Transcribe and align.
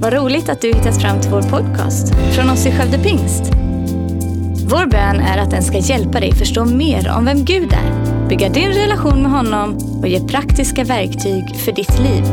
Vad 0.00 0.12
roligt 0.12 0.48
att 0.48 0.60
du 0.60 0.68
hittat 0.68 1.02
fram 1.02 1.20
till 1.20 1.30
vår 1.30 1.42
podcast 1.42 2.14
från 2.34 2.50
oss 2.50 2.66
i 2.66 2.70
Skövde 2.70 2.98
Pingst. 2.98 3.42
Vår 4.70 4.86
bön 4.86 5.20
är 5.20 5.38
att 5.38 5.50
den 5.50 5.62
ska 5.62 5.78
hjälpa 5.78 6.20
dig 6.20 6.34
förstå 6.34 6.64
mer 6.64 7.08
om 7.16 7.24
vem 7.24 7.44
Gud 7.44 7.72
är, 7.72 8.28
bygga 8.28 8.48
din 8.48 8.68
relation 8.68 9.22
med 9.22 9.30
honom 9.30 9.76
och 10.00 10.08
ge 10.08 10.20
praktiska 10.20 10.84
verktyg 10.84 11.56
för 11.56 11.72
ditt 11.72 11.98
liv. 11.98 12.24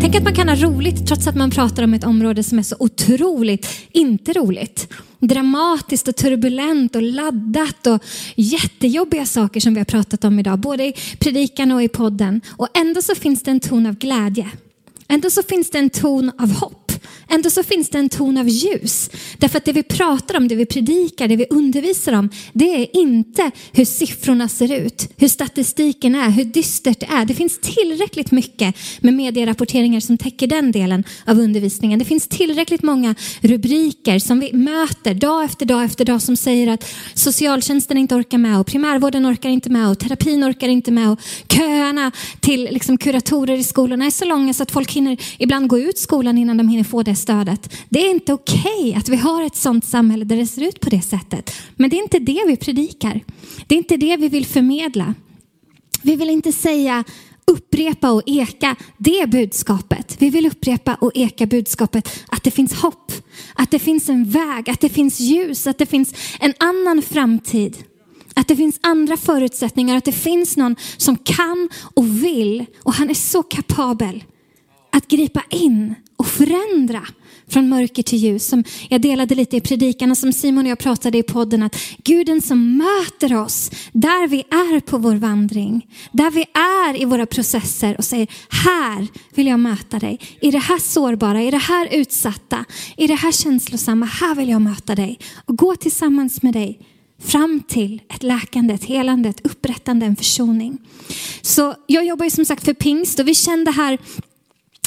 Tänk 0.00 0.16
att 0.16 0.22
man 0.22 0.34
kan 0.34 0.48
ha 0.48 0.56
roligt 0.56 1.06
trots 1.06 1.26
att 1.26 1.36
man 1.36 1.50
pratar 1.50 1.82
om 1.82 1.94
ett 1.94 2.04
område 2.04 2.42
som 2.42 2.58
är 2.58 2.62
så 2.62 2.76
otroligt 2.78 3.68
inte 3.92 4.32
roligt. 4.32 4.88
Dramatiskt 5.18 6.08
och 6.08 6.16
turbulent 6.16 6.96
och 6.96 7.02
laddat 7.02 7.86
och 7.86 8.02
jättejobbiga 8.34 9.26
saker 9.26 9.60
som 9.60 9.74
vi 9.74 9.80
har 9.80 9.84
pratat 9.84 10.24
om 10.24 10.38
idag, 10.38 10.58
både 10.58 10.84
i 10.84 10.94
predikan 11.18 11.72
och 11.72 11.82
i 11.82 11.88
podden. 11.88 12.40
Och 12.56 12.68
ändå 12.74 13.02
så 13.02 13.14
finns 13.14 13.42
det 13.42 13.50
en 13.50 13.60
ton 13.60 13.86
av 13.86 13.94
glädje. 13.94 14.50
Ändå 15.08 15.30
så 15.30 15.42
finns 15.42 15.70
det 15.70 15.78
en 15.78 15.90
ton 15.90 16.32
av 16.38 16.52
hopp. 16.52 16.83
Ändå 17.28 17.50
så 17.50 17.62
finns 17.62 17.88
det 17.88 17.98
en 17.98 18.08
ton 18.08 18.38
av 18.38 18.48
ljus. 18.48 19.10
Därför 19.38 19.58
att 19.58 19.64
det 19.64 19.72
vi 19.72 19.82
pratar 19.82 20.36
om, 20.36 20.48
det 20.48 20.54
vi 20.54 20.66
predikar, 20.66 21.28
det 21.28 21.36
vi 21.36 21.46
undervisar 21.50 22.12
om, 22.12 22.30
det 22.52 22.64
är 22.64 22.96
inte 22.96 23.50
hur 23.72 23.84
siffrorna 23.84 24.48
ser 24.48 24.72
ut, 24.72 25.08
hur 25.16 25.28
statistiken 25.28 26.14
är, 26.14 26.30
hur 26.30 26.44
dystert 26.44 27.00
det 27.00 27.06
är. 27.06 27.24
Det 27.24 27.34
finns 27.34 27.58
tillräckligt 27.60 28.30
mycket 28.30 28.76
med 29.00 29.14
medierapporteringar 29.14 30.00
som 30.00 30.18
täcker 30.18 30.46
den 30.46 30.72
delen 30.72 31.04
av 31.26 31.40
undervisningen. 31.40 31.98
Det 31.98 32.04
finns 32.04 32.28
tillräckligt 32.28 32.82
många 32.82 33.14
rubriker 33.40 34.18
som 34.18 34.40
vi 34.40 34.52
möter 34.52 35.14
dag 35.14 35.44
efter 35.44 35.66
dag 35.66 35.84
efter 35.84 36.04
dag 36.04 36.22
som 36.22 36.36
säger 36.36 36.68
att 36.68 36.94
socialtjänsten 37.14 37.98
inte 37.98 38.14
orkar 38.14 38.38
med 38.38 38.60
och 38.60 38.66
primärvården 38.66 39.26
orkar 39.26 39.48
inte 39.48 39.70
med 39.70 39.88
och 39.88 39.98
terapin 39.98 40.44
orkar 40.44 40.68
inte 40.68 40.90
med 40.90 41.10
och 41.10 41.18
köerna 41.48 42.12
till 42.40 42.68
liksom 42.70 42.98
kuratorer 42.98 43.56
i 43.56 43.64
skolorna 43.64 44.06
är 44.06 44.10
så 44.10 44.24
långa 44.24 44.54
så 44.54 44.62
att 44.62 44.70
folk 44.70 44.92
hinner 44.92 45.16
ibland 45.38 45.68
gå 45.68 45.78
ut 45.78 45.98
skolan 45.98 46.38
innan 46.38 46.56
de 46.56 46.68
hinner 46.68 46.84
få 46.84 47.02
det 47.02 47.13
stödet. 47.14 47.72
Det 47.88 48.06
är 48.06 48.10
inte 48.10 48.32
okej 48.32 48.60
okay 48.78 48.94
att 48.94 49.08
vi 49.08 49.16
har 49.16 49.42
ett 49.42 49.56
sådant 49.56 49.84
samhälle 49.84 50.24
där 50.24 50.36
det 50.36 50.46
ser 50.46 50.62
ut 50.62 50.80
på 50.80 50.90
det 50.90 51.02
sättet. 51.02 51.50
Men 51.76 51.90
det 51.90 51.96
är 51.96 52.02
inte 52.02 52.18
det 52.18 52.42
vi 52.46 52.56
predikar. 52.56 53.20
Det 53.66 53.74
är 53.74 53.78
inte 53.78 53.96
det 53.96 54.16
vi 54.16 54.28
vill 54.28 54.46
förmedla. 54.46 55.14
Vi 56.02 56.16
vill 56.16 56.30
inte 56.30 56.52
säga 56.52 57.04
upprepa 57.46 58.10
och 58.10 58.22
eka 58.26 58.76
det 58.98 59.30
budskapet. 59.30 60.16
Vi 60.18 60.30
vill 60.30 60.46
upprepa 60.46 60.94
och 60.94 61.12
eka 61.14 61.46
budskapet 61.46 62.24
att 62.28 62.42
det 62.42 62.50
finns 62.50 62.72
hopp, 62.72 63.12
att 63.54 63.70
det 63.70 63.78
finns 63.78 64.08
en 64.08 64.24
väg, 64.24 64.70
att 64.70 64.80
det 64.80 64.88
finns 64.88 65.20
ljus, 65.20 65.66
att 65.66 65.78
det 65.78 65.86
finns 65.86 66.14
en 66.40 66.54
annan 66.58 67.02
framtid. 67.02 67.76
Att 68.34 68.48
det 68.48 68.56
finns 68.56 68.80
andra 68.82 69.16
förutsättningar, 69.16 69.96
att 69.96 70.04
det 70.04 70.12
finns 70.12 70.56
någon 70.56 70.76
som 70.96 71.16
kan 71.16 71.68
och 71.94 72.24
vill 72.24 72.66
och 72.82 72.94
han 72.94 73.10
är 73.10 73.14
så 73.14 73.42
kapabel 73.42 74.24
att 74.92 75.08
gripa 75.08 75.42
in 75.50 75.94
och 76.24 76.30
förändra 76.30 77.02
från 77.48 77.68
mörker 77.68 78.02
till 78.02 78.18
ljus. 78.18 78.46
Som 78.46 78.64
jag 78.88 79.00
delade 79.00 79.34
lite 79.34 79.56
i 79.56 79.60
predikan 79.60 80.10
och 80.10 80.18
som 80.18 80.32
Simon 80.32 80.64
och 80.64 80.70
jag 80.70 80.78
pratade 80.78 81.18
i 81.18 81.22
podden 81.22 81.62
att 81.62 81.76
Guden 82.04 82.42
som 82.42 82.76
möter 82.76 83.36
oss 83.36 83.70
där 83.92 84.28
vi 84.28 84.38
är 84.38 84.80
på 84.80 84.98
vår 84.98 85.14
vandring, 85.14 85.86
där 86.12 86.30
vi 86.30 86.44
är 86.54 87.02
i 87.02 87.04
våra 87.04 87.26
processer 87.26 87.96
och 87.98 88.04
säger 88.04 88.28
här 88.48 89.06
vill 89.34 89.46
jag 89.46 89.60
möta 89.60 89.98
dig. 89.98 90.20
I 90.40 90.50
det 90.50 90.58
här 90.58 90.78
sårbara, 90.78 91.42
i 91.42 91.50
det 91.50 91.58
här 91.58 91.88
utsatta, 91.92 92.64
i 92.96 93.06
det 93.06 93.14
här 93.14 93.32
känslosamma, 93.32 94.06
här 94.06 94.34
vill 94.34 94.48
jag 94.48 94.62
möta 94.62 94.94
dig 94.94 95.18
och 95.44 95.56
gå 95.56 95.76
tillsammans 95.76 96.42
med 96.42 96.52
dig 96.52 96.80
fram 97.24 97.60
till 97.68 98.02
ett 98.08 98.22
läkande, 98.22 98.74
ett 98.74 98.84
helande, 98.84 99.28
ett 99.28 99.46
upprättande, 99.46 100.06
en 100.06 100.16
försoning. 100.16 100.78
Så 101.42 101.74
jag 101.86 102.06
jobbar 102.06 102.24
ju 102.24 102.30
som 102.30 102.44
sagt 102.44 102.64
för 102.64 102.74
pingst 102.74 103.18
och 103.18 103.28
vi 103.28 103.34
kände 103.34 103.70
här 103.70 103.98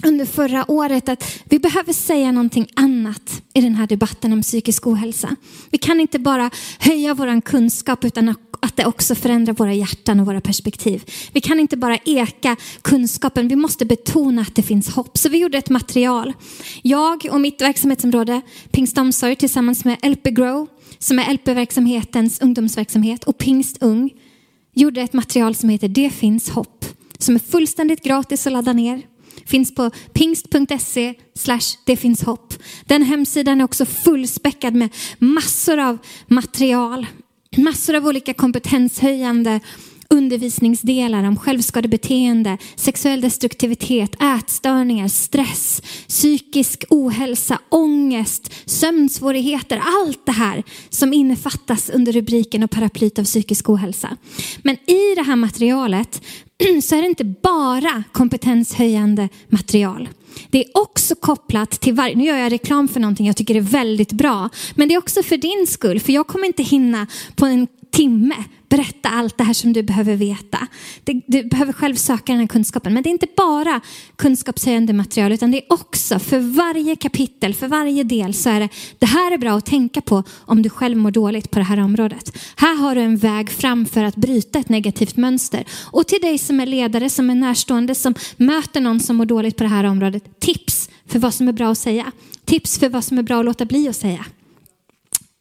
under 0.04 0.26
förra 0.26 0.72
året 0.72 1.10
att 1.10 1.42
vi 1.46 1.60
behöver 1.60 1.94
säga 1.94 2.32
någonting 2.32 2.68
annat 2.74 3.42
i 3.54 3.62
den 3.62 3.76
här 3.76 3.88
debatten 3.88 4.34
om 4.34 4.42
psykisk 4.42 4.88
ohälsa. 4.88 5.36
Vi 5.70 5.78
kan 5.78 6.00
inte 6.00 6.20
bara 6.20 6.50
höja 6.80 7.14
vår 7.14 7.42
kunskap 7.42 8.06
utan 8.06 8.36
att 8.62 8.76
det 8.76 8.86
också 8.86 9.16
förändrar 9.16 9.54
våra 9.54 9.74
hjärtan 9.74 10.20
och 10.20 10.26
våra 10.26 10.42
perspektiv. 10.42 11.04
Vi 11.32 11.42
kan 11.42 11.60
inte 11.60 11.78
bara 11.78 11.98
eka 12.06 12.56
kunskapen, 12.82 13.48
vi 13.48 13.56
måste 13.56 13.86
betona 13.86 14.42
att 14.42 14.56
det 14.56 14.64
finns 14.64 14.90
hopp. 14.90 15.18
Så 15.18 15.30
vi 15.30 15.38
gjorde 15.38 15.58
ett 15.58 15.70
material. 15.70 16.34
Jag 16.82 17.28
och 17.32 17.42
mitt 17.42 17.62
verksamhetsområde, 17.62 18.42
Pingst 18.72 18.98
Omsorg, 18.98 19.36
tillsammans 19.36 19.86
med 19.86 19.98
LP 20.04 20.24
Grow, 20.24 20.68
som 21.00 21.20
är 21.20 21.34
LP-verksamhetens 21.34 22.42
ungdomsverksamhet, 22.42 23.24
och 23.24 23.38
Pingst 23.38 23.78
Ung, 23.84 24.14
gjorde 24.74 25.02
ett 25.02 25.14
material 25.14 25.56
som 25.56 25.70
heter 25.70 25.88
Det 25.88 26.10
finns 26.10 26.50
hopp, 26.50 26.86
som 27.20 27.36
är 27.36 27.40
fullständigt 27.40 28.04
gratis 28.04 28.48
att 28.48 28.54
ladda 28.54 28.74
ner 28.74 29.02
finns 29.48 29.76
på 29.76 29.92
pingst.se 30.14 31.14
slash 31.34 31.78
det 31.86 31.98
finns 31.98 32.24
hopp. 32.24 32.54
Den 32.86 33.04
hemsidan 33.04 33.62
är 33.62 33.66
också 33.66 33.86
fullspäckad 33.86 34.76
med 34.76 34.90
massor 35.20 35.80
av 35.80 35.98
material, 36.28 37.06
massor 37.58 37.96
av 37.96 38.08
olika 38.08 38.34
kompetenshöjande 38.34 39.60
undervisningsdelar 40.10 41.24
om 41.24 41.38
självskadebeteende, 41.38 42.58
sexuell 42.76 43.22
destruktivitet, 43.22 44.16
ätstörningar, 44.22 45.08
stress, 45.08 45.82
psykisk 46.08 46.84
ohälsa, 46.90 47.60
ångest, 47.70 48.54
sömnsvårigheter, 48.66 49.82
allt 49.86 50.26
det 50.26 50.32
här 50.32 50.64
som 50.90 51.14
innefattas 51.14 51.90
under 51.90 52.12
rubriken 52.12 52.64
och 52.64 52.72
paraplyt 52.72 53.20
av 53.20 53.24
psykisk 53.24 53.70
ohälsa. 53.70 54.18
Men 54.62 54.76
i 54.76 55.16
det 55.16 55.24
här 55.24 55.36
materialet 55.36 56.22
så 56.84 56.96
är 56.96 57.02
det 57.02 57.08
inte 57.08 57.24
bara 57.24 58.04
kompetenshöjande 58.12 59.30
material. 59.50 60.10
Det 60.50 60.66
är 60.66 60.78
också 60.78 61.16
kopplat 61.16 61.72
till 61.72 61.94
varje, 61.94 62.16
nu 62.16 62.24
gör 62.24 62.38
jag 62.38 62.52
reklam 62.52 62.88
för 62.88 63.00
någonting 63.00 63.28
jag 63.28 63.36
tycker 63.36 63.56
är 63.56 63.62
väldigt 63.62 64.12
bra, 64.12 64.50
men 64.76 64.88
det 64.88 64.94
är 64.94 64.98
också 64.98 65.24
för 65.24 65.38
din 65.38 65.68
skull, 65.68 66.00
för 66.00 66.14
jag 66.14 66.28
kommer 66.28 66.46
inte 66.46 66.64
hinna 66.64 67.08
på 67.36 67.46
en 67.46 67.68
timme 67.92 68.36
berätta 68.70 69.10
allt 69.10 69.38
det 69.38 69.44
här 69.44 69.54
som 69.54 69.74
du 69.74 69.84
behöver 69.84 70.16
veta. 70.16 70.68
Du 71.26 71.44
behöver 71.44 71.74
själv 71.74 71.96
söka 71.96 72.34
den 72.34 72.40
här 72.40 72.48
kunskapen. 72.48 72.94
Men 72.94 73.04
det 73.04 73.10
är 73.10 73.12
inte 73.12 73.28
bara 73.38 73.82
kunskapshöjande 74.16 74.94
material 74.94 75.32
utan 75.32 75.52
det 75.52 75.58
är 75.58 75.74
också 75.74 76.20
för 76.20 76.40
varje 76.40 76.96
kapitel, 76.96 77.54
för 77.54 77.68
varje 77.68 78.04
del 78.04 78.34
så 78.34 78.50
är 78.50 78.60
det 78.60 78.70
det 79.00 79.06
här 79.06 79.32
är 79.32 79.38
bra 79.38 79.58
att 79.58 79.66
tänka 79.66 80.02
på 80.02 80.24
om 80.40 80.62
du 80.62 80.70
själv 80.70 80.98
mår 80.98 81.12
dåligt 81.12 81.52
på 81.52 81.60
det 81.60 81.66
här 81.66 81.80
området. 81.80 82.38
Här 82.56 82.76
har 82.76 82.96
du 82.96 83.02
en 83.02 83.18
väg 83.18 83.50
fram 83.50 83.86
för 83.86 84.04
att 84.04 84.16
bryta 84.16 84.60
ett 84.60 84.70
negativt 84.70 85.18
mönster. 85.18 85.66
Och 85.92 86.08
till 86.08 86.22
dig 86.22 86.38
som 86.38 86.60
är 86.60 86.66
ledare, 86.66 87.10
som 87.10 87.30
är 87.30 87.36
närstående, 87.36 87.96
som 87.96 88.14
möter 88.38 88.82
någon 88.82 89.00
som 89.00 89.16
mår 89.16 89.26
dåligt 89.26 89.58
på 89.58 89.64
det 89.64 89.70
här 89.70 89.84
området, 89.84 90.40
tips 90.40 90.90
för 91.06 91.20
vad 91.20 91.34
som 91.34 91.48
är 91.48 91.54
bra 91.54 91.72
att 91.72 91.78
säga. 91.78 92.12
Tips 92.46 92.80
för 92.80 92.90
vad 92.90 93.04
som 93.04 93.18
är 93.18 93.24
bra 93.24 93.40
att 93.40 93.46
låta 93.46 93.66
bli 93.66 93.90
att 93.90 93.96
säga. 93.96 94.26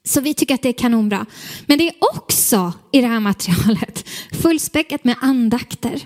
Så 0.06 0.20
vi 0.20 0.34
tycker 0.34 0.54
att 0.54 0.62
det 0.62 0.68
är 0.68 0.72
kanonbra. 0.72 1.26
Men 1.66 1.78
det 1.78 1.88
är 1.88 1.94
också 2.14 2.72
i 2.92 3.00
det 3.00 3.06
här 3.06 3.20
materialet 3.20 4.08
fullspäckat 4.42 5.04
med 5.04 5.16
andakter. 5.20 6.02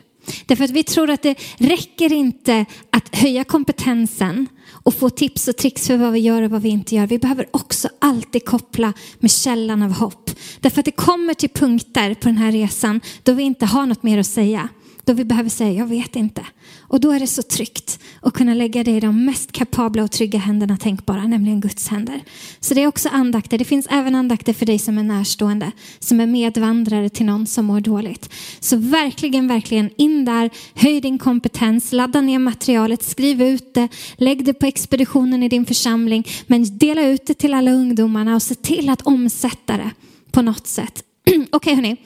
Därför 0.46 0.64
att 0.64 0.70
vi 0.70 0.84
tror 0.84 1.10
att 1.10 1.22
det 1.22 1.38
räcker 1.58 2.12
inte 2.12 2.66
att 2.90 3.16
höja 3.16 3.44
kompetensen 3.44 4.46
och 4.82 4.94
få 4.94 5.10
tips 5.10 5.48
och 5.48 5.56
tricks 5.56 5.86
för 5.86 5.96
vad 5.96 6.12
vi 6.12 6.18
gör 6.18 6.42
och 6.42 6.50
vad 6.50 6.62
vi 6.62 6.68
inte 6.68 6.94
gör. 6.94 7.06
Vi 7.06 7.18
behöver 7.18 7.46
också 7.50 7.88
alltid 7.98 8.44
koppla 8.44 8.92
med 9.18 9.30
källan 9.30 9.82
av 9.82 9.92
hopp. 9.92 10.30
Därför 10.60 10.80
att 10.80 10.84
det 10.84 10.90
kommer 10.90 11.34
till 11.34 11.50
punkter 11.50 12.14
på 12.14 12.28
den 12.28 12.36
här 12.36 12.52
resan 12.52 13.00
då 13.22 13.32
vi 13.32 13.42
inte 13.42 13.66
har 13.66 13.86
något 13.86 14.02
mer 14.02 14.18
att 14.18 14.26
säga 14.26 14.68
då 15.04 15.12
vi 15.12 15.24
behöver 15.24 15.50
säga 15.50 15.72
jag 15.72 15.86
vet 15.86 16.16
inte. 16.16 16.46
Och 16.78 17.00
då 17.00 17.10
är 17.10 17.20
det 17.20 17.26
så 17.26 17.42
tryggt 17.42 17.98
att 18.22 18.34
kunna 18.34 18.54
lägga 18.54 18.84
det 18.84 18.90
i 18.90 19.00
de 19.00 19.24
mest 19.24 19.52
kapabla 19.52 20.02
och 20.02 20.10
trygga 20.10 20.38
händerna 20.38 20.76
tänkbara, 20.76 21.26
nämligen 21.26 21.60
Guds 21.60 21.88
händer. 21.88 22.20
Så 22.60 22.74
det 22.74 22.82
är 22.82 22.86
också 22.86 23.08
andakter. 23.08 23.58
Det 23.58 23.64
finns 23.64 23.86
även 23.90 24.14
andakter 24.14 24.52
för 24.52 24.66
dig 24.66 24.78
som 24.78 24.98
är 24.98 25.02
närstående, 25.02 25.72
som 25.98 26.20
är 26.20 26.26
medvandrare 26.26 27.08
till 27.08 27.26
någon 27.26 27.46
som 27.46 27.64
mår 27.64 27.80
dåligt. 27.80 28.32
Så 28.60 28.76
verkligen, 28.76 29.48
verkligen 29.48 29.90
in 29.96 30.24
där, 30.24 30.50
höj 30.74 31.00
din 31.00 31.18
kompetens, 31.18 31.92
ladda 31.92 32.20
ner 32.20 32.38
materialet, 32.38 33.02
skriv 33.02 33.42
ut 33.42 33.74
det, 33.74 33.88
lägg 34.16 34.44
det 34.44 34.54
på 34.54 34.66
expeditionen 34.66 35.42
i 35.42 35.48
din 35.48 35.66
församling, 35.66 36.26
men 36.46 36.78
dela 36.78 37.02
ut 37.02 37.26
det 37.26 37.34
till 37.34 37.54
alla 37.54 37.70
ungdomarna 37.70 38.34
och 38.34 38.42
se 38.42 38.54
till 38.54 38.88
att 38.88 39.02
omsätta 39.02 39.76
det 39.76 39.90
på 40.30 40.42
något 40.42 40.66
sätt. 40.66 41.02
Okej 41.26 41.46
okay, 41.52 41.74
hörni. 41.74 41.96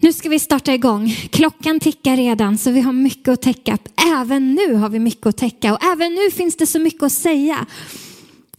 Nu 0.00 0.12
ska 0.12 0.28
vi 0.28 0.38
starta 0.38 0.74
igång. 0.74 1.08
Klockan 1.30 1.80
tickar 1.80 2.16
redan 2.16 2.58
så 2.58 2.70
vi 2.70 2.80
har 2.80 2.92
mycket 2.92 3.28
att 3.28 3.42
täcka. 3.42 3.78
Även 4.20 4.54
nu 4.54 4.74
har 4.74 4.88
vi 4.88 4.98
mycket 4.98 5.26
att 5.26 5.36
täcka 5.36 5.72
och 5.74 5.84
även 5.84 6.14
nu 6.14 6.30
finns 6.30 6.56
det 6.56 6.66
så 6.66 6.78
mycket 6.78 7.02
att 7.02 7.12
säga. 7.12 7.66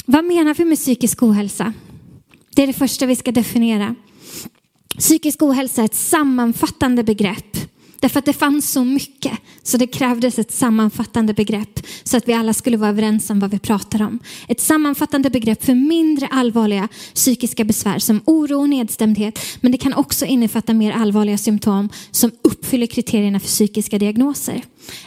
Vad 0.06 0.26
menar 0.26 0.54
vi 0.54 0.66
med 0.66 0.78
psykisk 0.78 1.24
ohälsa? 1.24 1.74
Det 2.56 2.64
är 2.64 2.68
det 2.68 2.74
första 2.74 3.06
vi 3.06 3.16
ska 3.16 3.32
definiera. 3.32 3.96
Psykisk 4.98 5.42
ohälsa 5.42 5.82
är 5.82 5.86
ett 5.86 5.96
sammanfattande 5.96 7.04
begrepp. 7.04 7.58
Därför 8.00 8.20
att 8.20 8.26
det 8.26 8.34
fanns 8.34 8.72
så 8.72 8.84
mycket 8.84 9.32
Så 9.64 9.78
det 9.78 9.88
krävdes 9.88 10.40
ett 10.40 10.52
sammanfattande 10.52 11.34
begrepp 11.34 11.80
så 12.04 12.18
att 12.18 12.28
vi 12.28 12.34
alla 12.34 12.54
skulle 12.54 12.78
vara 12.78 12.90
överens 12.90 13.30
om 13.30 13.40
vad 13.40 13.52
vi 13.52 13.60
pratar 13.60 14.02
om. 14.02 14.20
Ett 14.48 14.62
sammanfattande 14.62 15.30
begrepp 15.30 15.66
för 15.66 15.76
mindre 15.76 16.28
allvarliga 16.28 16.88
psykiska 17.14 17.64
besvär 17.64 18.00
som 18.00 18.22
oro 18.26 18.60
och 18.60 18.70
nedstämdhet. 18.70 19.40
Men 19.62 19.72
det 19.72 19.78
kan 19.78 19.94
också 19.94 20.26
innefatta 20.26 20.74
mer 20.74 20.92
allvarliga 20.92 21.38
symptom 21.38 21.90
som 22.12 22.32
uppfyller 22.42 22.88
kriterierna 22.88 23.40
för 23.40 23.48
psykiska 23.48 24.00
diagnoser. 24.00 24.64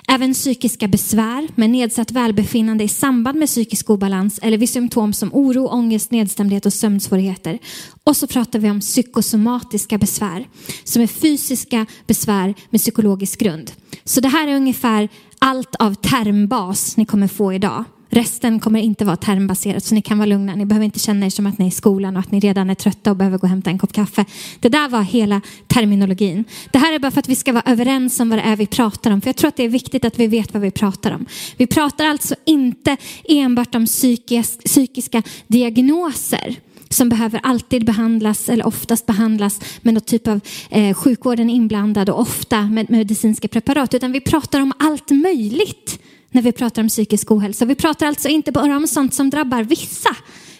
Även 0.08 0.34
psykiska 0.34 0.88
besvär 0.88 1.48
med 1.54 1.70
nedsatt 1.70 2.10
välbefinnande 2.10 2.84
i 2.84 2.88
samband 2.88 3.38
med 3.38 3.48
psykisk 3.48 3.90
obalans 3.90 4.38
eller 4.42 4.58
vid 4.58 4.68
symptom 4.68 5.12
som 5.12 5.34
oro, 5.34 5.66
ångest, 5.66 6.10
nedstämdhet 6.10 6.66
och 6.66 6.72
sömnsvårigheter. 6.72 7.58
Och 8.04 8.16
så 8.16 8.26
pratar 8.26 8.58
vi 8.58 8.70
om 8.70 8.80
psykosomatiska 8.80 9.98
besvär 9.98 10.46
som 10.84 11.02
är 11.02 11.06
fysiska 11.06 11.86
besvär 12.06 12.54
med 12.70 12.80
psykologisk 12.80 13.40
grund. 13.40 13.72
Så 14.04 14.20
det 14.20 14.28
här 14.28 14.48
är 14.48 14.56
ungefär 14.56 15.08
allt 15.38 15.74
av 15.74 15.94
termbas 15.94 16.96
ni 16.96 17.04
kommer 17.04 17.28
få 17.28 17.52
idag. 17.52 17.84
Resten 18.14 18.60
kommer 18.60 18.80
inte 18.80 19.04
vara 19.04 19.16
termbaserat 19.16 19.84
så 19.84 19.94
ni 19.94 20.02
kan 20.02 20.18
vara 20.18 20.26
lugna. 20.26 20.54
Ni 20.54 20.66
behöver 20.66 20.84
inte 20.84 20.98
känna 20.98 21.26
er 21.26 21.30
som 21.30 21.46
att 21.46 21.58
ni 21.58 21.64
är 21.64 21.68
i 21.68 21.70
skolan 21.70 22.16
och 22.16 22.20
att 22.20 22.30
ni 22.30 22.40
redan 22.40 22.70
är 22.70 22.74
trötta 22.74 23.10
och 23.10 23.16
behöver 23.16 23.38
gå 23.38 23.42
och 23.42 23.48
hämta 23.48 23.70
en 23.70 23.78
kopp 23.78 23.92
kaffe. 23.92 24.24
Det 24.60 24.68
där 24.68 24.88
var 24.88 25.02
hela 25.02 25.40
terminologin. 25.66 26.44
Det 26.70 26.78
här 26.78 26.92
är 26.92 26.98
bara 26.98 27.10
för 27.10 27.20
att 27.20 27.28
vi 27.28 27.34
ska 27.34 27.52
vara 27.52 27.62
överens 27.66 28.20
om 28.20 28.28
vad 28.30 28.38
det 28.38 28.42
är 28.42 28.56
vi 28.56 28.66
pratar 28.66 29.10
om. 29.10 29.20
För 29.20 29.28
jag 29.28 29.36
tror 29.36 29.48
att 29.48 29.56
det 29.56 29.64
är 29.64 29.68
viktigt 29.68 30.04
att 30.04 30.18
vi 30.18 30.26
vet 30.26 30.52
vad 30.52 30.62
vi 30.62 30.70
pratar 30.70 31.10
om. 31.10 31.26
Vi 31.56 31.66
pratar 31.66 32.06
alltså 32.06 32.34
inte 32.44 32.96
enbart 33.28 33.74
om 33.74 33.86
psykisk, 33.86 34.64
psykiska 34.64 35.22
diagnoser 35.46 36.56
som 36.88 37.08
behöver 37.08 37.40
alltid 37.42 37.84
behandlas 37.84 38.48
eller 38.48 38.66
oftast 38.66 39.06
behandlas 39.06 39.60
med 39.82 39.94
någon 39.94 40.02
typ 40.02 40.28
av 40.28 40.40
eh, 40.70 40.94
sjukvården 40.94 41.50
inblandad 41.50 42.10
och 42.10 42.20
ofta 42.20 42.62
med 42.62 42.90
medicinska 42.90 43.48
preparat. 43.48 43.94
Utan 43.94 44.12
vi 44.12 44.20
pratar 44.20 44.60
om 44.60 44.72
allt 44.78 45.10
möjligt 45.10 45.98
när 46.32 46.42
vi 46.42 46.52
pratar 46.52 46.82
om 46.82 46.88
psykisk 46.88 47.30
ohälsa. 47.30 47.64
Vi 47.64 47.74
pratar 47.74 48.06
alltså 48.06 48.28
inte 48.28 48.52
bara 48.52 48.76
om 48.76 48.86
sånt 48.86 49.14
som 49.14 49.30
drabbar 49.30 49.62
vissa, 49.62 50.16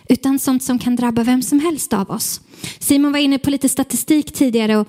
utan 0.09 0.39
sånt 0.39 0.63
som 0.63 0.79
kan 0.79 0.97
drabba 0.97 1.25
vem 1.25 1.43
som 1.43 1.61
helst 1.61 1.93
av 1.93 2.11
oss. 2.11 2.41
Simon 2.79 3.13
var 3.13 3.19
inne 3.19 3.39
på 3.39 3.51
lite 3.51 3.69
statistik 3.69 4.33
tidigare 4.33 4.77
och 4.77 4.89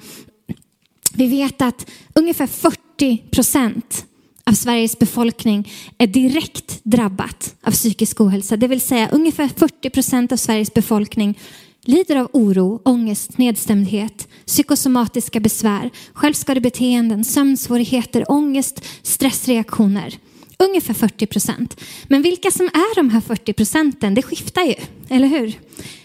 vi 1.13 1.27
vet 1.27 1.61
att 1.61 1.89
ungefär 2.15 2.47
40 2.47 3.17
procent 3.31 4.05
av 4.45 4.53
Sveriges 4.53 4.99
befolkning 4.99 5.71
är 5.97 6.07
direkt 6.07 6.79
drabbat 6.83 7.55
av 7.63 7.71
psykisk 7.71 8.21
ohälsa. 8.21 8.57
Det 8.57 8.67
vill 8.67 8.81
säga 8.81 9.09
ungefär 9.09 9.47
40 9.47 9.89
procent 9.89 10.31
av 10.31 10.37
Sveriges 10.37 10.73
befolkning 10.73 11.39
lider 11.85 12.15
av 12.15 12.29
oro, 12.33 12.81
ångest, 12.85 13.37
nedstämdhet, 13.37 14.27
psykosomatiska 14.45 15.39
besvär, 15.39 15.89
självskadebeteenden, 16.13 17.23
sömnsvårigheter, 17.23 18.31
ångest, 18.31 18.85
stressreaktioner. 19.01 20.17
Ungefär 20.59 20.93
40 20.93 21.25
procent. 21.25 21.81
Men 22.07 22.21
vilka 22.21 22.51
som 22.51 22.65
är 22.65 22.95
de 22.95 23.09
här 23.09 23.21
40 23.21 23.53
procenten, 23.53 24.13
det 24.13 24.21
skiftar 24.21 24.61
ju, 24.61 24.75
eller 25.09 25.27
hur? 25.27 25.59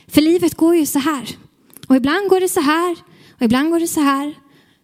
För 0.09 0.21
livet 0.21 0.55
går 0.55 0.77
ju 0.77 0.87
så 0.87 0.99
här. 0.99 1.29
Och 1.89 1.97
ibland 1.97 2.29
går 2.29 2.41
det 2.41 2.49
så 2.49 2.61
här, 2.61 2.97
och 3.31 3.43
ibland 3.43 3.71
går 3.71 3.81
det 3.81 3.89
så 3.89 4.00
här. 4.00 4.35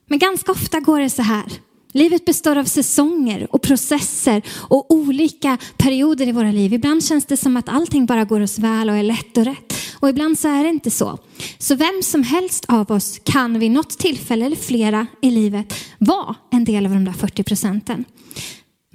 Men 0.07 0.19
ganska 0.19 0.53
ofta 0.53 0.81
går 0.81 1.01
det 1.01 1.11
så 1.11 1.23
här. 1.23 1.45
Livet 1.93 2.25
består 2.25 2.57
av 2.57 2.65
säsonger 2.65 3.47
och 3.51 3.63
processer 3.63 4.43
och 4.51 4.91
olika 4.91 5.59
perioder 5.77 6.29
i 6.29 6.33
våra 6.33 6.53
liv. 6.53 6.73
Ibland 6.73 7.05
känns 7.05 7.27
det 7.27 7.37
som 7.37 7.57
att 7.57 7.69
allting 7.69 8.07
bara 8.07 8.25
går 8.25 8.41
oss 8.41 8.59
väl 8.59 8.91
och 8.91 8.97
är 8.97 9.03
lätt 9.03 9.37
och 9.37 9.45
rätt. 9.45 9.75
Och 10.01 10.09
ibland 10.09 10.39
så 10.39 10.49
är 10.49 10.63
det 10.63 10.69
inte 10.69 10.91
så. 10.91 11.19
Så 11.59 11.75
vem 11.75 12.03
som 12.03 12.23
helst 12.23 12.65
av 12.69 12.93
oss 12.93 13.21
kan 13.25 13.59
vid 13.59 13.71
något 13.71 13.99
tillfälle 13.99 14.47
eller 14.47 14.57
flera 14.57 15.07
i 15.23 15.31
livet 15.31 15.75
vara 15.99 16.35
en 16.51 16.65
del 16.65 16.87
av 16.87 16.93
de 16.93 17.05
där 17.05 17.13
40 17.13 17.43
procenten. 17.43 18.05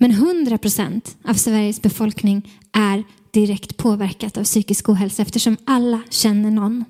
Men 0.01 0.12
100 0.12 0.57
procent 0.57 1.18
av 1.24 1.34
Sveriges 1.34 1.81
befolkning 1.81 2.51
är 2.72 3.04
direkt 3.31 3.78
påverkat 3.78 4.38
av 4.38 4.44
psykisk 4.44 4.90
ohälsa 4.90 5.22
eftersom 5.22 5.57
alla 5.66 6.01
känner 6.10 6.51
någon. 6.51 6.86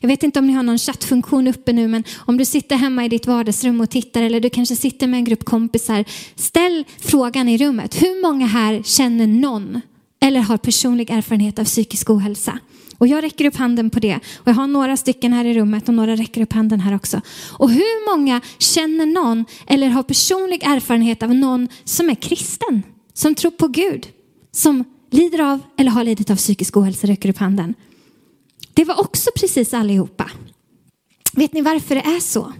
Jag 0.00 0.08
vet 0.08 0.22
inte 0.22 0.38
om 0.38 0.46
ni 0.46 0.52
har 0.52 0.62
någon 0.62 0.78
chattfunktion 0.78 1.48
uppe 1.48 1.72
nu, 1.72 1.88
men 1.88 2.04
om 2.18 2.36
du 2.36 2.44
sitter 2.44 2.76
hemma 2.76 3.04
i 3.04 3.08
ditt 3.08 3.26
vardagsrum 3.26 3.80
och 3.80 3.90
tittar 3.90 4.22
eller 4.22 4.40
du 4.40 4.50
kanske 4.50 4.76
sitter 4.76 5.06
med 5.06 5.18
en 5.18 5.24
grupp 5.24 5.44
kompisar, 5.44 6.04
ställ 6.34 6.84
frågan 6.98 7.48
i 7.48 7.58
rummet. 7.58 8.02
Hur 8.02 8.22
många 8.22 8.46
här 8.46 8.82
känner 8.82 9.26
någon 9.26 9.80
eller 10.20 10.40
har 10.40 10.56
personlig 10.56 11.10
erfarenhet 11.10 11.58
av 11.58 11.64
psykisk 11.64 12.10
ohälsa? 12.10 12.58
Och 13.00 13.06
jag 13.06 13.24
räcker 13.24 13.44
upp 13.44 13.56
handen 13.56 13.90
på 13.90 14.00
det. 14.00 14.16
Och 14.36 14.48
jag 14.48 14.54
har 14.54 14.66
några 14.66 14.96
stycken 14.96 15.32
här 15.32 15.44
i 15.44 15.54
rummet 15.54 15.88
och 15.88 15.94
några 15.94 16.16
räcker 16.16 16.42
upp 16.42 16.52
handen 16.52 16.80
här 16.80 16.94
också. 16.94 17.20
Och 17.52 17.70
hur 17.70 18.16
många 18.16 18.40
känner 18.58 19.06
någon 19.06 19.44
eller 19.66 19.88
har 19.88 20.02
personlig 20.02 20.62
erfarenhet 20.62 21.22
av 21.22 21.34
någon 21.34 21.68
som 21.84 22.10
är 22.10 22.14
kristen? 22.14 22.82
Som 23.14 23.34
tror 23.34 23.50
på 23.50 23.68
Gud? 23.68 24.08
Som 24.52 24.84
lider 25.10 25.40
av 25.40 25.60
eller 25.76 25.90
har 25.90 26.04
lidit 26.04 26.30
av 26.30 26.36
psykisk 26.36 26.76
ohälsa 26.76 27.06
räcker 27.06 27.28
upp 27.28 27.38
handen. 27.38 27.74
Det 28.74 28.84
var 28.84 29.00
också 29.00 29.30
precis 29.36 29.74
allihopa. 29.74 30.30
Vet 31.32 31.52
ni 31.52 31.60
varför 31.60 31.94
det 31.94 32.00
är 32.00 32.20
så? 32.20 32.52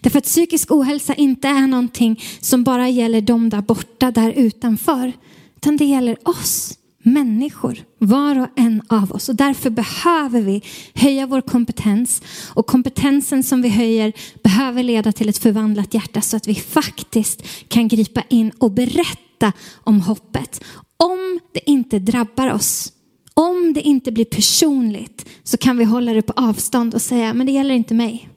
Därför 0.00 0.18
att 0.18 0.24
psykisk 0.24 0.72
ohälsa 0.72 1.14
inte 1.14 1.48
är 1.48 1.66
någonting 1.66 2.22
som 2.40 2.64
bara 2.64 2.88
gäller 2.88 3.20
dem 3.20 3.50
där 3.50 3.62
borta, 3.62 4.10
där 4.10 4.30
utanför. 4.30 5.12
Utan 5.56 5.76
det 5.76 5.84
gäller 5.84 6.28
oss 6.28 6.78
människor, 7.06 7.78
var 7.98 8.38
och 8.38 8.48
en 8.56 8.82
av 8.88 9.12
oss. 9.12 9.28
Och 9.28 9.36
därför 9.36 9.70
behöver 9.70 10.40
vi 10.40 10.62
höja 10.94 11.26
vår 11.26 11.40
kompetens. 11.40 12.22
Och 12.54 12.66
kompetensen 12.66 13.42
som 13.42 13.62
vi 13.62 13.68
höjer 13.68 14.12
behöver 14.42 14.82
leda 14.82 15.12
till 15.12 15.28
ett 15.28 15.38
förvandlat 15.38 15.94
hjärta 15.94 16.20
så 16.20 16.36
att 16.36 16.48
vi 16.48 16.54
faktiskt 16.54 17.42
kan 17.68 17.88
gripa 17.88 18.22
in 18.28 18.52
och 18.58 18.72
berätta 18.72 19.52
om 19.84 20.00
hoppet. 20.00 20.64
Om 20.96 21.40
det 21.52 21.70
inte 21.70 21.98
drabbar 21.98 22.52
oss, 22.52 22.92
om 23.34 23.72
det 23.72 23.80
inte 23.80 24.12
blir 24.12 24.24
personligt 24.24 25.28
så 25.44 25.56
kan 25.56 25.78
vi 25.78 25.84
hålla 25.84 26.12
det 26.12 26.22
på 26.22 26.32
avstånd 26.36 26.94
och 26.94 27.02
säga, 27.02 27.34
men 27.34 27.46
det 27.46 27.52
gäller 27.52 27.74
inte 27.74 27.94
mig. 27.94 28.28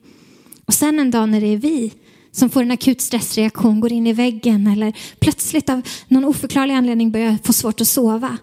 Och 0.66 0.74
sen 0.74 1.00
en 1.00 1.12
dag 1.12 1.30
när 1.30 1.42
det 1.42 1.48
är 1.48 1.58
vi 1.58 1.94
som 2.32 2.50
får 2.50 2.62
en 2.62 2.72
akut 2.72 3.02
stressreaktion, 3.02 3.80
går 3.80 3.92
in 3.92 4.08
i 4.08 4.14
väggen 4.14 4.68
eller 4.68 4.94
plötsligt 5.20 5.70
av 5.70 5.82
någon 6.08 6.26
oförklarlig 6.26 6.74
anledning 6.74 7.12
börjar 7.12 7.38
få 7.44 7.54
svårt 7.54 7.82
att 7.82 7.88
sova 7.88 8.38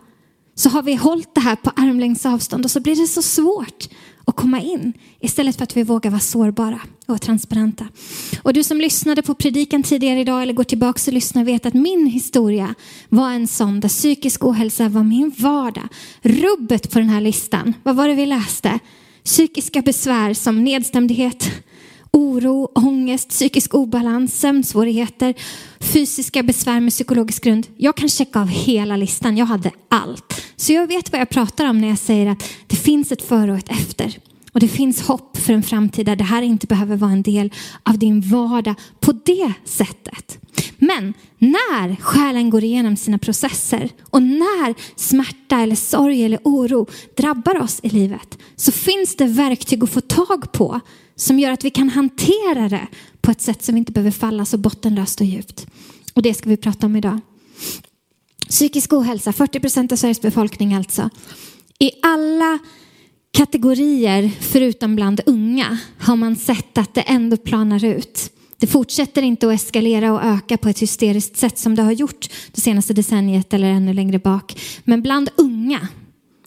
så 0.58 0.68
har 0.68 0.82
vi 0.82 0.94
hållit 0.94 1.34
det 1.34 1.40
här 1.40 1.56
på 1.56 1.70
armlängds 1.70 2.26
avstånd 2.26 2.64
och 2.64 2.70
så 2.70 2.80
blir 2.80 2.96
det 2.96 3.06
så 3.06 3.22
svårt 3.22 3.88
att 4.24 4.36
komma 4.36 4.60
in 4.60 4.92
istället 5.20 5.56
för 5.56 5.62
att 5.62 5.76
vi 5.76 5.82
vågar 5.82 6.10
vara 6.10 6.20
sårbara 6.20 6.80
och 7.06 7.20
transparenta. 7.20 7.88
Och 8.42 8.52
du 8.52 8.62
som 8.62 8.80
lyssnade 8.80 9.22
på 9.22 9.34
predikan 9.34 9.82
tidigare 9.82 10.20
idag 10.20 10.42
eller 10.42 10.52
går 10.52 10.64
tillbaka 10.64 11.00
och 11.06 11.12
lyssnar 11.12 11.44
vet 11.44 11.66
att 11.66 11.74
min 11.74 12.06
historia 12.06 12.74
var 13.08 13.30
en 13.30 13.46
sån 13.46 13.80
där 13.80 13.88
psykisk 13.88 14.44
ohälsa 14.44 14.88
var 14.88 15.02
min 15.02 15.32
vardag. 15.38 15.88
Rubbet 16.22 16.90
på 16.90 16.98
den 16.98 17.08
här 17.08 17.20
listan, 17.20 17.74
vad 17.82 17.96
var 17.96 18.08
det 18.08 18.14
vi 18.14 18.26
läste? 18.26 18.78
Psykiska 19.24 19.82
besvär 19.82 20.34
som 20.34 20.64
nedstämdhet, 20.64 21.50
oro, 22.12 22.68
ångest, 22.74 23.28
psykisk 23.28 23.74
obalans, 23.74 24.40
sömnsvårigheter, 24.40 25.34
fysiska 25.80 26.42
besvär 26.42 26.80
med 26.80 26.92
psykologisk 26.92 27.44
grund. 27.44 27.66
Jag 27.76 27.96
kan 27.96 28.08
checka 28.08 28.40
av 28.40 28.48
hela 28.48 28.96
listan. 28.96 29.36
Jag 29.36 29.46
hade 29.46 29.70
allt. 29.88 30.42
Så 30.56 30.72
jag 30.72 30.86
vet 30.86 31.12
vad 31.12 31.20
jag 31.20 31.28
pratar 31.28 31.70
om 31.70 31.80
när 31.80 31.88
jag 31.88 31.98
säger 31.98 32.26
att 32.26 32.44
det 32.66 32.76
finns 32.76 33.12
ett 33.12 33.22
före 33.22 33.52
och 33.52 33.58
ett 33.58 33.70
efter. 33.70 34.18
Och 34.52 34.60
det 34.60 34.68
finns 34.68 35.00
hopp 35.00 35.36
för 35.36 35.52
en 35.52 35.62
framtid 35.62 36.06
där 36.06 36.16
det 36.16 36.24
här 36.24 36.42
inte 36.42 36.66
behöver 36.66 36.96
vara 36.96 37.10
en 37.10 37.22
del 37.22 37.52
av 37.82 37.98
din 37.98 38.20
vardag 38.20 38.74
på 39.00 39.12
det 39.12 39.52
sättet. 39.64 40.38
Men 40.78 41.14
när 41.38 41.96
själen 41.96 42.50
går 42.50 42.64
igenom 42.64 42.96
sina 42.96 43.18
processer 43.18 43.90
och 44.10 44.22
när 44.22 44.74
smärta 44.96 45.60
eller 45.60 45.76
sorg 45.76 46.24
eller 46.24 46.40
oro 46.44 46.86
drabbar 47.16 47.62
oss 47.62 47.80
i 47.82 47.88
livet 47.88 48.38
så 48.56 48.72
finns 48.72 49.16
det 49.16 49.24
verktyg 49.24 49.84
att 49.84 49.90
få 49.90 50.00
tag 50.00 50.52
på 50.52 50.80
som 51.16 51.38
gör 51.38 51.50
att 51.50 51.64
vi 51.64 51.70
kan 51.70 51.88
hantera 51.88 52.68
det 52.68 52.86
på 53.20 53.30
ett 53.30 53.40
sätt 53.40 53.62
som 53.62 53.74
vi 53.74 53.78
inte 53.78 53.92
behöver 53.92 54.10
falla 54.10 54.44
så 54.44 54.58
bottenlöst 54.58 55.20
och 55.20 55.26
djupt. 55.26 55.66
Och 56.14 56.22
det 56.22 56.34
ska 56.34 56.48
vi 56.48 56.56
prata 56.56 56.86
om 56.86 56.96
idag. 56.96 57.20
Psykisk 58.48 58.92
ohälsa, 58.92 59.32
40 59.32 59.60
procent 59.60 59.92
av 59.92 59.96
Sveriges 59.96 60.20
befolkning 60.20 60.74
alltså. 60.74 61.10
I 61.78 61.90
alla 62.02 62.58
kategorier, 63.30 64.30
förutom 64.40 64.96
bland 64.96 65.20
unga, 65.26 65.78
har 65.98 66.16
man 66.16 66.36
sett 66.36 66.78
att 66.78 66.94
det 66.94 67.00
ändå 67.00 67.36
planar 67.36 67.84
ut. 67.84 68.32
Det 68.58 68.66
fortsätter 68.66 69.22
inte 69.22 69.48
att 69.48 69.54
eskalera 69.54 70.12
och 70.12 70.24
öka 70.24 70.56
på 70.56 70.68
ett 70.68 70.82
hysteriskt 70.82 71.36
sätt 71.36 71.58
som 71.58 71.74
det 71.74 71.82
har 71.82 71.92
gjort 71.92 72.28
det 72.52 72.60
senaste 72.60 72.92
decenniet 72.92 73.52
eller 73.52 73.68
ännu 73.70 73.92
längre 73.92 74.18
bak. 74.18 74.60
Men 74.84 75.02
bland 75.02 75.30
unga 75.36 75.88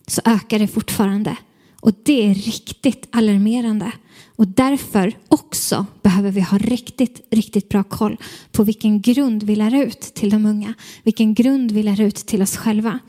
så 0.08 0.22
ökar 0.26 0.60
det 0.60 0.68
fortfarande. 0.68 1.38
Och 1.82 1.94
det 2.04 2.30
är 2.30 2.34
riktigt 2.34 3.08
alarmerande. 3.12 3.92
Och 4.36 4.48
därför 4.48 5.14
också 5.28 5.86
behöver 6.02 6.32
vi 6.32 6.42
ha 6.42 6.58
riktigt, 6.58 7.28
riktigt 7.32 7.70
bra 7.70 7.84
koll 7.84 8.18
på 8.52 8.64
vilken 8.64 9.02
grund 9.02 9.44
vi 9.44 9.56
lär 9.56 9.76
ut 9.76 10.02
till 10.02 10.30
de 10.30 10.46
unga. 10.46 10.74
Vilken 11.04 11.34
grund 11.34 11.72
vi 11.72 11.84
lär 11.84 12.02
ut 12.02 12.16
till 12.16 12.42
oss 12.42 12.58
själva. 12.58 13.00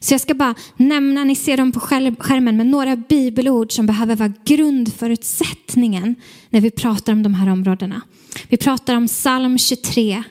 Så 0.00 0.14
jag 0.14 0.20
ska 0.20 0.34
bara 0.34 0.54
nämna, 0.76 1.24
ni 1.24 1.36
ser 1.36 1.56
dem 1.56 1.72
på 1.72 1.80
skärmen, 1.80 2.56
men 2.56 2.70
några 2.70 2.96
bibelord 2.96 3.72
som 3.72 3.86
behöver 3.86 4.16
vara 4.16 4.32
grundförutsättningen 4.44 6.14
när 6.50 6.60
vi 6.60 6.70
pratar 6.70 7.12
om 7.12 7.22
de 7.22 7.34
här 7.34 7.48
områdena. 7.52 8.00
Vi 8.48 8.56
pratar 8.56 8.96
om 8.96 9.06
psalm 9.06 9.58
23 9.58 10.24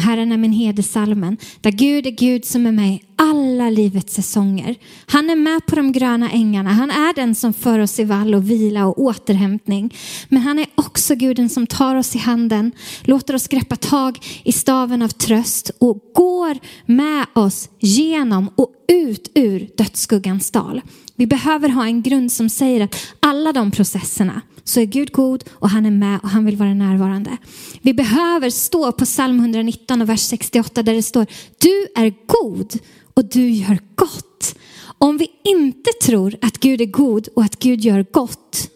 Herren 0.00 0.32
är 0.32 0.36
min 0.36 0.52
hedersalmen, 0.52 1.36
där 1.60 1.70
Gud 1.70 2.06
är 2.06 2.10
Gud 2.10 2.44
som 2.44 2.66
är 2.66 2.72
med 2.72 2.98
alla 3.16 3.70
livets 3.70 4.14
säsonger. 4.14 4.76
Han 5.06 5.30
är 5.30 5.36
med 5.36 5.66
på 5.66 5.76
de 5.76 5.92
gröna 5.92 6.30
ängarna, 6.30 6.70
han 6.72 6.90
är 6.90 7.14
den 7.14 7.34
som 7.34 7.52
för 7.52 7.78
oss 7.78 7.98
i 8.00 8.04
vall 8.04 8.34
och 8.34 8.50
vila 8.50 8.86
och 8.86 8.98
återhämtning. 8.98 9.94
Men 10.28 10.42
han 10.42 10.58
är 10.58 10.66
också 10.74 11.14
Guden 11.14 11.48
som 11.48 11.66
tar 11.66 11.96
oss 11.96 12.16
i 12.16 12.18
handen, 12.18 12.72
låter 13.02 13.34
oss 13.34 13.48
greppa 13.48 13.76
tag 13.76 14.18
i 14.44 14.52
staven 14.52 15.02
av 15.02 15.08
tröst 15.08 15.70
och 15.78 16.00
går 16.14 16.58
med 16.86 17.26
oss 17.34 17.68
genom 17.86 18.50
och 18.54 18.72
ut 18.88 19.30
ur 19.34 19.68
dödsskuggans 19.76 20.50
dal. 20.50 20.80
Vi 21.14 21.26
behöver 21.26 21.68
ha 21.68 21.86
en 21.86 22.02
grund 22.02 22.32
som 22.32 22.48
säger 22.48 22.80
att 22.80 22.96
alla 23.20 23.52
de 23.52 23.70
processerna 23.70 24.40
så 24.64 24.80
är 24.80 24.84
Gud 24.84 25.12
god 25.12 25.44
och 25.52 25.70
han 25.70 25.86
är 25.86 25.90
med 25.90 26.20
och 26.22 26.28
han 26.28 26.44
vill 26.44 26.56
vara 26.56 26.74
närvarande. 26.74 27.36
Vi 27.82 27.94
behöver 27.94 28.50
stå 28.50 28.92
på 28.92 29.04
psalm 29.04 29.38
119 29.38 30.02
och 30.02 30.08
vers 30.08 30.20
68 30.20 30.82
där 30.82 30.94
det 30.94 31.02
står 31.02 31.26
du 31.58 31.86
är 32.02 32.14
god 32.26 32.78
och 33.14 33.24
du 33.24 33.50
gör 33.50 33.78
gott. 33.94 34.54
Om 34.98 35.18
vi 35.18 35.30
inte 35.44 35.90
tror 36.02 36.36
att 36.42 36.58
Gud 36.58 36.80
är 36.80 36.86
god 36.86 37.28
och 37.36 37.44
att 37.44 37.58
Gud 37.58 37.80
gör 37.80 38.06
gott 38.10 38.70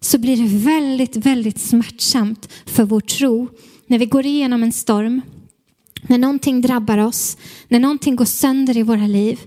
så 0.00 0.18
blir 0.18 0.36
det 0.36 0.58
väldigt, 0.58 1.16
väldigt 1.16 1.60
smärtsamt 1.60 2.48
för 2.66 2.84
vår 2.84 3.00
tro 3.00 3.48
när 3.86 3.98
vi 3.98 4.06
går 4.06 4.26
igenom 4.26 4.62
en 4.62 4.72
storm, 4.72 5.22
när 6.02 6.18
någonting 6.18 6.60
drabbar 6.60 6.98
oss, 6.98 7.36
när 7.68 7.80
någonting 7.80 8.16
går 8.16 8.24
sönder 8.24 8.76
i 8.76 8.82
våra 8.82 9.06
liv 9.06 9.40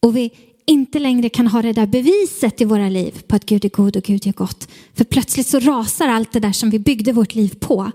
och 0.00 0.16
vi 0.16 0.30
inte 0.66 0.98
längre 0.98 1.28
kan 1.28 1.46
ha 1.46 1.62
det 1.62 1.72
där 1.72 1.86
beviset 1.86 2.60
i 2.60 2.64
våra 2.64 2.88
liv 2.88 3.22
på 3.26 3.36
att 3.36 3.46
Gud 3.46 3.64
är 3.64 3.68
god 3.68 3.96
och 3.96 4.02
Gud 4.02 4.26
är 4.26 4.32
gott. 4.32 4.68
För 4.94 5.04
plötsligt 5.04 5.46
så 5.46 5.60
rasar 5.60 6.08
allt 6.08 6.32
det 6.32 6.40
där 6.40 6.52
som 6.52 6.70
vi 6.70 6.78
byggde 6.78 7.12
vårt 7.12 7.34
liv 7.34 7.54
på. 7.60 7.90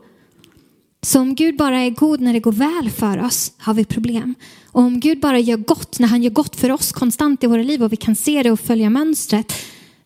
Så 1.04 1.20
om 1.20 1.36
Gud 1.36 1.58
bara 1.58 1.80
är 1.80 1.90
god 1.90 2.22
när 2.22 2.34
det 2.34 2.40
går 2.40 2.52
väl 2.52 2.90
för 2.90 3.24
oss 3.24 3.52
har 3.58 3.74
vi 3.74 3.86
problem. 3.86 4.36
Och 4.66 4.82
om 4.82 5.00
Gud 5.00 5.20
bara 5.20 5.40
gör 5.40 5.58
gott 5.58 6.00
när 6.00 6.08
han 6.08 6.24
gör 6.24 6.32
gott 6.32 6.56
för 6.56 6.72
oss 6.72 6.92
konstant 6.92 7.44
i 7.44 7.48
våra 7.48 7.64
liv 7.64 7.84
och 7.84 7.92
vi 7.92 7.98
kan 7.98 8.16
se 8.16 8.44
det 8.44 8.52
och 8.52 8.60
följa 8.60 8.90
mönstret, 8.90 9.54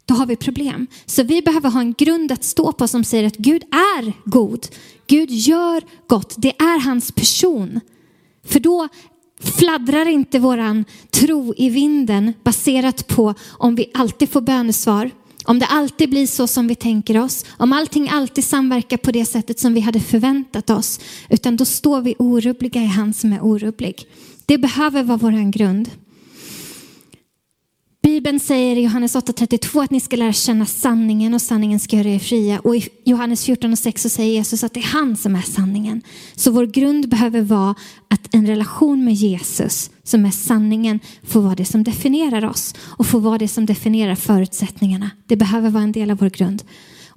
då 0.05 0.13
har 0.13 0.25
vi 0.25 0.35
problem. 0.35 0.87
Så 1.05 1.23
vi 1.23 1.41
behöver 1.41 1.69
ha 1.69 1.79
en 1.79 1.93
grund 1.93 2.31
att 2.31 2.43
stå 2.43 2.71
på 2.71 2.87
som 2.87 3.03
säger 3.03 3.23
att 3.23 3.37
Gud 3.37 3.63
är 3.71 4.29
god. 4.29 4.67
Gud 5.07 5.31
gör 5.31 5.83
gott. 6.07 6.33
Det 6.37 6.61
är 6.61 6.79
hans 6.79 7.11
person. 7.11 7.79
För 8.45 8.59
då 8.59 8.87
fladdrar 9.41 10.05
inte 10.05 10.39
våran 10.39 10.85
tro 11.11 11.53
i 11.57 11.69
vinden 11.69 12.33
baserat 12.43 13.07
på 13.07 13.33
om 13.49 13.75
vi 13.75 13.91
alltid 13.93 14.29
får 14.29 14.41
bönesvar, 14.41 15.11
om 15.45 15.59
det 15.59 15.65
alltid 15.65 16.09
blir 16.09 16.27
så 16.27 16.47
som 16.47 16.67
vi 16.67 16.75
tänker 16.75 17.17
oss, 17.17 17.45
om 17.57 17.73
allting 17.73 18.09
alltid 18.09 18.43
samverkar 18.43 18.97
på 18.97 19.11
det 19.11 19.25
sättet 19.25 19.59
som 19.59 19.73
vi 19.73 19.79
hade 19.79 19.99
förväntat 19.99 20.69
oss, 20.69 20.99
utan 21.29 21.57
då 21.57 21.65
står 21.65 22.01
vi 22.01 22.15
orubbliga 22.19 22.81
i 22.81 22.85
han 22.85 23.13
som 23.13 23.33
är 23.33 23.45
orubblig. 23.45 24.07
Det 24.45 24.57
behöver 24.57 25.03
vara 25.03 25.17
våran 25.17 25.51
grund. 25.51 25.89
Bibeln 28.05 28.39
säger 28.39 28.75
i 28.75 28.83
Johannes 28.83 29.15
8.32 29.15 29.83
att 29.83 29.91
ni 29.91 29.99
ska 29.99 30.15
lära 30.15 30.33
känna 30.33 30.65
sanningen 30.65 31.33
och 31.33 31.41
sanningen 31.41 31.79
ska 31.79 31.95
göra 31.95 32.07
er 32.07 32.19
fria. 32.19 32.59
Och 32.59 32.75
i 32.75 32.89
Johannes 33.03 33.47
14.6 33.47 33.97
så 33.97 34.09
säger 34.09 34.33
Jesus 34.33 34.63
att 34.63 34.73
det 34.73 34.79
är 34.79 34.83
han 34.83 35.17
som 35.17 35.35
är 35.35 35.41
sanningen. 35.41 36.01
Så 36.35 36.51
vår 36.51 36.65
grund 36.65 37.09
behöver 37.09 37.41
vara 37.41 37.75
att 38.07 38.35
en 38.35 38.47
relation 38.47 39.05
med 39.05 39.13
Jesus 39.13 39.91
som 40.03 40.25
är 40.25 40.31
sanningen 40.31 40.99
får 41.23 41.41
vara 41.41 41.55
det 41.55 41.65
som 41.65 41.83
definierar 41.83 42.45
oss 42.45 42.75
och 42.79 43.07
får 43.07 43.19
vara 43.19 43.37
det 43.37 43.47
som 43.47 43.65
definierar 43.65 44.15
förutsättningarna. 44.15 45.09
Det 45.27 45.35
behöver 45.35 45.69
vara 45.69 45.83
en 45.83 45.91
del 45.91 46.11
av 46.11 46.17
vår 46.17 46.29
grund. 46.29 46.63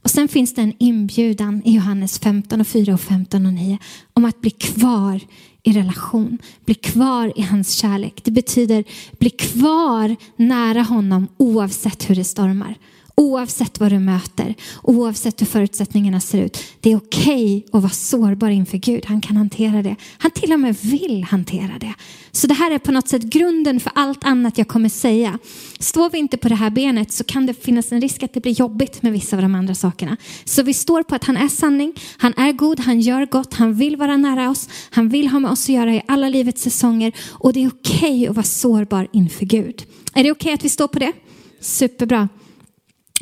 Och 0.02 0.10
sen 0.10 0.28
finns 0.28 0.54
det 0.54 0.62
en 0.62 0.74
inbjudan 0.78 1.62
i 1.64 1.74
Johannes 1.74 2.18
15 2.18 2.60
och 2.60 2.66
4 2.66 2.94
och 2.94 3.00
15 3.00 3.46
och 3.46 3.52
9 3.52 3.78
om 4.12 4.24
att 4.24 4.40
bli 4.40 4.50
kvar 4.50 5.20
i 5.62 5.72
relation, 5.72 6.38
bli 6.64 6.74
kvar 6.74 7.32
i 7.36 7.42
hans 7.42 7.72
kärlek. 7.72 8.20
Det 8.24 8.30
betyder 8.30 8.84
bli 9.18 9.30
kvar 9.30 10.16
nära 10.36 10.82
honom 10.82 11.28
oavsett 11.36 12.10
hur 12.10 12.14
det 12.14 12.24
stormar. 12.24 12.78
Oavsett 13.18 13.80
vad 13.80 13.92
du 13.92 13.98
möter, 13.98 14.54
oavsett 14.82 15.40
hur 15.40 15.46
förutsättningarna 15.46 16.20
ser 16.20 16.38
ut. 16.38 16.64
Det 16.80 16.92
är 16.92 16.96
okej 16.96 17.56
okay 17.56 17.62
att 17.72 17.82
vara 17.82 17.92
sårbar 17.92 18.48
inför 18.50 18.78
Gud. 18.78 19.06
Han 19.06 19.20
kan 19.20 19.36
hantera 19.36 19.82
det. 19.82 19.96
Han 20.18 20.30
till 20.30 20.52
och 20.52 20.60
med 20.60 20.76
vill 20.82 21.24
hantera 21.24 21.78
det. 21.80 21.94
Så 22.32 22.46
det 22.46 22.54
här 22.54 22.70
är 22.70 22.78
på 22.78 22.92
något 22.92 23.08
sätt 23.08 23.22
grunden 23.22 23.80
för 23.80 23.92
allt 23.94 24.24
annat 24.24 24.58
jag 24.58 24.68
kommer 24.68 24.88
säga. 24.88 25.38
Står 25.78 26.10
vi 26.10 26.18
inte 26.18 26.36
på 26.36 26.48
det 26.48 26.54
här 26.54 26.70
benet 26.70 27.12
så 27.12 27.24
kan 27.24 27.46
det 27.46 27.54
finnas 27.64 27.92
en 27.92 28.00
risk 28.00 28.22
att 28.22 28.34
det 28.34 28.40
blir 28.40 28.52
jobbigt 28.52 29.02
med 29.02 29.12
vissa 29.12 29.36
av 29.36 29.42
de 29.42 29.54
andra 29.54 29.74
sakerna. 29.74 30.16
Så 30.44 30.62
vi 30.62 30.74
står 30.74 31.02
på 31.02 31.14
att 31.14 31.24
han 31.24 31.36
är 31.36 31.48
sanning, 31.48 31.92
han 32.18 32.34
är 32.36 32.52
god, 32.52 32.80
han 32.80 33.00
gör 33.00 33.26
gott, 33.26 33.54
han 33.54 33.74
vill 33.74 33.96
vara 33.96 34.16
nära 34.16 34.50
oss, 34.50 34.68
han 34.90 35.08
vill 35.08 35.28
ha 35.28 35.38
med 35.38 35.50
oss 35.50 35.64
att 35.64 35.74
göra 35.74 35.94
i 35.94 36.02
alla 36.08 36.28
livets 36.28 36.62
säsonger 36.62 37.12
och 37.28 37.52
det 37.52 37.64
är 37.64 37.68
okej 37.68 38.10
okay 38.10 38.26
att 38.26 38.36
vara 38.36 38.46
sårbar 38.46 39.08
inför 39.12 39.44
Gud. 39.44 39.82
Är 40.14 40.24
det 40.24 40.30
okej 40.30 40.30
okay 40.30 40.52
att 40.52 40.64
vi 40.64 40.68
står 40.68 40.88
på 40.88 40.98
det? 40.98 41.12
Superbra. 41.60 42.28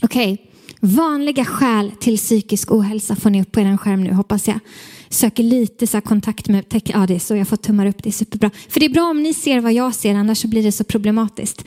Okej, 0.03 0.33
okay. 0.33 0.47
vanliga 0.81 1.45
skäl 1.45 1.93
till 2.01 2.17
psykisk 2.17 2.73
ohälsa 2.73 3.17
får 3.17 3.31
ni 3.31 3.43
upp 3.43 3.53
på 3.53 3.61
er 3.61 3.77
skärm 3.77 4.05
nu 4.05 4.13
hoppas 4.13 4.49
jag. 4.49 4.59
Söker 5.09 5.43
lite 5.43 5.87
så 5.87 6.01
kontakt 6.01 6.49
med, 6.49 6.65
ja 6.85 7.07
det 7.07 7.15
är 7.15 7.19
så 7.19 7.37
jag 7.37 7.49
får 7.49 7.57
tummar 7.57 7.87
upp, 7.87 8.03
det 8.03 8.09
är 8.09 8.13
superbra. 8.13 8.51
För 8.69 8.81
det 8.81 8.87
är 8.87 8.91
bra 8.91 9.05
om 9.05 9.23
ni 9.23 9.35
ser 9.35 9.61
vad 9.61 9.73
jag 9.73 9.95
ser, 9.95 10.15
annars 10.15 10.39
så 10.39 10.49
blir 10.49 10.63
det 10.63 10.73
så 10.73 10.85
problematiskt. 10.85 11.65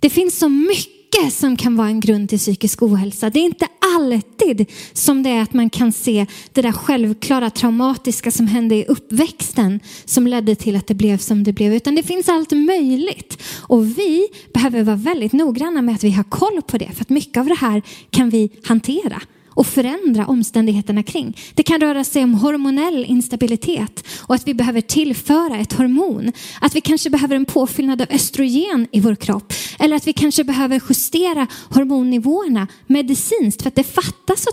Det 0.00 0.10
finns 0.10 0.38
så 0.38 0.48
mycket 0.48 1.01
mycket 1.12 1.34
som 1.34 1.56
kan 1.56 1.76
vara 1.76 1.88
en 1.88 2.00
grund 2.00 2.28
till 2.28 2.38
psykisk 2.38 2.82
ohälsa. 2.82 3.30
Det 3.30 3.38
är 3.38 3.44
inte 3.44 3.66
alltid 3.96 4.70
som 4.92 5.22
det 5.22 5.30
är 5.30 5.42
att 5.42 5.52
man 5.52 5.70
kan 5.70 5.92
se 5.92 6.26
det 6.52 6.62
där 6.62 6.72
självklara 6.72 7.50
traumatiska 7.50 8.30
som 8.30 8.46
hände 8.46 8.74
i 8.74 8.84
uppväxten 8.84 9.80
som 10.04 10.26
ledde 10.26 10.54
till 10.54 10.76
att 10.76 10.86
det 10.86 10.94
blev 10.94 11.18
som 11.18 11.44
det 11.44 11.52
blev. 11.52 11.74
Utan 11.74 11.94
det 11.94 12.02
finns 12.02 12.28
allt 12.28 12.52
möjligt. 12.52 13.42
Och 13.60 13.98
vi 13.98 14.28
behöver 14.54 14.82
vara 14.82 14.96
väldigt 14.96 15.32
noggranna 15.32 15.82
med 15.82 15.94
att 15.94 16.04
vi 16.04 16.10
har 16.10 16.24
koll 16.24 16.62
på 16.62 16.78
det. 16.78 16.90
För 16.94 17.02
att 17.02 17.10
mycket 17.10 17.40
av 17.40 17.46
det 17.46 17.58
här 17.60 17.82
kan 18.10 18.30
vi 18.30 18.50
hantera 18.64 19.22
och 19.54 19.66
förändra 19.66 20.26
omständigheterna 20.26 21.02
kring. 21.02 21.36
Det 21.54 21.62
kan 21.62 21.80
röra 21.80 22.04
sig 22.04 22.24
om 22.24 22.34
hormonell 22.34 23.04
instabilitet 23.04 24.04
och 24.20 24.34
att 24.34 24.48
vi 24.48 24.54
behöver 24.54 24.80
tillföra 24.80 25.58
ett 25.58 25.72
hormon. 25.72 26.32
Att 26.60 26.76
vi 26.76 26.80
kanske 26.80 27.10
behöver 27.10 27.36
en 27.36 27.44
påfyllnad 27.44 28.02
av 28.02 28.08
östrogen 28.10 28.86
i 28.92 29.00
vår 29.00 29.14
kropp. 29.14 29.52
Eller 29.78 29.96
att 29.96 30.06
vi 30.06 30.12
kanske 30.12 30.44
behöver 30.44 30.82
justera 30.88 31.46
hormonnivåerna 31.68 32.66
medicinskt 32.86 33.62
för 33.62 33.68
att 33.68 33.74
det 33.74 33.84
fattas 33.84 34.46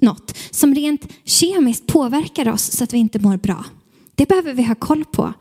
något 0.00 0.38
som 0.50 0.74
rent 0.74 1.08
kemiskt 1.24 1.86
påverkar 1.86 2.48
oss 2.48 2.72
så 2.72 2.84
att 2.84 2.94
vi 2.94 2.98
inte 2.98 3.18
mår 3.18 3.36
bra. 3.36 3.64
Det 4.14 4.28
behöver 4.28 4.54
vi 4.54 4.62
ha 4.62 4.74
koll 4.74 5.04
på. 5.04 5.34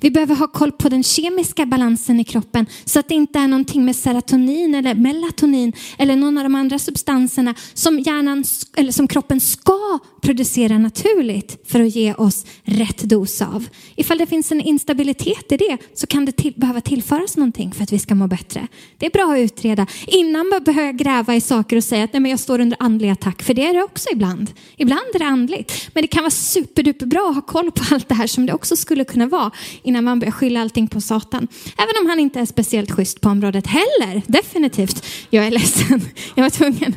Vi 0.00 0.10
behöver 0.10 0.34
ha 0.34 0.46
koll 0.46 0.72
på 0.72 0.88
den 0.88 1.02
kemiska 1.02 1.66
balansen 1.66 2.20
i 2.20 2.24
kroppen 2.24 2.66
så 2.84 2.98
att 2.98 3.08
det 3.08 3.14
inte 3.14 3.38
är 3.38 3.48
någonting 3.48 3.84
med 3.84 3.96
serotonin 3.96 4.74
eller 4.74 4.94
melatonin 4.94 5.72
eller 5.98 6.16
någon 6.16 6.38
av 6.38 6.44
de 6.44 6.54
andra 6.54 6.78
substanserna 6.78 7.54
som, 7.74 7.98
hjärnan, 7.98 8.44
eller 8.76 8.92
som 8.92 9.08
kroppen 9.08 9.40
ska 9.40 9.98
producera 10.22 10.78
naturligt 10.78 11.62
för 11.66 11.80
att 11.80 11.96
ge 11.96 12.14
oss 12.14 12.46
rätt 12.62 12.98
dos 12.98 13.42
av. 13.42 13.68
Ifall 13.96 14.18
det 14.18 14.26
finns 14.26 14.52
en 14.52 14.60
instabilitet 14.60 15.52
i 15.52 15.56
det 15.56 15.78
så 15.94 16.06
kan 16.06 16.24
det 16.24 16.32
till, 16.32 16.52
behöva 16.56 16.80
tillföras 16.80 17.36
någonting 17.36 17.72
för 17.72 17.82
att 17.82 17.92
vi 17.92 17.98
ska 17.98 18.14
må 18.14 18.26
bättre. 18.26 18.68
Det 18.98 19.06
är 19.06 19.10
bra 19.10 19.32
att 19.32 19.38
utreda 19.38 19.86
innan 20.06 20.48
man 20.48 20.62
behöver 20.64 20.92
gräva 20.92 21.34
i 21.34 21.40
saker 21.40 21.76
och 21.76 21.84
säga 21.84 22.04
att 22.04 22.12
Nej, 22.12 22.22
men 22.22 22.30
jag 22.30 22.40
står 22.40 22.60
under 22.60 22.76
andlig 22.80 23.10
attack, 23.10 23.42
för 23.42 23.54
det 23.54 23.66
är 23.66 23.74
det 23.74 23.82
också 23.82 24.08
ibland. 24.12 24.50
Ibland 24.76 25.14
är 25.14 25.18
det 25.18 25.24
andligt, 25.24 25.90
men 25.94 26.02
det 26.02 26.08
kan 26.08 26.22
vara 26.22 26.30
superduper 26.30 27.06
bra 27.06 27.28
att 27.28 27.34
ha 27.34 27.42
koll 27.42 27.70
på 27.70 27.94
allt 27.94 28.08
det 28.08 28.14
här 28.14 28.26
som 28.26 28.46
det 28.46 28.52
också 28.52 28.76
skulle 28.76 29.04
kunna 29.04 29.26
vara 29.26 29.50
innan 29.82 30.04
man 30.04 30.18
börjar 30.18 30.32
skylla 30.32 30.60
allting 30.60 30.88
på 30.88 31.00
Satan. 31.00 31.48
Även 31.76 31.94
om 32.00 32.06
han 32.06 32.18
inte 32.18 32.40
är 32.40 32.46
speciellt 32.46 32.90
schysst 32.90 33.20
på 33.20 33.28
området 33.28 33.66
heller, 33.66 34.22
definitivt. 34.26 35.04
Jag 35.30 35.46
är 35.46 35.50
ledsen, 35.50 36.00
jag 36.34 36.42
var 36.42 36.50
tvungen. 36.50 36.96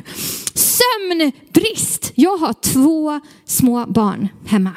Sömnbrist. 0.54 2.12
Jag 2.14 2.36
har 2.36 2.52
två 2.52 3.20
små 3.44 3.86
barn 3.86 4.28
hemma. 4.46 4.72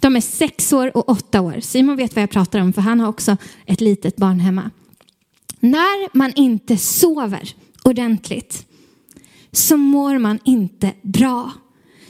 De 0.00 0.16
är 0.16 0.20
sex 0.20 0.72
år 0.72 0.96
och 0.96 1.08
åtta 1.08 1.40
år. 1.40 1.60
Simon 1.60 1.96
vet 1.96 2.14
vad 2.14 2.22
jag 2.22 2.30
pratar 2.30 2.60
om 2.60 2.72
för 2.72 2.82
han 2.82 3.00
har 3.00 3.08
också 3.08 3.36
ett 3.66 3.80
litet 3.80 4.16
barn 4.16 4.40
hemma. 4.40 4.70
När 5.60 6.16
man 6.16 6.32
inte 6.36 6.76
sover 6.76 7.54
ordentligt 7.82 8.66
så 9.52 9.76
mår 9.76 10.18
man 10.18 10.38
inte 10.44 10.92
bra. 11.02 11.52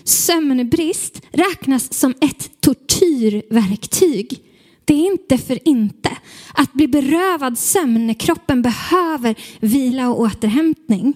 Sömnbrist 0.04 1.22
räknas 1.32 1.94
som 1.94 2.14
ett 2.20 2.50
tortyrverktyg. 2.60 4.42
Det 4.88 4.94
är 4.94 5.12
inte 5.12 5.38
för 5.38 5.68
inte. 5.68 6.10
Att 6.54 6.72
bli 6.72 6.88
berövad 6.88 7.58
sömn 7.58 8.06
när 8.06 8.14
kroppen 8.14 8.62
behöver 8.62 9.34
vila 9.60 10.08
och 10.08 10.20
återhämtning 10.20 11.14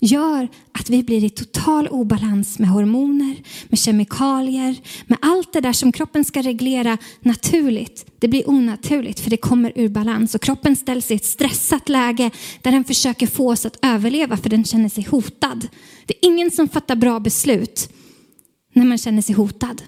gör 0.00 0.48
att 0.72 0.90
vi 0.90 1.02
blir 1.02 1.24
i 1.24 1.30
total 1.30 1.88
obalans 1.88 2.58
med 2.58 2.68
hormoner, 2.68 3.36
med 3.68 3.78
kemikalier, 3.78 4.76
med 5.06 5.18
allt 5.22 5.52
det 5.52 5.60
där 5.60 5.72
som 5.72 5.92
kroppen 5.92 6.24
ska 6.24 6.42
reglera 6.42 6.98
naturligt. 7.20 8.06
Det 8.18 8.28
blir 8.28 8.50
onaturligt 8.50 9.20
för 9.20 9.30
det 9.30 9.36
kommer 9.36 9.72
ur 9.74 9.88
balans 9.88 10.34
och 10.34 10.42
kroppen 10.42 10.76
ställs 10.76 11.10
i 11.10 11.14
ett 11.14 11.24
stressat 11.24 11.88
läge 11.88 12.30
där 12.62 12.72
den 12.72 12.84
försöker 12.84 13.26
få 13.26 13.50
oss 13.52 13.66
att 13.66 13.78
överleva 13.82 14.36
för 14.36 14.50
den 14.50 14.64
känner 14.64 14.88
sig 14.88 15.04
hotad. 15.04 15.68
Det 16.06 16.14
är 16.14 16.28
ingen 16.28 16.50
som 16.50 16.68
fattar 16.68 16.96
bra 16.96 17.20
beslut 17.20 17.88
när 18.74 18.84
man 18.84 18.98
känner 18.98 19.22
sig 19.22 19.34
hotad. 19.34 19.82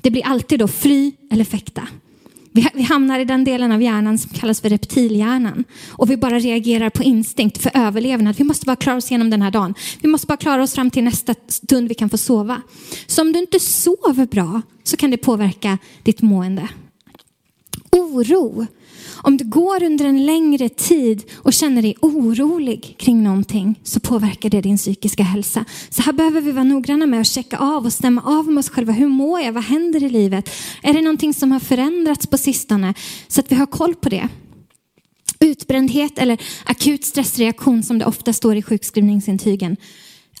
Det 0.00 0.10
blir 0.10 0.26
alltid 0.26 0.58
då 0.58 0.68
fly 0.68 1.12
eller 1.30 1.44
fäkta. 1.44 1.88
Vi 2.74 2.82
hamnar 2.82 3.20
i 3.20 3.24
den 3.24 3.44
delen 3.44 3.72
av 3.72 3.82
hjärnan 3.82 4.18
som 4.18 4.30
kallas 4.30 4.60
för 4.60 4.68
reptilhjärnan. 4.68 5.64
Och 5.88 6.10
vi 6.10 6.16
bara 6.16 6.38
reagerar 6.38 6.90
på 6.90 7.02
instinkt 7.02 7.62
för 7.62 7.70
överlevnad. 7.74 8.36
Vi 8.36 8.44
måste 8.44 8.66
bara 8.66 8.76
klara 8.76 8.96
oss 8.96 9.10
igenom 9.10 9.30
den 9.30 9.42
här 9.42 9.50
dagen. 9.50 9.74
Vi 10.00 10.08
måste 10.08 10.26
bara 10.26 10.36
klara 10.36 10.62
oss 10.62 10.74
fram 10.74 10.90
till 10.90 11.04
nästa 11.04 11.34
stund 11.48 11.88
vi 11.88 11.94
kan 11.94 12.10
få 12.10 12.18
sova. 12.18 12.62
Så 13.06 13.22
om 13.22 13.32
du 13.32 13.38
inte 13.38 13.60
sover 13.60 14.26
bra 14.26 14.62
så 14.84 14.96
kan 14.96 15.10
det 15.10 15.16
påverka 15.16 15.78
ditt 16.02 16.22
mående. 16.22 16.68
Oro 17.90 18.66
om 19.14 19.36
du 19.36 19.44
går 19.44 19.82
under 19.82 20.04
en 20.04 20.26
längre 20.26 20.68
tid 20.68 21.22
och 21.36 21.52
känner 21.52 21.82
dig 21.82 21.96
orolig 22.00 22.94
kring 22.98 23.22
någonting 23.22 23.80
så 23.82 24.00
påverkar 24.00 24.50
det 24.50 24.60
din 24.60 24.76
psykiska 24.76 25.22
hälsa. 25.22 25.64
Så 25.88 26.02
här 26.02 26.12
behöver 26.12 26.40
vi 26.40 26.52
vara 26.52 26.64
noggranna 26.64 27.06
med 27.06 27.20
att 27.20 27.26
checka 27.26 27.58
av 27.58 27.84
och 27.84 27.92
stämma 27.92 28.22
av 28.22 28.48
med 28.48 28.58
oss 28.58 28.70
själva. 28.70 28.92
Hur 28.92 29.08
mår 29.08 29.40
jag? 29.40 29.52
Vad 29.52 29.64
händer 29.64 30.04
i 30.04 30.08
livet? 30.10 30.50
Är 30.82 30.92
det 30.92 31.02
någonting 31.02 31.34
som 31.34 31.52
har 31.52 31.60
förändrats 31.60 32.26
på 32.26 32.38
sistone? 32.38 32.94
Så 33.28 33.40
att 33.40 33.52
vi 33.52 33.56
har 33.56 33.66
koll 33.66 33.94
på 33.94 34.08
det. 34.08 34.28
Utbrändhet 35.40 36.18
eller 36.18 36.38
akut 36.64 37.04
stressreaktion 37.04 37.82
som 37.82 37.98
det 37.98 38.04
ofta 38.04 38.32
står 38.32 38.56
i 38.56 38.62
sjukskrivningsintygen. 38.62 39.76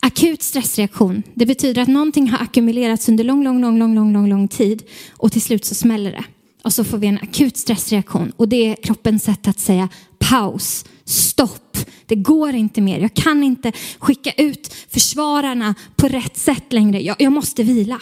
Akut 0.00 0.42
stressreaktion, 0.42 1.22
det 1.34 1.46
betyder 1.46 1.82
att 1.82 1.88
någonting 1.88 2.28
har 2.28 2.38
ackumulerats 2.38 3.08
under 3.08 3.24
lång, 3.24 3.44
lång, 3.44 3.60
lång, 3.60 3.78
lång, 3.78 3.94
lång, 3.94 4.12
lång, 4.12 4.28
lång 4.28 4.48
tid 4.48 4.82
och 5.10 5.32
till 5.32 5.42
slut 5.42 5.64
så 5.64 5.74
smäller 5.74 6.12
det 6.12 6.24
och 6.66 6.72
så 6.72 6.84
får 6.84 6.98
vi 6.98 7.06
en 7.06 7.18
akut 7.22 7.56
stressreaktion 7.56 8.32
och 8.36 8.48
det 8.48 8.56
är 8.56 8.74
kroppens 8.74 9.24
sätt 9.24 9.48
att 9.48 9.58
säga 9.58 9.88
paus, 10.18 10.84
stopp, 11.04 11.78
det 12.06 12.14
går 12.14 12.54
inte 12.54 12.80
mer. 12.80 13.00
Jag 13.00 13.14
kan 13.14 13.42
inte 13.42 13.72
skicka 13.98 14.32
ut 14.32 14.74
försvararna 14.88 15.74
på 15.96 16.08
rätt 16.08 16.36
sätt 16.36 16.72
längre. 16.72 17.02
Jag, 17.02 17.16
jag 17.18 17.32
måste 17.32 17.62
vila. 17.62 18.00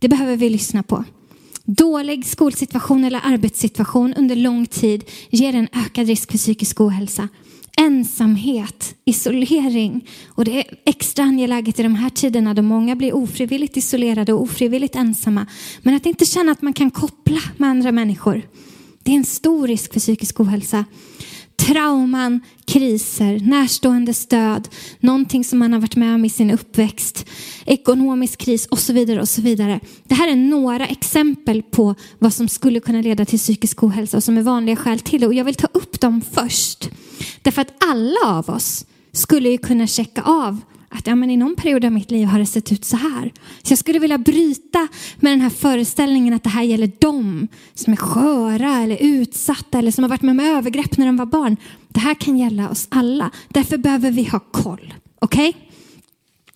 Det 0.00 0.08
behöver 0.08 0.36
vi 0.36 0.50
lyssna 0.50 0.82
på. 0.82 1.04
Dålig 1.64 2.26
skolsituation 2.26 3.04
eller 3.04 3.20
arbetssituation 3.24 4.14
under 4.14 4.36
lång 4.36 4.66
tid 4.66 5.04
ger 5.30 5.54
en 5.54 5.68
ökad 5.72 6.06
risk 6.06 6.30
för 6.30 6.38
psykisk 6.38 6.80
ohälsa 6.80 7.28
ensamhet, 7.76 8.94
isolering. 9.04 10.08
Och 10.28 10.44
det 10.44 10.58
är 10.58 10.64
extra 10.84 11.24
angeläget 11.24 11.80
i 11.80 11.82
de 11.82 11.94
här 11.94 12.10
tiderna 12.10 12.54
då 12.54 12.62
många 12.62 12.96
blir 12.96 13.14
ofrivilligt 13.14 13.76
isolerade 13.76 14.32
och 14.32 14.42
ofrivilligt 14.42 14.96
ensamma. 14.96 15.46
Men 15.82 15.94
att 15.94 16.06
inte 16.06 16.24
känna 16.24 16.52
att 16.52 16.62
man 16.62 16.72
kan 16.72 16.90
koppla 16.90 17.40
med 17.56 17.70
andra 17.70 17.92
människor. 17.92 18.42
Det 19.02 19.12
är 19.12 19.16
en 19.16 19.24
stor 19.24 19.68
risk 19.68 19.92
för 19.92 20.00
psykisk 20.00 20.40
ohälsa. 20.40 20.84
Trauman, 21.56 22.40
kriser, 22.64 23.40
närstående 23.40 24.14
stöd, 24.14 24.68
någonting 25.00 25.44
som 25.44 25.58
man 25.58 25.72
har 25.72 25.80
varit 25.80 25.96
med 25.96 26.14
om 26.14 26.24
i 26.24 26.30
sin 26.30 26.50
uppväxt, 26.50 27.26
ekonomisk 27.66 28.38
kris 28.38 28.66
och 28.66 28.78
så 28.78 28.92
vidare. 28.92 29.20
och 29.20 29.28
så 29.28 29.42
vidare. 29.42 29.80
Det 30.04 30.14
här 30.14 30.28
är 30.28 30.36
några 30.36 30.86
exempel 30.86 31.62
på 31.62 31.94
vad 32.18 32.34
som 32.34 32.48
skulle 32.48 32.80
kunna 32.80 33.00
leda 33.00 33.24
till 33.24 33.38
psykisk 33.38 33.82
ohälsa 33.82 34.16
och 34.16 34.24
som 34.24 34.38
är 34.38 34.42
vanliga 34.42 34.76
skäl 34.76 35.00
till 35.00 35.20
det. 35.20 35.26
Och 35.26 35.34
jag 35.34 35.44
vill 35.44 35.54
ta 35.54 35.68
upp 35.72 36.00
dem 36.00 36.22
först. 36.32 36.90
Därför 37.42 37.62
att 37.62 37.84
alla 37.84 38.38
av 38.38 38.50
oss 38.50 38.86
skulle 39.12 39.48
ju 39.48 39.58
kunna 39.58 39.86
checka 39.86 40.22
av 40.22 40.60
att 40.88 41.06
ja, 41.06 41.14
men 41.14 41.30
i 41.30 41.36
någon 41.36 41.56
period 41.56 41.84
av 41.84 41.92
mitt 41.92 42.10
liv 42.10 42.26
har 42.26 42.38
det 42.38 42.46
sett 42.46 42.72
ut 42.72 42.84
så 42.84 42.96
här. 42.96 43.32
Så 43.62 43.72
jag 43.72 43.78
skulle 43.78 43.98
vilja 43.98 44.18
bryta 44.18 44.88
med 45.16 45.32
den 45.32 45.40
här 45.40 45.50
föreställningen 45.50 46.34
att 46.34 46.42
det 46.42 46.50
här 46.50 46.62
gäller 46.62 46.90
dem 46.98 47.48
som 47.74 47.92
är 47.92 47.96
sköra 47.96 48.82
eller 48.82 48.96
utsatta 49.00 49.78
eller 49.78 49.90
som 49.90 50.04
har 50.04 50.08
varit 50.08 50.22
med 50.22 50.32
om 50.32 50.40
övergrepp 50.40 50.96
när 50.96 51.06
de 51.06 51.16
var 51.16 51.26
barn. 51.26 51.56
Det 51.88 52.00
här 52.00 52.14
kan 52.14 52.38
gälla 52.38 52.70
oss 52.70 52.86
alla. 52.88 53.30
Därför 53.48 53.76
behöver 53.76 54.10
vi 54.10 54.24
ha 54.24 54.38
koll. 54.38 54.94
Okej? 55.18 55.48
Okay? 55.48 55.62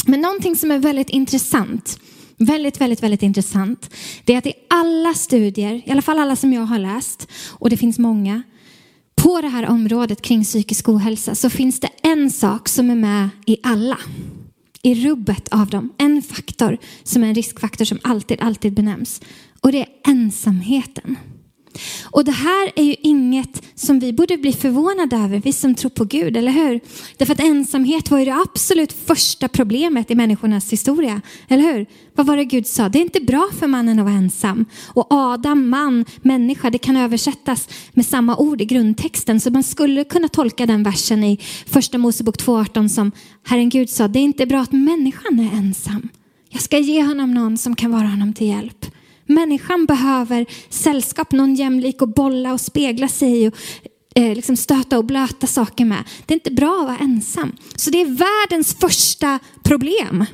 Men 0.06 0.20
någonting 0.20 0.56
som 0.56 0.70
är 0.70 0.78
väldigt 0.78 1.10
intressant, 1.10 1.98
väldigt, 2.36 2.80
väldigt, 2.80 3.02
väldigt 3.02 3.22
intressant, 3.22 3.90
det 4.24 4.34
är 4.34 4.38
att 4.38 4.46
i 4.46 4.52
alla 4.68 5.14
studier, 5.14 5.82
i 5.84 5.90
alla 5.90 6.02
fall 6.02 6.18
alla 6.18 6.36
som 6.36 6.52
jag 6.52 6.62
har 6.62 6.78
läst, 6.78 7.28
och 7.48 7.70
det 7.70 7.76
finns 7.76 7.98
många, 7.98 8.42
på 9.22 9.40
det 9.40 9.48
här 9.48 9.68
området 9.68 10.22
kring 10.22 10.44
psykisk 10.44 10.88
ohälsa 10.88 11.34
så 11.34 11.50
finns 11.50 11.80
det 11.80 11.88
en 12.02 12.30
sak 12.30 12.68
som 12.68 12.90
är 12.90 12.94
med 12.94 13.28
i 13.46 13.56
alla. 13.62 13.98
I 14.82 14.94
rubbet 14.94 15.48
av 15.48 15.66
dem. 15.66 15.92
En 15.98 16.22
faktor 16.22 16.78
som 17.02 17.24
är 17.24 17.28
en 17.28 17.34
riskfaktor 17.34 17.84
som 17.84 17.98
alltid, 18.02 18.40
alltid 18.40 18.74
benämns. 18.74 19.22
Och 19.60 19.72
det 19.72 19.80
är 19.80 19.88
ensamheten. 20.06 21.16
Och 22.04 22.24
det 22.24 22.32
här 22.32 22.72
är 22.76 22.82
ju 22.82 22.94
inget 23.02 23.62
som 23.74 23.98
vi 23.98 24.12
borde 24.12 24.36
bli 24.36 24.52
förvånade 24.52 25.16
över, 25.16 25.40
vi 25.44 25.52
som 25.52 25.74
tror 25.74 25.90
på 25.90 26.04
Gud, 26.04 26.36
eller 26.36 26.52
hur? 26.52 26.80
Därför 27.16 27.32
att 27.32 27.40
ensamhet 27.40 28.10
var 28.10 28.18
ju 28.18 28.24
det 28.24 28.34
absolut 28.34 28.92
första 28.92 29.48
problemet 29.48 30.10
i 30.10 30.14
människornas 30.14 30.72
historia, 30.72 31.20
eller 31.48 31.72
hur? 31.72 31.86
Vad 32.14 32.26
var 32.26 32.36
det 32.36 32.44
Gud 32.44 32.66
sa? 32.66 32.88
Det 32.88 32.98
är 32.98 33.02
inte 33.02 33.20
bra 33.20 33.48
för 33.58 33.66
mannen 33.66 33.98
att 33.98 34.04
vara 34.04 34.14
ensam. 34.14 34.64
Och 34.86 35.06
Adam, 35.10 35.68
man, 35.68 36.04
människa, 36.22 36.70
det 36.70 36.78
kan 36.78 36.96
översättas 36.96 37.68
med 37.92 38.06
samma 38.06 38.36
ord 38.36 38.60
i 38.60 38.64
grundtexten. 38.64 39.40
Så 39.40 39.50
man 39.50 39.62
skulle 39.62 40.04
kunna 40.04 40.28
tolka 40.28 40.66
den 40.66 40.82
versen 40.82 41.24
i 41.24 41.38
första 41.66 41.98
Mosebok 41.98 42.36
2.18 42.36 42.88
som 42.88 43.12
Herren 43.44 43.68
Gud 43.68 43.90
sa, 43.90 44.08
det 44.08 44.18
är 44.18 44.22
inte 44.22 44.46
bra 44.46 44.60
att 44.60 44.72
människan 44.72 45.40
är 45.40 45.56
ensam. 45.56 46.08
Jag 46.48 46.62
ska 46.62 46.78
ge 46.78 47.02
honom 47.02 47.34
någon 47.34 47.58
som 47.58 47.76
kan 47.76 47.92
vara 47.92 48.06
honom 48.06 48.32
till 48.32 48.46
hjälp. 48.46 48.86
Människan 49.30 49.86
behöver 49.86 50.46
sällskap, 50.68 51.32
någon 51.32 51.54
jämlik 51.54 52.02
och 52.02 52.08
bolla 52.08 52.52
och 52.52 52.60
spegla 52.60 53.08
sig 53.08 53.48
och 53.48 53.54
eh, 54.14 54.34
liksom 54.34 54.56
stöta 54.56 54.98
och 54.98 55.04
blöta 55.04 55.46
saker 55.46 55.84
med. 55.84 56.04
Det 56.26 56.34
är 56.34 56.36
inte 56.36 56.50
bra 56.50 56.80
att 56.80 56.86
vara 56.86 56.98
ensam. 56.98 57.52
Så 57.76 57.90
det 57.90 58.00
är 58.00 58.06
världens 58.06 58.74
första 58.74 59.38
problem. 59.62 60.24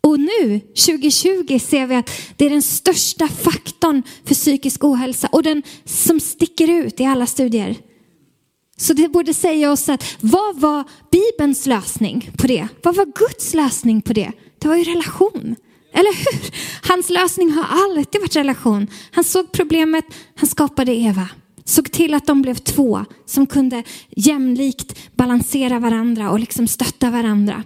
Och 0.00 0.20
nu, 0.20 0.60
2020, 0.60 1.58
ser 1.58 1.86
vi 1.86 1.94
att 1.94 2.10
det 2.36 2.46
är 2.46 2.50
den 2.50 2.62
största 2.62 3.28
faktorn 3.28 4.02
för 4.24 4.34
psykisk 4.34 4.84
ohälsa 4.84 5.28
och 5.32 5.42
den 5.42 5.62
som 5.84 6.20
sticker 6.20 6.68
ut 6.70 7.00
i 7.00 7.04
alla 7.04 7.26
studier. 7.26 7.76
Så 8.76 8.92
det 8.92 9.08
borde 9.08 9.34
säga 9.34 9.72
oss 9.72 9.88
att 9.88 10.16
vad 10.20 10.60
var 10.60 10.84
Bibelns 11.10 11.66
lösning 11.66 12.30
på 12.38 12.46
det? 12.46 12.68
Vad 12.82 12.96
var 12.96 13.04
Guds 13.04 13.54
lösning 13.54 14.02
på 14.02 14.12
det? 14.12 14.32
Det 14.58 14.68
var 14.68 14.76
ju 14.76 14.84
relation. 14.84 15.56
Eller 15.92 16.16
hur? 16.16 16.50
Hans 16.88 17.10
lösning 17.10 17.50
har 17.50 17.66
alltid 17.84 18.20
varit 18.20 18.36
relation. 18.36 18.86
Han 19.10 19.24
såg 19.24 19.52
problemet, 19.52 20.04
han 20.34 20.48
skapade 20.48 20.94
Eva. 20.94 21.28
Såg 21.64 21.92
till 21.92 22.14
att 22.14 22.26
de 22.26 22.42
blev 22.42 22.54
två 22.54 23.04
som 23.26 23.46
kunde 23.46 23.82
jämlikt 24.10 25.16
balansera 25.16 25.78
varandra 25.78 26.30
och 26.30 26.40
liksom 26.40 26.68
stötta 26.68 27.10
varandra. 27.10 27.64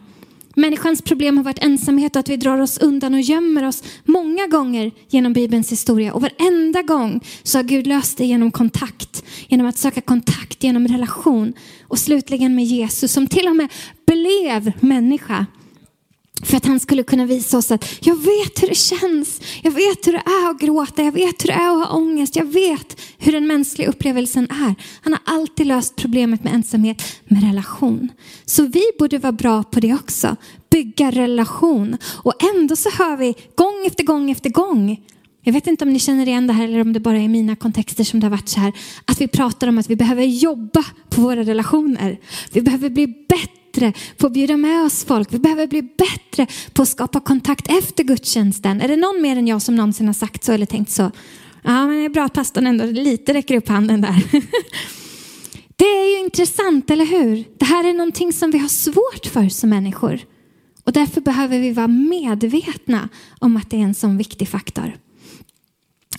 Människans 0.54 1.02
problem 1.02 1.36
har 1.36 1.44
varit 1.44 1.64
ensamhet 1.64 2.16
och 2.16 2.20
att 2.20 2.28
vi 2.28 2.36
drar 2.36 2.58
oss 2.58 2.78
undan 2.78 3.14
och 3.14 3.20
gömmer 3.20 3.68
oss 3.68 3.82
många 4.04 4.46
gånger 4.46 4.92
genom 5.08 5.32
Bibelns 5.32 5.72
historia. 5.72 6.12
Och 6.12 6.22
varenda 6.22 6.82
gång 6.82 7.20
så 7.42 7.58
har 7.58 7.62
Gud 7.62 7.86
löst 7.86 8.18
det 8.18 8.24
genom 8.24 8.50
kontakt, 8.50 9.24
genom 9.48 9.66
att 9.66 9.78
söka 9.78 10.00
kontakt, 10.00 10.64
genom 10.64 10.88
relation. 10.88 11.52
Och 11.88 11.98
slutligen 11.98 12.54
med 12.54 12.64
Jesus 12.64 13.12
som 13.12 13.26
till 13.26 13.48
och 13.48 13.56
med 13.56 13.68
blev 14.06 14.72
människa 14.80 15.46
för 16.42 16.56
att 16.56 16.66
han 16.66 16.80
skulle 16.80 17.02
kunna 17.02 17.26
visa 17.26 17.58
oss 17.58 17.70
att 17.70 17.98
jag 18.00 18.16
vet 18.16 18.62
hur 18.62 18.68
det 18.68 18.74
känns. 18.74 19.40
Jag 19.62 19.70
vet 19.70 20.06
hur 20.06 20.12
det 20.12 20.22
är 20.26 20.50
att 20.50 20.60
gråta. 20.60 21.02
Jag 21.02 21.12
vet 21.12 21.44
hur 21.44 21.46
det 21.46 21.52
är 21.52 21.82
att 21.82 21.88
ha 21.88 21.96
ångest. 21.96 22.36
Jag 22.36 22.44
vet 22.44 23.00
hur 23.18 23.32
den 23.32 23.46
mänskliga 23.46 23.88
upplevelsen 23.88 24.44
är. 24.50 24.74
Han 25.02 25.12
har 25.12 25.34
alltid 25.34 25.66
löst 25.66 25.96
problemet 25.96 26.44
med 26.44 26.54
ensamhet 26.54 27.02
med 27.24 27.42
relation. 27.42 28.08
Så 28.44 28.66
vi 28.66 28.82
borde 28.98 29.18
vara 29.18 29.32
bra 29.32 29.62
på 29.62 29.80
det 29.80 29.94
också. 29.94 30.36
Bygga 30.70 31.10
relation. 31.10 31.96
Och 32.04 32.34
ändå 32.54 32.76
så 32.76 32.90
hör 32.90 33.16
vi 33.16 33.34
gång 33.56 33.86
efter 33.86 34.04
gång 34.04 34.30
efter 34.30 34.50
gång 34.50 34.98
jag 35.44 35.52
vet 35.52 35.66
inte 35.66 35.84
om 35.84 35.92
ni 35.92 35.98
känner 35.98 36.28
igen 36.28 36.46
det 36.46 36.52
här 36.52 36.64
eller 36.64 36.80
om 36.80 36.92
det 36.92 37.00
bara 37.00 37.18
är 37.18 37.28
mina 37.28 37.56
kontexter 37.56 38.04
som 38.04 38.20
det 38.20 38.26
har 38.26 38.30
varit 38.30 38.48
så 38.48 38.60
här. 38.60 38.72
Att 39.04 39.20
vi 39.20 39.28
pratar 39.28 39.68
om 39.68 39.78
att 39.78 39.90
vi 39.90 39.96
behöver 39.96 40.22
jobba 40.22 40.84
på 41.08 41.20
våra 41.20 41.42
relationer. 41.42 42.18
Vi 42.52 42.62
behöver 42.62 42.90
bli 42.90 43.06
bättre 43.06 43.61
bättre 43.72 43.92
på 44.16 44.26
att 44.26 44.32
bjuda 44.32 44.56
med 44.56 44.84
oss 44.84 45.04
folk. 45.04 45.32
Vi 45.32 45.38
behöver 45.38 45.66
bli 45.66 45.82
bättre 45.82 46.46
på 46.72 46.82
att 46.82 46.88
skapa 46.88 47.20
kontakt 47.20 47.68
efter 47.68 48.04
gudstjänsten. 48.04 48.80
Är 48.80 48.88
det 48.88 48.96
någon 48.96 49.22
mer 49.22 49.36
än 49.36 49.46
jag 49.46 49.62
som 49.62 49.76
någonsin 49.76 50.06
har 50.06 50.14
sagt 50.14 50.44
så 50.44 50.52
eller 50.52 50.66
tänkt 50.66 50.90
så? 50.90 51.10
Ja, 51.62 51.86
men 51.86 51.98
det 51.98 52.04
är 52.04 52.08
bra 52.08 52.24
att 52.24 52.32
pastorn 52.32 52.66
ändå 52.66 52.84
lite 52.84 53.34
räcker 53.34 53.56
upp 53.56 53.68
handen 53.68 54.00
där. 54.00 54.22
Det 55.76 55.88
är 55.88 56.18
ju 56.18 56.24
intressant, 56.24 56.90
eller 56.90 57.04
hur? 57.04 57.44
Det 57.58 57.64
här 57.64 57.88
är 57.88 57.92
någonting 57.92 58.32
som 58.32 58.50
vi 58.50 58.58
har 58.58 58.68
svårt 58.68 59.26
för 59.26 59.48
som 59.48 59.70
människor. 59.70 60.20
Och 60.84 60.92
därför 60.92 61.20
behöver 61.20 61.58
vi 61.58 61.72
vara 61.72 61.88
medvetna 61.88 63.08
om 63.38 63.56
att 63.56 63.70
det 63.70 63.76
är 63.76 63.80
en 63.80 63.94
sån 63.94 64.16
viktig 64.16 64.48
faktor. 64.48 64.96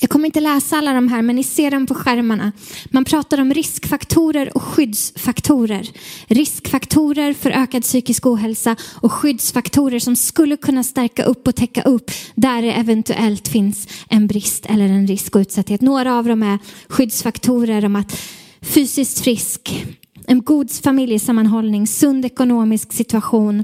Jag 0.03 0.09
kommer 0.09 0.25
inte 0.25 0.39
läsa 0.39 0.77
alla 0.77 0.93
de 0.93 1.07
här, 1.07 1.21
men 1.21 1.35
ni 1.35 1.43
ser 1.43 1.71
dem 1.71 1.85
på 1.87 1.95
skärmarna. 1.95 2.51
Man 2.85 3.05
pratar 3.05 3.41
om 3.41 3.53
riskfaktorer 3.53 4.57
och 4.57 4.63
skyddsfaktorer. 4.63 5.89
Riskfaktorer 6.27 7.33
för 7.33 7.51
ökad 7.51 7.83
psykisk 7.83 8.25
ohälsa 8.25 8.75
och 8.93 9.11
skyddsfaktorer 9.11 9.99
som 9.99 10.15
skulle 10.15 10.57
kunna 10.57 10.83
stärka 10.83 11.23
upp 11.23 11.47
och 11.47 11.55
täcka 11.55 11.81
upp 11.81 12.11
där 12.35 12.61
det 12.61 12.71
eventuellt 12.71 13.47
finns 13.47 13.87
en 14.09 14.27
brist 14.27 14.65
eller 14.65 14.85
en 14.85 15.07
risk 15.07 15.35
och 15.35 15.39
utsatthet. 15.39 15.81
Några 15.81 16.17
av 16.17 16.25
dem 16.25 16.43
är 16.43 16.59
skyddsfaktorer 16.87 17.85
om 17.85 17.95
att 17.95 18.21
fysiskt 18.61 19.19
frisk, 19.19 19.85
en 20.27 20.41
god 20.41 20.71
familjesammanhållning, 20.71 21.87
sund 21.87 22.25
ekonomisk 22.25 22.93
situation, 22.93 23.63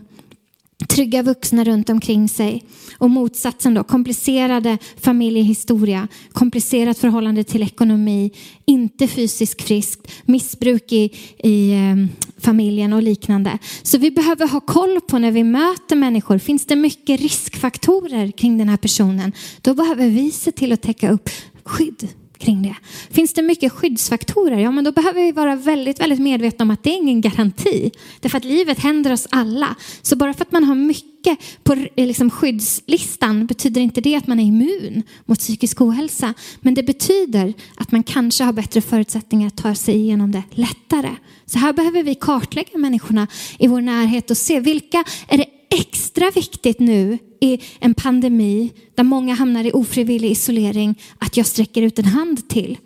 trygga 0.88 1.24
vuxna 1.24 1.64
runt 1.64 1.90
omkring 1.90 2.30
sig. 2.30 2.64
Och 3.00 3.10
motsatsen 3.10 3.74
då, 3.74 3.84
komplicerade 3.84 4.78
familjehistoria, 5.02 6.08
komplicerat 6.32 6.98
förhållande 6.98 7.44
till 7.44 7.64
ekonomi, 7.64 8.32
inte 8.66 9.08
fysiskt 9.08 9.62
friskt, 9.62 10.12
missbruk 10.26 10.92
i, 10.92 11.16
i 11.44 11.74
ehm, 11.74 12.08
familjen 12.38 12.94
och 12.94 13.04
liknande. 13.04 13.58
Så 13.84 13.98
vi 13.98 14.12
behöver 14.12 14.48
ha 14.48 14.60
koll 14.60 15.02
på 15.02 15.20
när 15.20 15.32
vi 15.32 15.44
möter 15.44 15.96
människor, 15.96 16.38
finns 16.38 16.66
det 16.66 16.76
mycket 16.76 17.22
riskfaktorer 17.22 18.32
kring 18.32 18.58
den 18.58 18.70
här 18.70 18.78
personen, 18.78 19.34
då 19.62 19.74
behöver 19.74 20.10
vi 20.10 20.32
se 20.32 20.52
till 20.52 20.72
att 20.72 20.82
täcka 20.82 21.12
upp 21.12 21.30
skydd 21.64 22.08
kring 22.40 22.62
det. 22.62 22.76
Finns 23.12 23.34
det 23.34 23.42
mycket 23.42 23.72
skyddsfaktorer, 23.72 24.58
ja 24.58 24.72
men 24.72 24.84
då 24.84 24.92
behöver 24.92 25.22
vi 25.22 25.32
vara 25.32 25.56
väldigt, 25.56 26.00
väldigt 26.00 26.20
medvetna 26.20 26.64
om 26.64 26.72
att 26.72 26.84
det 26.84 26.90
är 26.90 26.98
ingen 26.98 27.22
garanti. 27.22 27.92
Därför 28.20 28.38
att 28.38 28.46
livet 28.46 28.80
händer 28.80 29.14
oss 29.14 29.28
alla. 29.30 29.76
Så 30.02 30.16
bara 30.16 30.34
för 30.34 30.42
att 30.42 30.52
man 30.52 30.64
har 30.64 30.76
mycket 30.76 31.19
på 31.64 31.74
eh, 31.74 32.08
liksom 32.08 32.30
skyddslistan 32.30 33.46
betyder 33.46 33.82
inte 33.82 34.02
det 34.02 34.16
att 34.16 34.28
man 34.28 34.40
är 34.40 34.44
immun 34.44 35.04
mot 35.26 35.40
psykisk 35.40 35.82
ohälsa. 35.82 36.34
Men 36.62 36.74
det 36.74 36.84
betyder 36.84 37.54
att 37.76 37.92
man 37.92 38.04
kanske 38.04 38.44
har 38.44 38.54
bättre 38.54 38.82
förutsättningar 38.82 39.48
att 39.48 39.58
ta 39.58 39.76
sig 39.76 39.96
igenom 39.96 40.32
det 40.32 40.44
lättare. 40.52 41.16
Så 41.46 41.58
här 41.58 41.74
behöver 41.74 42.04
vi 42.04 42.16
kartlägga 42.16 42.78
människorna 42.78 43.28
i 43.60 43.68
vår 43.68 43.82
närhet 43.82 44.32
och 44.32 44.38
se 44.38 44.60
vilka 44.60 45.04
är 45.28 45.38
det 45.38 45.46
extra 45.70 46.32
viktigt 46.32 46.80
nu 46.80 47.18
i 47.42 47.60
en 47.80 47.94
pandemi 47.94 48.72
där 48.96 49.04
många 49.04 49.34
hamnar 49.34 49.64
i 49.64 49.72
ofrivillig 49.72 50.32
isolering 50.32 51.02
att 51.18 51.38
jag 51.38 51.46
sträcker 51.46 51.82
ut 51.82 52.00
en 52.00 52.06
hand 52.06 52.50
till? 52.50 52.78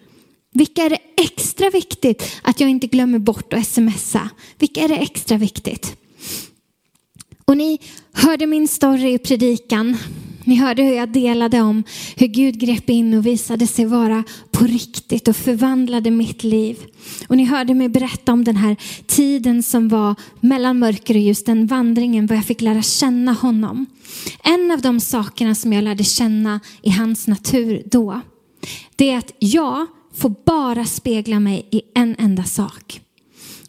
Vilka 0.54 0.84
är 0.84 0.90
det 0.90 1.00
extra 1.18 1.70
viktigt 1.70 2.24
att 2.42 2.60
jag 2.60 2.70
inte 2.70 2.88
glömmer 2.88 3.20
bort 3.20 3.54
att 3.54 3.68
smsa? 3.68 4.30
Vilka 4.60 4.82
är 4.82 4.88
det 4.88 4.98
extra 4.98 5.38
viktigt? 5.38 5.98
Och 7.46 7.58
ni 7.58 7.80
hörde 8.14 8.48
min 8.48 8.68
story 8.68 9.14
i 9.14 9.18
predikan 9.18 9.98
ni 10.46 10.56
hörde 10.56 10.84
hur 10.84 10.94
jag 10.94 11.10
delade 11.10 11.62
om 11.62 11.84
hur 12.16 12.28
Gud 12.28 12.60
grep 12.60 12.90
in 12.90 13.14
och 13.14 13.26
visade 13.26 13.68
sig 13.68 13.86
vara 13.86 14.24
på 14.52 14.66
riktigt 14.66 15.28
och 15.28 15.36
förvandlade 15.36 16.12
mitt 16.12 16.44
liv. 16.44 16.80
Och 17.28 17.38
ni 17.38 17.46
hörde 17.46 17.74
mig 17.74 17.90
berätta 17.90 18.34
om 18.34 18.44
den 18.44 18.56
här 18.56 18.76
tiden 19.08 19.64
som 19.64 19.88
var 19.88 20.16
mellan 20.40 20.80
mörker 20.80 21.14
och 21.14 21.20
ljus, 21.20 21.44
den 21.44 21.68
vandringen 21.68 22.28
var 22.28 22.36
jag 22.36 22.46
fick 22.46 22.62
lära 22.62 22.82
känna 22.82 23.34
honom. 23.34 23.86
En 24.44 24.72
av 24.72 24.82
de 24.82 25.00
sakerna 25.00 25.56
som 25.56 25.74
jag 25.74 25.84
lärde 25.84 26.04
känna 26.04 26.60
i 26.82 26.90
hans 26.90 27.28
natur 27.28 27.84
då, 27.86 28.22
det 28.96 29.10
är 29.10 29.18
att 29.18 29.34
jag 29.40 29.88
får 30.14 30.36
bara 30.46 30.86
spegla 30.86 31.40
mig 31.40 31.68
i 31.72 31.82
en 31.96 32.16
enda 32.20 32.44
sak. 32.44 33.02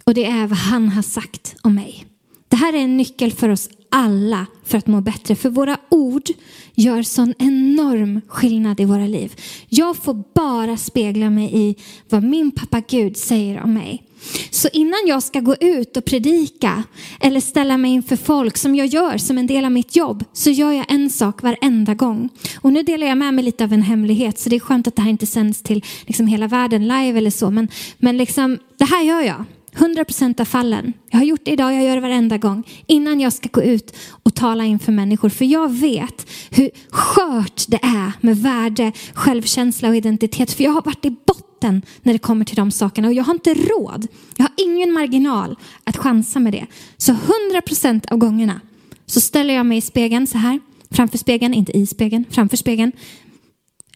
Och 0.04 0.14
det 0.14 0.24
är 0.24 0.46
vad 0.46 0.58
han 0.58 0.88
har 0.88 1.02
sagt 1.02 1.56
om 1.62 1.74
mig. 1.74 2.06
Det 2.54 2.58
här 2.58 2.72
är 2.72 2.78
en 2.78 2.96
nyckel 2.96 3.32
för 3.32 3.48
oss 3.48 3.68
alla 3.88 4.46
för 4.64 4.78
att 4.78 4.86
må 4.86 5.00
bättre. 5.00 5.36
För 5.36 5.50
våra 5.50 5.78
ord 5.88 6.30
gör 6.74 7.02
sån 7.02 7.34
enorm 7.38 8.20
skillnad 8.28 8.80
i 8.80 8.84
våra 8.84 9.06
liv. 9.06 9.32
Jag 9.68 9.96
får 9.96 10.22
bara 10.34 10.76
spegla 10.76 11.30
mig 11.30 11.50
i 11.52 11.76
vad 12.08 12.22
min 12.22 12.50
pappa 12.50 12.82
Gud 12.88 13.16
säger 13.16 13.62
om 13.62 13.74
mig. 13.74 14.02
Så 14.50 14.68
innan 14.72 14.98
jag 15.06 15.22
ska 15.22 15.40
gå 15.40 15.54
ut 15.60 15.96
och 15.96 16.04
predika 16.04 16.84
eller 17.20 17.40
ställa 17.40 17.76
mig 17.76 17.90
inför 17.90 18.16
folk 18.16 18.56
som 18.56 18.74
jag 18.74 18.86
gör 18.86 19.18
som 19.18 19.38
en 19.38 19.46
del 19.46 19.64
av 19.64 19.72
mitt 19.72 19.96
jobb 19.96 20.24
så 20.32 20.50
gör 20.50 20.72
jag 20.72 20.86
en 20.88 21.10
sak 21.10 21.42
varenda 21.42 21.94
gång. 21.94 22.28
Och 22.60 22.72
nu 22.72 22.82
delar 22.82 23.06
jag 23.06 23.18
med 23.18 23.34
mig 23.34 23.44
lite 23.44 23.64
av 23.64 23.72
en 23.72 23.82
hemlighet 23.82 24.38
så 24.38 24.48
det 24.48 24.56
är 24.56 24.60
skönt 24.60 24.88
att 24.88 24.96
det 24.96 25.02
här 25.02 25.10
inte 25.10 25.26
sänds 25.26 25.62
till 25.62 25.84
liksom 26.06 26.26
hela 26.26 26.46
världen 26.46 26.82
live 26.82 27.18
eller 27.18 27.30
så. 27.30 27.50
Men, 27.50 27.68
men 27.98 28.16
liksom, 28.16 28.58
det 28.78 28.84
här 28.84 29.02
gör 29.02 29.22
jag. 29.22 29.44
100% 29.74 30.40
av 30.40 30.44
fallen. 30.44 30.92
Jag 31.10 31.18
har 31.18 31.24
gjort 31.24 31.44
det 31.44 31.50
idag, 31.50 31.74
jag 31.74 31.84
gör 31.84 31.94
det 31.94 32.00
varenda 32.00 32.38
gång. 32.38 32.64
Innan 32.86 33.20
jag 33.20 33.32
ska 33.32 33.48
gå 33.52 33.62
ut 33.62 33.96
och 34.22 34.34
tala 34.34 34.64
inför 34.64 34.92
människor. 34.92 35.28
För 35.28 35.44
jag 35.44 35.72
vet 35.72 36.30
hur 36.50 36.70
skört 36.90 37.64
det 37.68 37.80
är 37.82 38.12
med 38.20 38.38
värde, 38.38 38.92
självkänsla 39.14 39.88
och 39.88 39.96
identitet. 39.96 40.52
För 40.52 40.64
jag 40.64 40.70
har 40.70 40.82
varit 40.82 41.04
i 41.04 41.10
botten 41.10 41.82
när 42.02 42.12
det 42.12 42.18
kommer 42.18 42.44
till 42.44 42.56
de 42.56 42.70
sakerna. 42.70 43.08
Och 43.08 43.14
jag 43.14 43.24
har 43.24 43.34
inte 43.34 43.54
råd. 43.54 44.06
Jag 44.36 44.44
har 44.44 44.52
ingen 44.56 44.92
marginal 44.92 45.56
att 45.84 45.96
chansa 45.96 46.40
med 46.40 46.52
det. 46.52 46.66
Så 46.96 47.16
100% 47.52 48.12
av 48.12 48.18
gångerna 48.18 48.60
så 49.06 49.20
ställer 49.20 49.54
jag 49.54 49.66
mig 49.66 49.78
i 49.78 49.80
spegeln 49.80 50.26
så 50.26 50.38
här. 50.38 50.60
Framför 50.90 51.18
spegeln, 51.18 51.54
inte 51.54 51.78
i 51.78 51.86
spegeln, 51.86 52.24
framför 52.30 52.56
spegeln. 52.56 52.92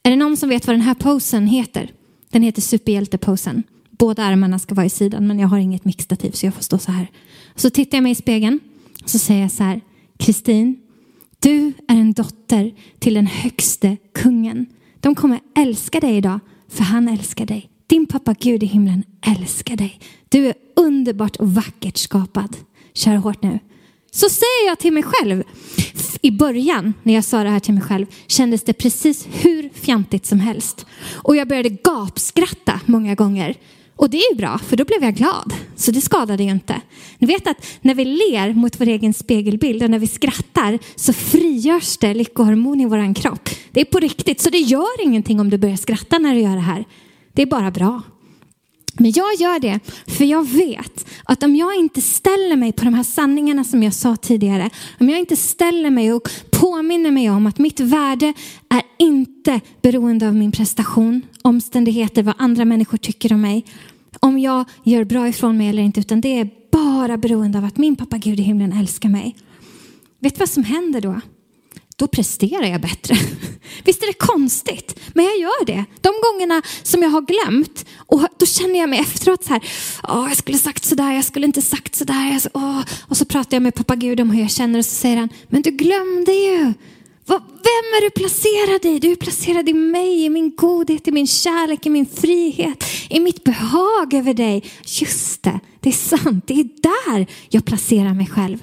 Är 0.03 0.11
det 0.11 0.17
någon 0.17 0.37
som 0.37 0.49
vet 0.49 0.67
vad 0.67 0.75
den 0.75 0.81
här 0.81 0.95
posen 0.95 1.47
heter? 1.47 1.91
Den 2.31 2.43
heter 2.43 2.63
superhjälteposen. 2.63 3.63
Båda 3.99 4.23
armarna 4.23 4.59
ska 4.59 4.75
vara 4.75 4.87
i 4.87 4.91
sidan 4.91 5.27
men 5.27 5.39
jag 5.39 5.49
har 5.49 5.59
inget 5.59 5.85
mixtativ 5.85 6.31
så 6.31 6.47
jag 6.47 6.55
får 6.55 6.63
stå 6.63 6.79
så 6.79 6.93
här. 6.93 7.11
Så 7.55 7.71
tittar 7.71 7.99
jag 7.99 8.03
mig 8.03 8.13
i 8.13 8.15
spegeln 8.15 8.61
och 9.03 9.11
så 9.11 9.19
säger 9.19 9.43
jag 9.43 9.53
så 9.53 9.65
här. 9.65 9.81
Kristin, 10.19 10.77
du 11.39 11.73
är 11.89 11.97
en 11.97 12.13
dotter 12.13 12.73
till 12.99 13.15
den 13.15 13.27
högste 13.27 13.97
kungen. 14.15 14.67
De 15.01 15.15
kommer 15.15 15.41
älska 15.57 16.01
dig 16.01 16.17
idag 16.17 16.41
för 16.69 16.85
han 16.85 17.09
älskar 17.09 17.47
dig. 17.47 17.71
Din 17.87 18.07
pappa 18.07 18.35
Gud 18.41 18.63
i 18.63 18.67
himlen 18.67 19.05
älskar 19.27 19.77
dig. 19.77 20.01
Du 20.29 20.47
är 20.47 20.55
underbart 20.77 21.37
och 21.37 21.55
vackert 21.55 21.97
skapad. 21.97 22.57
Kör 22.95 23.17
hårt 23.17 23.43
nu. 23.43 23.59
Så 24.11 24.29
säger 24.29 24.67
jag 24.67 24.79
till 24.79 24.93
mig 24.93 25.03
själv. 25.03 25.43
I 26.21 26.31
början 26.31 26.95
när 27.03 27.15
jag 27.15 27.25
sa 27.25 27.45
det 27.45 27.51
här 27.51 27.61
till 27.61 27.75
mig 27.75 27.83
själv 27.83 28.07
kändes 28.27 28.63
det 28.63 28.73
precis 28.73 29.29
hur 29.33 29.69
fjantigt 29.75 30.27
som 30.27 30.41
helst. 30.41 30.87
Och 31.15 31.37
jag 31.37 31.49
började 31.49 31.69
gapskratta 31.69 32.81
många 32.87 33.15
gånger. 33.15 33.55
Och 33.99 34.11
det 34.11 34.17
är 34.17 34.33
ju 34.33 34.37
bra, 34.37 34.59
för 34.59 34.77
då 34.77 34.85
blev 34.85 35.05
jag 35.05 35.15
glad. 35.15 35.53
Så 35.77 35.91
det 35.91 36.01
skadade 36.01 36.43
ju 36.43 36.51
inte. 36.51 36.81
Ni 37.19 37.27
vet 37.27 37.47
att 37.47 37.67
när 37.81 37.95
vi 37.95 38.05
ler 38.05 38.55
mot 38.55 38.81
vår 38.81 38.87
egen 38.87 39.15
spegelbild 39.15 39.83
och 39.83 39.91
när 39.91 39.99
vi 39.99 40.07
skrattar 40.07 40.79
så 40.97 41.13
frigörs 41.13 41.97
det 41.97 42.15
lyckohormon 42.15 42.81
i 42.81 42.85
vår 42.85 43.15
kropp. 43.15 43.49
Det 43.71 43.81
är 43.81 43.85
på 43.85 43.99
riktigt, 43.99 44.41
så 44.41 44.51
det 44.51 44.59
gör 44.59 45.03
ingenting 45.03 45.41
om 45.41 45.51
du 45.51 45.59
börjar 45.59 45.77
skratta 45.77 46.19
när 46.19 46.35
du 46.35 46.41
gör 46.41 46.55
det 46.55 46.61
här. 46.61 46.85
Det 47.33 47.43
är 47.43 47.47
bara 47.47 47.71
bra. 47.71 48.03
Men 48.99 49.13
jag 49.13 49.35
gör 49.35 49.61
det 49.61 49.81
för 50.07 50.25
jag 50.25 50.49
vet 50.49 51.09
att 51.25 51.43
om 51.43 51.57
jag 51.57 51.75
inte 51.75 52.01
ställer 52.01 52.57
mig 52.57 52.73
på 52.73 52.85
de 52.85 52.95
här 52.95 53.03
sanningarna 53.03 53.65
som 53.65 53.83
jag 53.83 53.95
sa 53.95 54.17
tidigare, 54.17 54.71
om 55.01 55.09
jag 55.09 55.19
inte 55.19 55.37
ställer 55.37 55.91
mig 55.91 56.13
och 56.13 56.29
påminner 56.51 57.11
mig 57.11 57.31
om 57.31 57.47
att 57.47 57.59
mitt 57.59 57.81
värde 57.81 58.33
är 58.69 58.83
inte 58.99 59.61
beroende 59.83 60.29
av 60.29 60.35
min 60.35 60.53
prestation, 60.53 61.23
omständigheter, 61.43 62.23
vad 62.23 62.35
andra 62.39 62.65
människor 62.65 62.99
tycker 62.99 63.33
om 63.33 63.41
mig, 63.41 63.65
om 64.21 64.39
jag 64.39 64.65
gör 64.85 65.05
bra 65.05 65.29
ifrån 65.29 65.57
mig 65.57 65.69
eller 65.69 65.83
inte, 65.83 66.01
utan 66.01 66.21
det 66.21 66.39
är 66.39 66.51
bara 66.73 67.17
beroende 67.17 67.59
av 67.59 67.65
att 67.65 67.77
min 67.77 67.97
pappa 67.97 68.19
Gud 68.19 68.41
i 68.41 68.43
himlen 68.43 68.73
älskar 68.73 69.09
mig. 69.09 69.37
Vet 70.21 70.35
du 70.35 70.39
vad 70.39 70.49
som 70.49 70.65
händer 70.65 71.01
då? 71.01 71.21
Då 71.99 72.07
presterar 72.07 72.67
jag 72.67 72.81
bättre. 72.81 73.17
Visst 73.85 74.03
är 74.03 74.07
det 74.07 74.13
konstigt? 74.13 75.01
Men 75.15 75.25
jag 75.25 75.39
gör 75.39 75.65
det. 75.65 75.85
De 76.01 76.13
gångerna 76.23 76.63
som 76.83 77.03
jag 77.03 77.11
har 77.11 77.21
glömt 77.23 77.87
och 77.97 78.23
då 78.39 78.47
känner 78.47 78.79
jag 78.79 78.89
mig 78.89 78.99
efteråt 78.99 79.45
så 79.45 79.53
här, 79.53 79.63
åh, 80.09 80.25
jag 80.29 80.37
skulle 80.37 80.59
sagt 80.59 80.85
sådär, 80.85 81.13
jag 81.13 81.25
skulle 81.25 81.47
inte 81.47 81.63
sagt 81.63 81.95
sådär. 81.95 82.41
Åh. 82.55 82.81
Och 83.09 83.17
så 83.17 83.25
pratar 83.25 83.57
jag 83.57 83.63
med 83.63 83.75
pappa 83.75 83.97
Gud 83.97 84.21
om 84.21 84.31
hur 84.31 84.41
jag 84.41 84.51
känner 84.51 84.79
och 84.79 84.85
så 84.85 84.95
säger 84.95 85.17
han, 85.17 85.29
men 85.49 85.63
du 85.63 85.71
glömde 85.71 86.33
ju. 86.33 86.73
Vem 87.69 87.95
är 87.97 88.01
du 88.01 88.11
placerad 88.11 88.85
i? 88.85 88.99
Du 88.99 89.13
är 89.13 89.17
placerad 89.17 89.69
i 89.69 89.75
mig, 89.75 90.25
i 90.25 90.29
min 90.29 90.57
godhet, 90.57 91.09
i 91.09 91.13
min 91.13 91.27
kärlek, 91.27 91.87
i 91.87 91.91
min 91.91 92.07
frihet, 92.07 92.85
i 93.09 93.21
mitt 93.21 93.45
behag 93.45 94.15
över 94.15 94.35
dig. 94.35 94.65
Just 94.85 95.43
det, 95.43 95.61
det 95.81 95.89
är 95.89 95.93
sant. 95.93 96.45
Det 96.47 96.55
är 96.55 96.69
där 96.83 97.27
jag 97.49 97.65
placerar 97.65 98.15
mig 98.15 98.27
själv. 98.27 98.59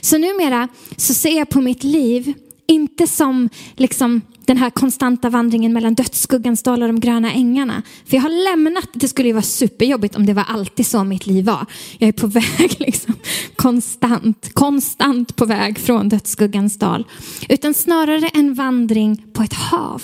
Så 0.00 0.18
numera 0.18 0.68
så 0.96 1.14
ser 1.14 1.38
jag 1.38 1.48
på 1.48 1.60
mitt 1.60 1.84
liv 1.84 2.34
inte 2.66 3.06
som 3.06 3.48
liksom 3.76 4.20
den 4.50 4.56
här 4.56 4.70
konstanta 4.70 5.30
vandringen 5.30 5.72
mellan 5.72 5.94
dödsskuggans 5.94 6.62
dal 6.62 6.82
och 6.82 6.88
de 6.88 7.00
gröna 7.00 7.32
ängarna. 7.32 7.82
För 8.06 8.16
jag 8.16 8.22
har 8.22 8.44
lämnat, 8.44 8.88
det 8.92 9.08
skulle 9.08 9.28
ju 9.28 9.32
vara 9.32 9.42
superjobbigt 9.42 10.16
om 10.16 10.26
det 10.26 10.32
var 10.32 10.44
alltid 10.48 10.86
så 10.86 11.04
mitt 11.04 11.26
liv 11.26 11.44
var. 11.44 11.66
Jag 11.98 12.08
är 12.08 12.12
på 12.12 12.26
väg 12.58 12.76
liksom 12.78 13.14
konstant, 13.56 14.54
konstant 14.54 15.36
på 15.36 15.44
väg 15.44 15.78
från 15.78 16.08
dödsskuggans 16.08 16.78
dal. 16.78 17.06
Utan 17.48 17.74
snarare 17.74 18.28
en 18.28 18.54
vandring 18.54 19.24
på 19.32 19.42
ett 19.42 19.54
hav. 19.54 20.02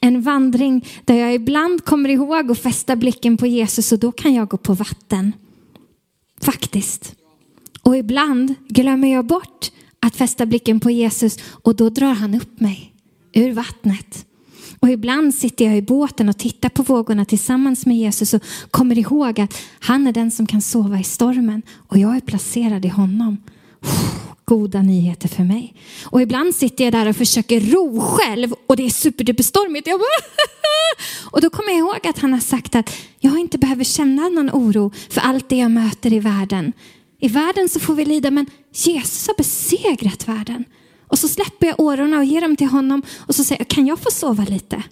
En 0.00 0.22
vandring 0.22 0.86
där 1.04 1.14
jag 1.14 1.34
ibland 1.34 1.84
kommer 1.84 2.08
ihåg 2.08 2.50
att 2.50 2.58
fästa 2.58 2.96
blicken 2.96 3.36
på 3.36 3.46
Jesus 3.46 3.92
och 3.92 3.98
då 3.98 4.12
kan 4.12 4.34
jag 4.34 4.48
gå 4.48 4.56
på 4.56 4.74
vatten. 4.74 5.32
Faktiskt. 6.40 7.14
Och 7.82 7.96
ibland 7.96 8.54
glömmer 8.68 9.12
jag 9.12 9.26
bort 9.26 9.70
att 10.00 10.16
fästa 10.16 10.46
blicken 10.46 10.80
på 10.80 10.90
Jesus 10.90 11.38
och 11.62 11.76
då 11.76 11.90
drar 11.90 12.14
han 12.14 12.34
upp 12.34 12.60
mig 12.60 12.92
ur 13.32 13.52
vattnet. 13.52 14.26
Och 14.80 14.90
ibland 14.90 15.34
sitter 15.34 15.64
jag 15.64 15.76
i 15.76 15.82
båten 15.82 16.28
och 16.28 16.38
tittar 16.38 16.68
på 16.68 16.82
vågorna 16.82 17.24
tillsammans 17.24 17.86
med 17.86 17.96
Jesus 17.96 18.34
och 18.34 18.42
kommer 18.70 18.98
ihåg 18.98 19.40
att 19.40 19.62
han 19.80 20.06
är 20.06 20.12
den 20.12 20.30
som 20.30 20.46
kan 20.46 20.62
sova 20.62 20.98
i 20.98 21.04
stormen 21.04 21.62
och 21.88 21.98
jag 21.98 22.16
är 22.16 22.20
placerad 22.20 22.84
i 22.84 22.88
honom. 22.88 23.36
Goda 24.44 24.82
nyheter 24.82 25.28
för 25.28 25.42
mig. 25.42 25.74
Och 26.04 26.22
ibland 26.22 26.54
sitter 26.54 26.84
jag 26.84 26.92
där 26.92 27.08
och 27.08 27.16
försöker 27.16 27.60
ro 27.60 28.00
själv 28.00 28.54
och 28.66 28.76
det 28.76 28.86
är 28.86 28.90
superduperstormigt. 28.90 29.86
Jag 29.86 30.00
bara 30.00 30.06
och 31.30 31.40
då 31.40 31.50
kommer 31.50 31.70
jag 31.70 31.78
ihåg 31.78 32.06
att 32.06 32.18
han 32.18 32.32
har 32.32 32.40
sagt 32.40 32.74
att 32.74 32.92
jag 33.20 33.38
inte 33.38 33.58
behöver 33.58 33.84
känna 33.84 34.28
någon 34.28 34.50
oro 34.50 34.92
för 35.10 35.20
allt 35.20 35.48
det 35.48 35.56
jag 35.56 35.70
möter 35.70 36.12
i 36.12 36.18
världen 36.18 36.72
i 37.22 37.28
världen 37.28 37.68
så 37.68 37.80
får 37.80 37.94
vi 37.94 38.04
lida, 38.04 38.30
men 38.30 38.46
Jesus 38.72 39.26
har 39.26 39.34
besegrat 39.34 40.28
världen. 40.28 40.64
Och 41.06 41.18
så 41.18 41.28
släpper 41.28 41.66
jag 41.66 41.80
årorna 41.80 42.18
och 42.18 42.24
ger 42.24 42.40
dem 42.40 42.56
till 42.56 42.66
honom 42.66 43.02
och 43.18 43.34
så 43.34 43.44
säger 43.44 43.60
jag, 43.60 43.68
kan 43.68 43.86
jag 43.86 43.98
få 43.98 44.10
sova 44.10 44.44
lite? 44.44 44.82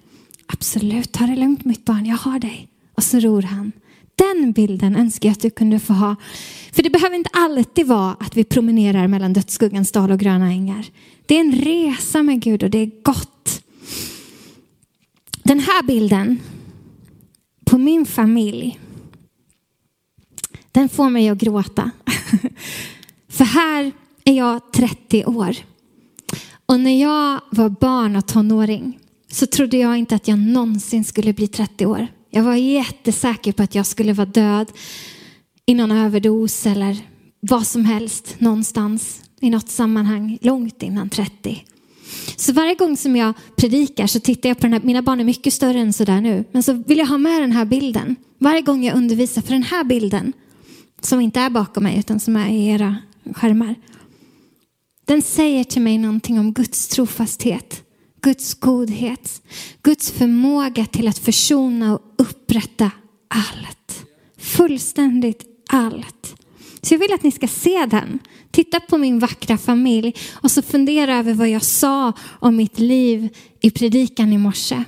Absolut, 0.46 1.12
ta 1.12 1.26
det 1.26 1.36
lugnt 1.36 1.64
mitt 1.64 1.84
barn, 1.84 2.06
jag 2.06 2.16
har 2.16 2.38
dig. 2.38 2.68
Och 2.94 3.02
så 3.02 3.18
ror 3.20 3.42
han. 3.42 3.72
Den 4.14 4.52
bilden 4.52 4.96
önskar 4.96 5.28
jag 5.28 5.32
att 5.32 5.42
du 5.42 5.50
kunde 5.50 5.80
få 5.80 5.92
ha. 5.92 6.16
För 6.72 6.82
det 6.82 6.90
behöver 6.90 7.16
inte 7.16 7.30
alltid 7.32 7.86
vara 7.86 8.16
att 8.20 8.36
vi 8.36 8.44
promenerar 8.44 9.08
mellan 9.08 9.32
dödsskuggans 9.32 9.92
dal 9.92 10.10
och 10.10 10.20
gröna 10.20 10.46
ängar. 10.46 10.86
Det 11.26 11.36
är 11.36 11.40
en 11.40 11.52
resa 11.52 12.22
med 12.22 12.40
Gud 12.40 12.62
och 12.62 12.70
det 12.70 12.78
är 12.78 13.02
gott. 13.02 13.62
Den 15.42 15.60
här 15.60 15.82
bilden 15.82 16.40
på 17.64 17.78
min 17.78 18.06
familj, 18.06 18.78
den 20.72 20.88
får 20.88 21.11
mig 21.11 21.28
att 21.28 21.38
gråta. 21.38 21.90
För 23.28 23.44
här 23.44 23.92
är 24.24 24.33
jag 24.33 24.72
30 24.72 25.24
år. 25.24 25.56
Och 26.66 26.80
när 26.80 27.00
jag 27.00 27.40
var 27.50 27.68
barn 27.68 28.16
och 28.16 28.26
tonåring 28.26 28.98
så 29.30 29.46
trodde 29.46 29.76
jag 29.76 29.96
inte 29.96 30.14
att 30.14 30.28
jag 30.28 30.38
någonsin 30.38 31.04
skulle 31.04 31.33
bli 31.33 31.48
30 31.48 31.87
år. 31.87 32.06
Jag 32.30 32.42
var 32.42 32.54
jättesäker 32.54 33.52
på 33.52 33.62
att 33.62 33.74
jag 33.74 33.87
skulle 33.87 34.12
vara 34.12 34.26
död 34.26 34.72
i 35.66 35.74
någon 35.74 35.92
överdos 35.92 36.66
eller 36.66 36.96
vad 37.40 37.66
som 37.66 37.85
helst 37.85 38.35
någonstans 38.38 39.20
i 39.40 39.50
något 39.50 39.68
sammanhang 39.68 40.38
långt 40.40 40.83
innan 40.83 41.09
30. 41.09 41.64
Så 42.37 42.52
varje 42.52 42.74
gång 42.74 42.96
som 42.96 43.16
jag 43.16 43.33
predikar 43.56 44.06
så 44.06 44.20
tittar 44.20 44.48
jag 44.48 44.59
på 44.59 44.62
den 44.62 44.72
här, 44.72 44.80
mina 44.80 45.02
barn 45.02 45.20
är 45.20 45.24
mycket 45.24 45.52
större 45.52 45.78
än 45.78 45.92
sådär 45.92 46.20
nu, 46.20 46.44
men 46.52 46.62
så 46.62 46.72
vill 46.72 46.98
jag 46.98 47.06
ha 47.06 47.18
med 47.18 47.42
den 47.42 47.52
här 47.52 47.64
bilden. 47.64 48.16
Varje 48.38 48.62
gång 48.62 48.85
jag 48.85 48.96
undervisar, 48.96 49.42
för 49.42 49.52
den 49.52 49.62
här 49.62 49.85
bilden, 49.85 50.33
som 51.00 51.20
inte 51.20 51.40
är 51.40 51.50
bakom 51.50 51.82
mig 51.82 51.98
utan 51.98 52.20
som 52.20 52.36
är 52.36 52.48
i 52.48 52.68
era 52.68 52.96
skärmar, 53.34 53.74
den 55.04 55.22
säger 55.22 55.64
till 55.64 55.82
mig 55.82 55.98
någonting 55.98 56.38
om 56.38 56.52
Guds 56.52 56.88
trofasthet, 56.88 57.82
Guds 58.22 58.54
godhet, 58.54 59.42
Guds 59.82 60.10
förmåga 60.10 60.86
till 60.86 61.08
att 61.08 61.18
försona 61.18 61.94
och 61.94 62.02
upprätta 62.18 62.90
allt. 63.28 64.06
Fullständigt 64.38 65.44
allt. 65.68 66.34
Så 66.82 66.94
jag 66.94 66.98
vill 66.98 67.12
att 67.12 67.22
ni 67.22 67.30
ska 67.30 67.48
se 67.48 67.86
den. 67.86 68.18
Titta 68.50 68.80
på 68.80 68.98
min 68.98 69.18
vackra 69.18 69.58
familj 69.58 70.14
och 70.32 70.50
så 70.50 70.62
fundera 70.62 71.16
över 71.16 71.34
vad 71.34 71.48
jag 71.48 71.62
sa 71.62 72.12
om 72.22 72.56
mitt 72.56 72.78
liv 72.78 73.28
i 73.60 73.70
predikan 73.70 74.32
i 74.32 74.38
morse. 74.38 74.84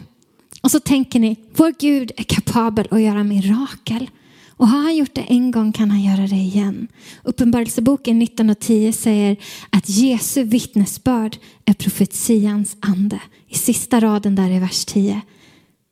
Och 0.61 0.71
så 0.71 0.81
tänker 0.81 1.21
ni, 1.21 1.37
vår 1.57 1.75
Gud 1.79 2.13
är 2.17 2.23
kapabel 2.23 2.89
att 2.91 3.03
göra 3.03 3.25
mirakel. 3.25 4.11
Och 4.57 4.69
har 4.69 4.83
han 4.83 4.97
gjort 4.97 5.15
det 5.15 5.21
en 5.21 5.51
gång 5.51 5.73
kan 5.73 5.91
han 5.91 6.03
göra 6.03 6.27
det 6.27 6.37
igen. 6.37 6.89
Uppenbarelseboken 7.25 8.19
19 8.19 8.51
och 8.51 8.59
10 8.59 8.93
säger 8.93 9.37
att 9.71 9.89
Jesu 9.89 10.45
vittnesbörd 10.45 11.37
är 11.65 11.75
profetians 11.75 12.77
ande. 12.81 13.21
I 13.49 13.55
sista 13.55 14.01
raden 14.01 14.35
där 14.35 14.51
i 14.51 14.59
vers 14.59 14.85
10. 14.85 15.21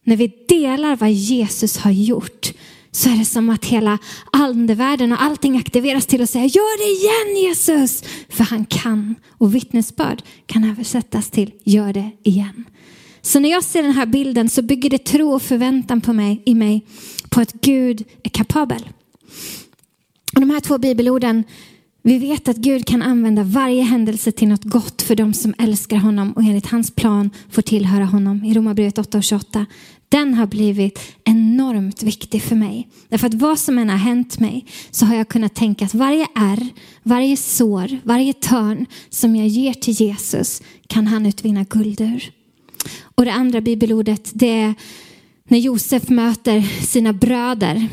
När 0.05 0.17
vi 0.17 0.33
delar 0.49 0.97
vad 0.97 1.13
Jesus 1.13 1.77
har 1.77 1.91
gjort 1.91 2.53
så 2.93 3.11
är 3.11 3.17
det 3.17 3.25
som 3.25 3.51
att 3.51 3.65
hela 3.65 3.99
andevärlden 4.33 5.13
och 5.13 5.23
allting 5.23 5.59
aktiveras 5.59 6.07
till 6.07 6.23
att 6.23 6.31
säga 6.31 6.45
gör 6.45 6.79
det 6.79 7.01
igen 7.01 7.49
Jesus. 7.49 8.05
För 8.29 8.45
han 8.45 8.65
kan. 8.65 9.15
Och 9.29 9.55
vittnesbörd 9.55 10.23
kan 10.47 10.65
översättas 10.65 11.31
till 11.31 11.53
gör 11.65 11.93
det 11.93 12.11
igen. 12.23 12.65
Så 13.23 13.41
när 13.41 13.51
jag 13.51 13.65
ser 13.65 13.83
den 13.83 13.93
här 13.93 14.07
bilden 14.07 14.49
så 14.49 14.63
bygger 14.63 14.91
det 14.91 14.99
tro 14.99 15.33
och 15.33 15.43
förväntan 15.43 16.01
på 16.01 16.13
mig, 16.13 16.43
i 16.47 16.55
mig 16.55 16.87
på 17.31 17.41
att 17.41 17.53
Gud 17.53 18.05
är 18.23 18.31
kapabel. 18.31 18.89
Och 20.35 20.41
de 20.41 20.51
här 20.51 20.61
två 20.61 20.79
bibelorden, 20.79 21.45
vi 22.03 22.19
vet 22.19 22.49
att 22.49 22.57
Gud 22.57 22.87
kan 22.87 23.03
använda 23.03 23.43
varje 23.43 23.83
händelse 23.83 24.33
till 24.33 24.49
något 24.49 24.65
gott 24.65 25.03
för 25.03 25.17
de 25.17 25.35
som 25.35 25.55
älskar 25.59 25.97
honom 25.97 26.33
och 26.33 26.43
enligt 26.43 26.67
hans 26.67 26.91
plan 26.91 27.31
får 27.51 27.63
tillhöra 27.63 28.05
honom. 28.05 28.45
I 28.45 28.55
Romarbrevet 28.55 28.99
8 28.99 29.19
och 29.19 29.25
28. 29.25 29.67
Den 30.09 30.35
har 30.35 30.47
blivit 30.47 30.99
enormt 31.25 32.03
viktig 32.03 32.43
för 32.43 32.57
mig. 32.57 32.89
Därför 33.09 33.27
att 33.27 33.35
vad 33.35 33.59
som 33.59 33.79
än 33.79 33.89
har 33.89 33.97
hänt 33.97 34.41
mig 34.41 34.67
så 34.91 35.07
har 35.07 35.15
jag 35.15 35.29
kunnat 35.29 35.55
tänka 35.55 35.85
att 35.85 35.95
varje 35.95 36.27
ärr, 36.35 36.69
varje 37.03 37.37
sår, 37.37 37.99
varje 38.05 38.33
törn 38.33 38.87
som 39.11 39.37
jag 39.37 39.47
ger 39.47 39.75
till 39.75 39.95
Jesus 39.95 40.63
kan 40.87 41.07
han 41.07 41.27
utvinna 41.27 41.65
guld 41.65 42.01
ur. 42.01 42.33
Och 43.03 43.25
det 43.25 43.33
andra 43.33 43.61
bibelordet 43.61 44.31
det 44.35 44.61
är 44.61 44.75
när 45.51 45.59
Josef 45.59 46.09
möter 46.09 46.61
sina 46.87 47.13
bröder 47.13 47.89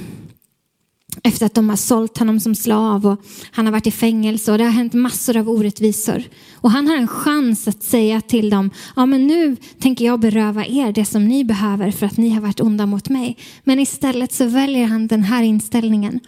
efter 1.24 1.46
att 1.46 1.54
de 1.54 1.70
har 1.70 1.76
sålt 1.76 2.18
honom 2.18 2.40
som 2.40 2.56
slav 2.56 3.08
och 3.08 3.22
han 3.52 3.66
har 3.66 3.72
varit 3.72 3.88
i 3.88 3.92
fängelse 3.92 4.52
och 4.52 4.58
det 4.58 4.64
har 4.64 4.72
hänt 4.72 4.94
massor 4.94 5.38
av 5.38 5.50
orättvisor. 5.50 6.24
Och 6.56 6.72
han 6.72 6.88
har 6.88 6.96
en 6.96 7.08
chans 7.08 7.68
att 7.68 7.84
säga 7.84 8.22
till 8.22 8.50
dem, 8.50 8.70
ja 8.96 9.06
men 9.06 9.28
nu 9.28 9.56
tänker 9.80 10.06
jag 10.06 10.20
beröva 10.20 10.66
er 10.66 10.92
det 10.92 11.06
som 11.06 11.28
ni 11.28 11.44
behöver 11.44 11.92
för 11.92 12.06
att 12.06 12.18
ni 12.18 12.30
har 12.30 12.42
varit 12.42 12.60
onda 12.60 12.86
mot 12.86 13.10
mig. 13.10 13.38
Men 13.64 13.80
istället 13.80 14.34
så 14.34 14.46
väljer 14.46 14.86
han 14.86 15.08
den 15.08 15.24
här 15.24 15.44
inställningen. 15.44 16.20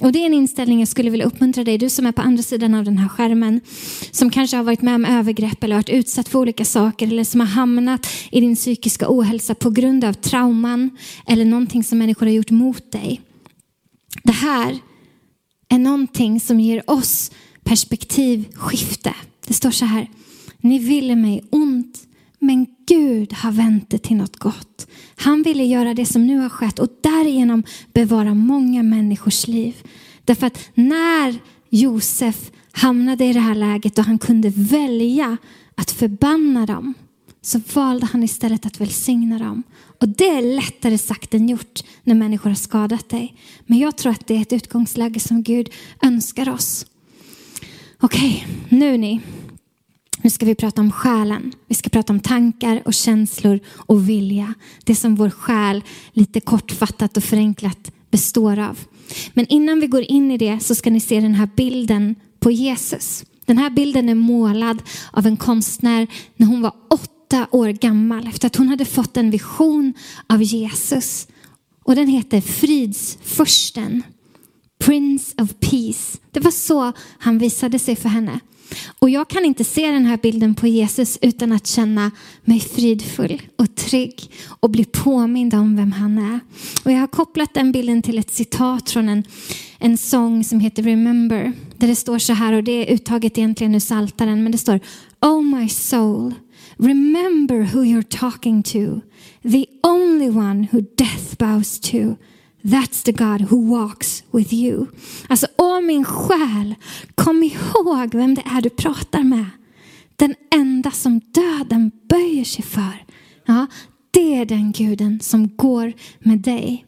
Och 0.00 0.12
det 0.12 0.18
är 0.18 0.26
en 0.26 0.34
inställning 0.34 0.78
jag 0.78 0.88
skulle 0.88 1.10
vilja 1.10 1.26
uppmuntra 1.26 1.64
dig, 1.64 1.78
du 1.78 1.90
som 1.90 2.06
är 2.06 2.12
på 2.12 2.22
andra 2.22 2.42
sidan 2.42 2.74
av 2.74 2.84
den 2.84 2.98
här 2.98 3.08
skärmen, 3.08 3.60
som 4.10 4.30
kanske 4.30 4.56
har 4.56 4.64
varit 4.64 4.82
med 4.82 4.94
om 4.94 5.04
övergrepp 5.04 5.64
eller 5.64 5.76
varit 5.76 5.88
utsatt 5.88 6.28
för 6.28 6.38
olika 6.38 6.64
saker 6.64 7.06
eller 7.06 7.24
som 7.24 7.40
har 7.40 7.46
hamnat 7.46 8.06
i 8.30 8.40
din 8.40 8.56
psykiska 8.56 9.06
ohälsa 9.08 9.54
på 9.54 9.70
grund 9.70 10.04
av 10.04 10.12
trauman 10.12 10.90
eller 11.26 11.44
någonting 11.44 11.84
som 11.84 11.98
människor 11.98 12.26
har 12.26 12.32
gjort 12.32 12.50
mot 12.50 12.92
dig. 12.92 13.20
Det 14.22 14.32
här 14.32 14.78
är 15.68 15.78
någonting 15.78 16.40
som 16.40 16.60
ger 16.60 16.90
oss 16.90 17.30
perspektivskifte. 17.64 19.14
Det 19.46 19.54
står 19.54 19.70
så 19.70 19.84
här, 19.84 20.10
ni 20.58 20.78
ville 20.78 21.16
mig 21.16 21.44
ont, 21.50 21.98
men 22.38 22.66
Gud 22.88 23.32
har 23.32 23.52
vänt 23.52 23.90
det 23.90 23.98
till 23.98 24.16
något 24.16 24.36
gott. 24.36 24.86
Han 25.16 25.42
ville 25.42 25.64
göra 25.64 25.94
det 25.94 26.06
som 26.06 26.26
nu 26.26 26.38
har 26.38 26.48
skett 26.48 26.78
och 26.78 26.88
därigenom 27.00 27.62
bevara 27.92 28.34
många 28.34 28.82
människors 28.82 29.46
liv. 29.46 29.76
Därför 30.24 30.46
att 30.46 30.70
när 30.74 31.38
Josef 31.70 32.50
hamnade 32.72 33.24
i 33.24 33.32
det 33.32 33.40
här 33.40 33.54
läget 33.54 33.98
och 33.98 34.04
han 34.04 34.18
kunde 34.18 34.52
välja 34.54 35.36
att 35.74 35.90
förbanna 35.90 36.66
dem 36.66 36.94
så 37.42 37.60
valde 37.74 38.06
han 38.06 38.22
istället 38.22 38.66
att 38.66 38.80
välsigna 38.80 39.38
dem. 39.38 39.62
Och 40.00 40.08
det 40.08 40.28
är 40.28 40.56
lättare 40.56 40.98
sagt 40.98 41.34
än 41.34 41.48
gjort 41.48 41.80
när 42.04 42.14
människor 42.14 42.50
har 42.50 42.54
skadat 42.54 43.08
dig. 43.08 43.34
Men 43.66 43.78
jag 43.78 43.96
tror 43.96 44.12
att 44.12 44.26
det 44.26 44.36
är 44.36 44.42
ett 44.42 44.52
utgångsläge 44.52 45.20
som 45.20 45.42
Gud 45.42 45.70
önskar 46.02 46.48
oss. 46.48 46.86
Okej, 48.00 48.46
okay, 48.46 48.78
nu 48.78 48.96
ni. 48.96 49.20
Nu 50.22 50.30
ska 50.30 50.46
vi 50.46 50.54
prata 50.54 50.80
om 50.80 50.92
själen. 50.92 51.52
Vi 51.66 51.74
ska 51.74 51.90
prata 51.90 52.12
om 52.12 52.20
tankar 52.20 52.82
och 52.84 52.94
känslor 52.94 53.60
och 53.68 54.08
vilja. 54.08 54.54
Det 54.84 54.94
som 54.94 55.14
vår 55.14 55.30
själ 55.30 55.84
lite 56.12 56.40
kortfattat 56.40 57.16
och 57.16 57.24
förenklat 57.24 57.92
består 58.10 58.58
av. 58.58 58.78
Men 59.34 59.46
innan 59.46 59.80
vi 59.80 59.86
går 59.86 60.02
in 60.02 60.30
i 60.30 60.38
det 60.38 60.60
så 60.60 60.74
ska 60.74 60.90
ni 60.90 61.00
se 61.00 61.20
den 61.20 61.34
här 61.34 61.48
bilden 61.56 62.14
på 62.40 62.50
Jesus. 62.50 63.24
Den 63.46 63.58
här 63.58 63.70
bilden 63.70 64.08
är 64.08 64.14
målad 64.14 64.82
av 65.10 65.26
en 65.26 65.36
konstnär 65.36 66.06
när 66.36 66.46
hon 66.46 66.62
var 66.62 66.72
åtta 66.90 67.46
år 67.50 67.68
gammal 67.68 68.26
efter 68.26 68.46
att 68.46 68.56
hon 68.56 68.68
hade 68.68 68.84
fått 68.84 69.16
en 69.16 69.30
vision 69.30 69.94
av 70.26 70.42
Jesus. 70.42 71.28
Och 71.84 71.94
den 71.94 72.08
heter 72.08 72.40
Fridsfursten. 72.40 74.02
Prince 74.78 75.42
of 75.42 75.54
Peace. 75.60 76.18
Det 76.30 76.40
var 76.40 76.50
så 76.50 76.92
han 77.18 77.38
visade 77.38 77.78
sig 77.78 77.96
för 77.96 78.08
henne. 78.08 78.40
Och 78.98 79.10
jag 79.10 79.28
kan 79.28 79.44
inte 79.44 79.64
se 79.64 79.90
den 79.90 80.06
här 80.06 80.16
bilden 80.16 80.54
på 80.54 80.66
Jesus 80.66 81.18
utan 81.22 81.52
att 81.52 81.66
känna 81.66 82.10
mig 82.44 82.60
fridfull 82.60 83.42
och 83.56 83.74
trygg 83.74 84.30
och 84.60 84.70
bli 84.70 84.84
påmind 84.84 85.54
om 85.54 85.76
vem 85.76 85.92
han 85.92 86.18
är. 86.18 86.40
Och 86.84 86.92
jag 86.92 86.98
har 86.98 87.06
kopplat 87.06 87.54
den 87.54 87.72
bilden 87.72 88.02
till 88.02 88.18
ett 88.18 88.30
citat 88.30 88.90
från 88.90 89.08
en, 89.08 89.24
en 89.78 89.98
sång 89.98 90.44
som 90.44 90.60
heter 90.60 90.82
Remember. 90.82 91.52
Där 91.76 91.88
det 91.88 91.96
står 91.96 92.18
så 92.18 92.32
här, 92.32 92.52
och 92.52 92.64
det 92.64 92.72
är 92.72 92.94
uttaget 92.94 93.38
egentligen 93.38 93.74
ur 93.74 93.80
Saltaren, 93.80 94.42
men 94.42 94.52
det 94.52 94.58
står 94.58 94.80
Oh 95.20 95.42
my 95.42 95.68
soul, 95.68 96.34
remember 96.76 97.74
who 97.74 97.84
you're 97.84 98.18
talking 98.18 98.62
to. 98.62 99.00
The 99.42 99.66
only 99.82 100.28
one 100.28 100.68
who 100.72 100.80
death 100.96 101.36
bows 101.38 101.80
to. 101.80 102.16
That's 102.68 103.02
the 103.02 103.12
God 103.12 103.40
who 103.40 103.78
walks 103.78 104.24
with 104.30 104.54
you. 104.54 104.86
Alltså, 105.28 105.46
åh 105.58 105.80
min 105.80 106.04
själ, 106.04 106.74
kom 107.14 107.42
ihåg 107.42 108.14
vem 108.14 108.34
det 108.34 108.42
är 108.46 108.60
du 108.60 108.70
pratar 108.70 109.22
med. 109.22 109.46
Den 110.16 110.34
enda 110.54 110.90
som 110.90 111.20
döden 111.20 111.90
böjer 112.08 112.44
sig 112.44 112.64
för. 112.64 113.04
Ja, 113.46 113.66
det 114.10 114.34
är 114.34 114.44
den 114.44 114.72
guden 114.72 115.20
som 115.20 115.56
går 115.56 115.92
med 116.18 116.38
dig. 116.38 116.86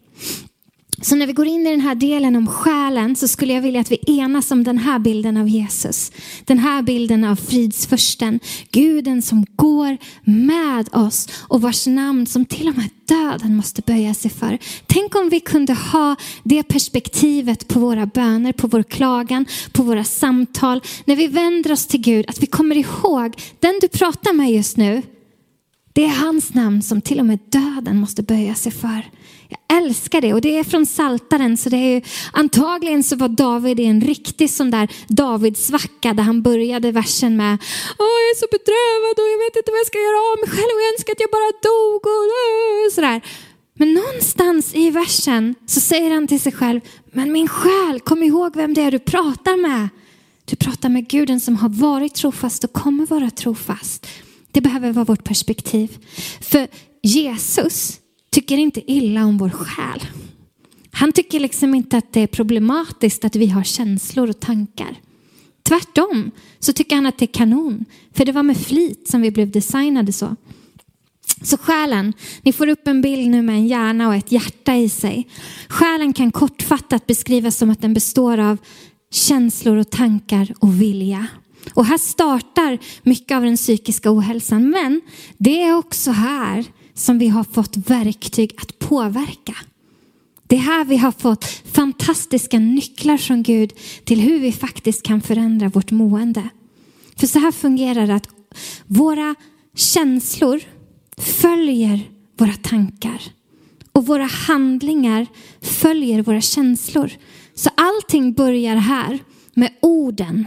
Så 1.03 1.17
när 1.17 1.27
vi 1.27 1.33
går 1.33 1.47
in 1.47 1.67
i 1.67 1.71
den 1.71 1.81
här 1.81 1.95
delen 1.95 2.37
om 2.37 2.47
själen 2.47 3.17
så 3.17 3.29
skulle 3.29 3.53
jag 3.53 3.63
vilja 3.63 3.81
att 3.81 3.93
vi 3.93 3.99
enas 4.07 4.51
om 4.51 4.65
den 4.65 4.79
här 4.79 4.99
bilden 4.99 5.37
av 5.37 5.49
Jesus. 5.49 6.13
Den 6.45 6.59
här 6.59 6.83
bilden 6.83 7.25
av 7.25 7.37
fridsförsten. 7.37 8.41
Guden 8.71 9.23
som 9.23 9.47
går 9.57 9.99
med 10.25 10.89
oss 10.93 11.29
och 11.49 11.61
vars 11.61 11.87
namn 11.87 12.27
som 12.27 12.45
till 12.45 12.69
och 12.69 12.77
med 12.77 12.89
döden 13.05 13.57
måste 13.57 13.83
böja 13.83 14.15
sig 14.15 14.31
för. 14.31 14.59
Tänk 14.87 15.15
om 15.15 15.29
vi 15.29 15.41
kunde 15.41 15.75
ha 15.75 16.17
det 16.43 16.63
perspektivet 16.63 17.69
på 17.69 17.81
våra 17.81 18.07
böner, 18.07 18.53
på 18.53 18.67
vår 18.67 18.83
klagan, 18.83 19.47
på 19.73 19.83
våra 19.83 20.05
samtal. 20.05 20.81
När 21.05 21.17
vi 21.17 21.27
vänder 21.27 21.73
oss 21.73 21.87
till 21.87 22.01
Gud, 22.01 22.25
att 22.29 22.43
vi 22.43 22.47
kommer 22.47 22.77
ihåg 22.77 23.37
den 23.61 23.79
du 23.81 23.89
pratar 23.89 24.33
med 24.33 24.53
just 24.53 24.77
nu. 24.77 25.03
Det 25.93 26.05
är 26.05 26.25
hans 26.25 26.55
namn 26.55 26.83
som 26.83 27.01
till 27.01 27.21
och 27.21 27.27
med 27.27 27.39
döden 27.49 28.01
måste 28.01 28.23
böja 28.23 28.55
sig 28.55 28.73
för. 28.73 29.05
Jag 29.51 29.79
älskar 29.79 30.21
det 30.21 30.35
och 30.35 30.41
det 30.41 30.59
är 30.59 30.65
från 30.65 30.87
Saltaren 30.87 31.57
så 31.57 31.69
det 31.69 31.77
är 31.77 31.95
ju, 31.95 32.03
antagligen 32.33 33.03
så 33.03 33.17
var 33.17 33.29
David 33.29 33.81
i 33.81 33.85
en 33.85 34.01
riktig 34.01 34.51
sån 34.51 34.71
där 34.71 34.89
Davidsvacka 35.09 36.15
där 36.15 36.23
han 36.23 36.43
började 36.43 36.93
versen 36.93 37.37
med 37.37 37.59
Åh, 37.99 38.17
jag 38.25 38.31
är 38.31 38.37
så 38.37 38.47
bedrövad 38.51 39.17
och 39.23 39.31
jag 39.33 39.39
vet 39.45 39.57
inte 39.57 39.71
vad 39.71 39.79
jag 39.79 39.87
ska 39.87 39.99
göra 39.99 40.21
av 40.31 40.39
mig 40.43 40.51
själv 40.51 40.75
och 40.77 40.83
jag 40.85 40.93
önskar 40.95 41.13
att 41.13 41.21
jag 41.21 41.31
bara 41.39 41.53
dog 41.71 42.03
och 42.87 42.93
sådär. 42.93 43.21
Men 43.75 43.95
någonstans 43.95 44.75
i 44.75 44.91
versen 44.91 45.55
så 45.67 45.81
säger 45.81 46.11
han 46.11 46.27
till 46.27 46.41
sig 46.41 46.53
själv, 46.53 46.81
men 47.13 47.33
min 47.33 47.49
själ, 47.49 48.01
kom 48.01 48.23
ihåg 48.23 48.57
vem 48.57 48.75
det 48.75 48.83
är 48.83 48.91
du 48.91 48.99
pratar 48.99 49.57
med. 49.57 49.89
Du 50.45 50.57
pratar 50.57 50.89
med 50.89 51.09
Guden 51.09 51.41
som 51.41 51.57
har 51.57 51.69
varit 51.69 52.15
trofast 52.15 52.65
och 52.65 52.73
kommer 52.73 53.07
vara 53.07 53.31
trofast. 53.31 54.07
Det 54.53 54.61
behöver 54.61 54.93
vara 54.93 55.05
vårt 55.05 55.25
perspektiv. 55.25 55.99
För 56.41 56.69
Jesus 57.03 58.00
tycker 58.31 58.59
inte 58.59 58.93
illa 58.93 59.25
om 59.25 59.39
vår 59.39 59.51
själ. 59.51 60.07
Han 60.91 61.13
tycker 61.13 61.41
liksom 61.41 61.75
inte 61.75 61.97
att 61.97 62.13
det 62.13 62.21
är 62.21 62.27
problematiskt 62.27 63.25
att 63.25 63.37
vi 63.37 63.47
har 63.47 63.65
känslor 63.65 64.31
och 64.31 64.41
tankar. 64.41 64.97
Tvärtom 65.63 66.31
så 66.59 66.73
tycker 66.73 66.97
han 66.97 67.07
att 67.07 67.19
det 67.19 67.25
är 67.25 67.35
kanon. 67.35 67.85
För 68.13 68.25
det 68.25 68.33
var 68.33 68.43
med 68.43 68.57
flit 68.57 69.09
som 69.09 69.21
vi 69.21 69.31
blev 69.31 69.51
designade 69.51 70.13
så. 70.13 70.37
Så 71.43 71.59
själen, 71.59 72.13
ni 72.43 72.53
får 72.53 72.67
upp 72.67 72.89
en 72.89 73.03
bild 73.03 73.31
nu 73.31 73.43
med 73.43 73.55
en 73.55 73.67
hjärna 73.67 74.09
och 74.09 74.15
ett 74.15 74.33
hjärta 74.33 74.77
i 74.77 74.89
sig. 74.89 75.29
Själen 75.69 76.13
kan 76.13 76.33
kortfattat 76.33 77.07
beskrivas 77.07 77.57
som 77.57 77.71
att 77.71 77.83
den 77.83 77.95
består 77.95 78.39
av 78.39 78.59
känslor 79.11 79.77
och 79.77 79.91
tankar 79.91 80.55
och 80.59 80.81
vilja. 80.83 81.27
Och 81.75 81.87
här 81.87 81.99
startar 81.99 82.79
mycket 83.03 83.37
av 83.37 83.43
den 83.43 83.57
psykiska 83.57 84.13
ohälsan. 84.13 84.71
Men 84.71 85.01
det 85.39 85.63
är 85.63 85.77
också 85.77 86.11
här 86.11 86.65
som 86.95 87.19
vi 87.19 87.29
har 87.29 87.45
fått 87.45 87.77
verktyg 87.77 88.55
att 88.57 88.79
påverka. 88.79 89.57
Det 90.47 90.57
är 90.57 90.61
här 90.61 90.85
vi 90.85 90.97
har 90.97 91.13
fått 91.13 91.45
fantastiska 91.73 92.59
nycklar 92.59 93.17
från 93.17 93.43
Gud 93.43 93.73
till 94.05 94.21
hur 94.21 94.41
vi 94.41 94.53
faktiskt 94.53 95.03
kan 95.03 95.21
förändra 95.21 95.69
vårt 95.69 95.91
mående. 95.91 96.49
För 97.17 97.27
så 97.27 97.39
här 97.39 97.53
fungerar 97.53 98.07
det 98.07 98.15
att 98.15 98.29
våra 98.87 99.35
känslor 99.75 100.61
följer 101.19 102.01
våra 102.39 102.53
tankar 102.53 103.23
och 103.93 104.07
våra 104.07 104.25
handlingar 104.25 105.27
följer 105.61 106.23
våra 106.23 106.41
känslor. 106.41 107.11
Så 107.55 107.71
allting 107.75 108.33
börjar 108.33 108.77
här 108.77 109.19
med 109.55 109.71
orden. 109.83 110.47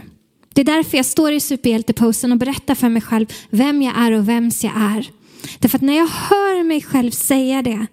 Det 0.52 0.60
är 0.60 0.64
därför 0.64 0.96
jag 0.96 1.06
står 1.06 1.32
i 1.32 1.40
superhjälteposen 1.40 2.32
och 2.32 2.38
berättar 2.38 2.74
för 2.74 2.88
mig 2.88 3.02
själv 3.02 3.26
vem 3.50 3.82
jag 3.82 3.98
är 3.98 4.12
och 4.12 4.28
vems 4.28 4.64
jag 4.64 4.72
är. 4.76 5.10
Därför 5.58 5.78
att 5.78 5.82
när 5.82 5.96
jag 5.96 6.06
hör 6.06 6.64
mig 6.64 6.82
själv 6.82 7.10
säga 7.10 7.62
det 7.62 7.86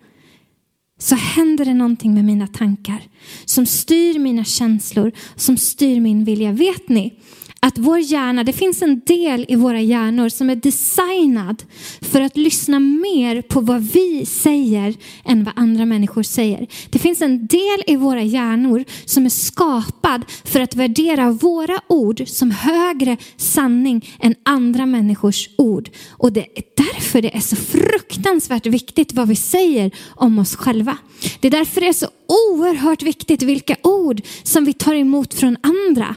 så 0.99 1.15
händer 1.15 1.65
det 1.65 1.73
någonting 1.73 2.13
med 2.13 2.25
mina 2.25 2.47
tankar 2.47 3.01
som 3.45 3.65
styr 3.65 4.19
mina 4.19 4.43
känslor, 4.43 5.11
som 5.35 5.57
styr 5.57 5.99
min 5.99 6.23
vilja. 6.23 6.51
Vet 6.51 6.89
ni 6.89 7.19
att 7.65 7.77
vår 7.77 7.99
hjärna, 7.99 8.43
det 8.43 8.53
finns 8.53 8.81
en 8.81 9.01
del 9.05 9.45
i 9.49 9.55
våra 9.55 9.81
hjärnor 9.81 10.29
som 10.29 10.49
är 10.49 10.55
designad 10.55 11.63
för 12.01 12.21
att 12.21 12.37
lyssna 12.37 12.79
mer 12.79 13.41
på 13.41 13.61
vad 13.61 13.81
vi 13.81 14.25
säger 14.25 14.95
än 15.25 15.43
vad 15.43 15.53
andra 15.57 15.85
människor 15.85 16.23
säger. 16.23 16.67
Det 16.89 16.99
finns 16.99 17.21
en 17.21 17.47
del 17.47 17.83
i 17.87 17.95
våra 17.95 18.23
hjärnor 18.23 18.85
som 19.05 19.25
är 19.25 19.29
skapad 19.29 20.25
för 20.43 20.59
att 20.59 20.75
värdera 20.75 21.31
våra 21.31 21.81
ord 21.87 22.27
som 22.27 22.51
högre 22.51 23.17
sanning 23.37 24.09
än 24.19 24.35
andra 24.43 24.85
människors 24.85 25.49
ord. 25.57 25.89
Och 26.09 26.33
det 26.33 26.47
är 26.55 26.63
därför 26.77 27.21
det 27.21 27.35
är 27.35 27.39
så 27.39 27.55
fruktansvärt 27.55 28.65
viktigt 28.65 29.13
vad 29.13 29.27
vi 29.27 29.35
säger 29.35 29.91
om 30.09 30.39
oss 30.39 30.55
själva. 30.55 30.97
Det 31.39 31.47
är 31.47 31.51
därför 31.51 31.81
det 31.81 31.87
är 31.87 31.93
så 31.93 32.07
oerhört 32.31 33.03
viktigt 33.03 33.41
vilka 33.41 33.75
ord 33.83 34.21
som 34.43 34.65
vi 34.65 34.73
tar 34.73 34.93
emot 34.93 35.33
från 35.33 35.57
andra. 35.61 36.15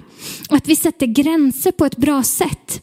Att 0.48 0.68
vi 0.68 0.76
sätter 0.76 1.06
gränser 1.06 1.72
på 1.72 1.84
ett 1.84 1.96
bra 1.96 2.22
sätt. 2.22 2.82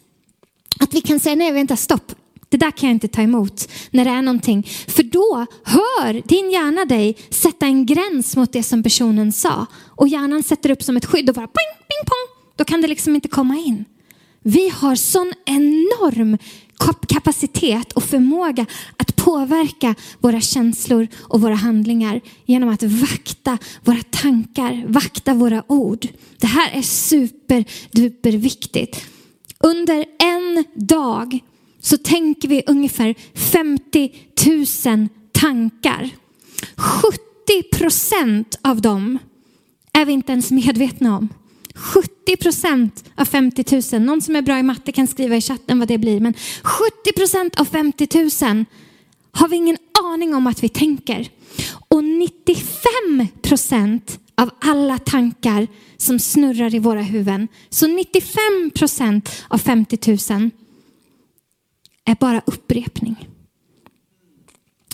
Att 0.79 0.93
vi 0.93 1.01
kan 1.01 1.19
säga 1.19 1.35
nej, 1.35 1.51
vänta, 1.51 1.75
stopp. 1.75 2.15
Det 2.49 2.57
där 2.57 2.71
kan 2.71 2.89
jag 2.89 2.95
inte 2.95 3.07
ta 3.07 3.21
emot 3.21 3.69
när 3.91 4.05
det 4.05 4.11
är 4.11 4.21
någonting. 4.21 4.67
För 4.87 5.03
då 5.03 5.45
hör 5.63 6.21
din 6.27 6.51
hjärna 6.51 6.85
dig 6.85 7.17
sätta 7.29 7.65
en 7.65 7.85
gräns 7.85 8.35
mot 8.35 8.53
det 8.53 8.63
som 8.63 8.83
personen 8.83 9.31
sa. 9.31 9.65
Och 9.87 10.07
hjärnan 10.07 10.43
sätter 10.43 10.71
upp 10.71 10.83
som 10.83 10.97
ett 10.97 11.05
skydd 11.05 11.29
och 11.29 11.35
bara 11.35 11.47
ping, 11.47 11.73
ping, 11.77 12.05
pong. 12.05 12.43
Då 12.55 12.63
kan 12.63 12.81
det 12.81 12.87
liksom 12.87 13.15
inte 13.15 13.27
komma 13.27 13.55
in. 13.55 13.85
Vi 14.43 14.69
har 14.69 14.95
sån 14.95 15.33
enorm 15.45 16.37
kapacitet 17.07 17.93
och 17.93 18.03
förmåga 18.03 18.65
att 18.97 19.15
påverka 19.15 19.95
våra 20.19 20.41
känslor 20.41 21.07
och 21.19 21.41
våra 21.41 21.55
handlingar 21.55 22.21
genom 22.45 22.69
att 22.69 22.83
vakta 22.83 23.57
våra 23.83 24.03
tankar, 24.09 24.83
vakta 24.87 25.33
våra 25.33 25.63
ord. 25.67 26.07
Det 26.37 26.47
här 26.47 26.71
är 26.71 26.81
superduper 26.81 28.31
viktigt. 28.31 29.05
Under 29.59 30.05
en 30.19 30.65
dag 30.73 31.39
så 31.79 31.97
tänker 31.97 32.47
vi 32.47 32.63
ungefär 32.67 33.15
50 33.33 34.11
000 34.85 35.07
tankar. 35.31 36.09
70 36.75 37.77
procent 37.77 38.59
av 38.61 38.81
dem 38.81 39.19
är 39.93 40.05
vi 40.05 40.11
inte 40.11 40.31
ens 40.31 40.51
medvetna 40.51 41.17
om. 41.17 41.29
70 41.75 42.37
procent 42.37 43.03
av 43.15 43.25
50 43.25 43.81
000. 43.93 44.01
Någon 44.01 44.21
som 44.21 44.35
är 44.35 44.41
bra 44.41 44.59
i 44.59 44.63
matte 44.63 44.91
kan 44.91 45.07
skriva 45.07 45.35
i 45.35 45.41
chatten 45.41 45.79
vad 45.79 45.87
det 45.87 45.97
blir. 45.97 46.19
Men 46.19 46.33
70 46.63 47.13
procent 47.15 47.59
av 47.59 47.65
50 47.65 48.07
000 48.45 48.65
har 49.31 49.47
vi 49.47 49.55
ingen 49.55 49.77
aning 50.03 50.35
om 50.35 50.47
att 50.47 50.63
vi 50.63 50.69
tänker. 50.69 51.29
Och 51.87 52.03
95 52.03 53.27
procent 53.41 54.19
av 54.35 54.49
alla 54.61 54.97
tankar 54.99 55.67
som 55.97 56.19
snurrar 56.19 56.75
i 56.75 56.79
våra 56.79 57.01
huvuden. 57.01 57.47
Så 57.69 57.87
95 57.87 58.71
procent 58.75 59.29
av 59.47 59.57
50 59.57 60.17
000 60.33 60.49
är 62.05 62.15
bara 62.19 62.41
upprepning. 62.45 63.27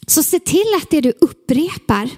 Så 0.08 0.24
se 0.24 0.40
till 0.40 0.74
att 0.82 0.90
det 0.90 1.02
du 1.02 1.13
upprepar 1.22 2.10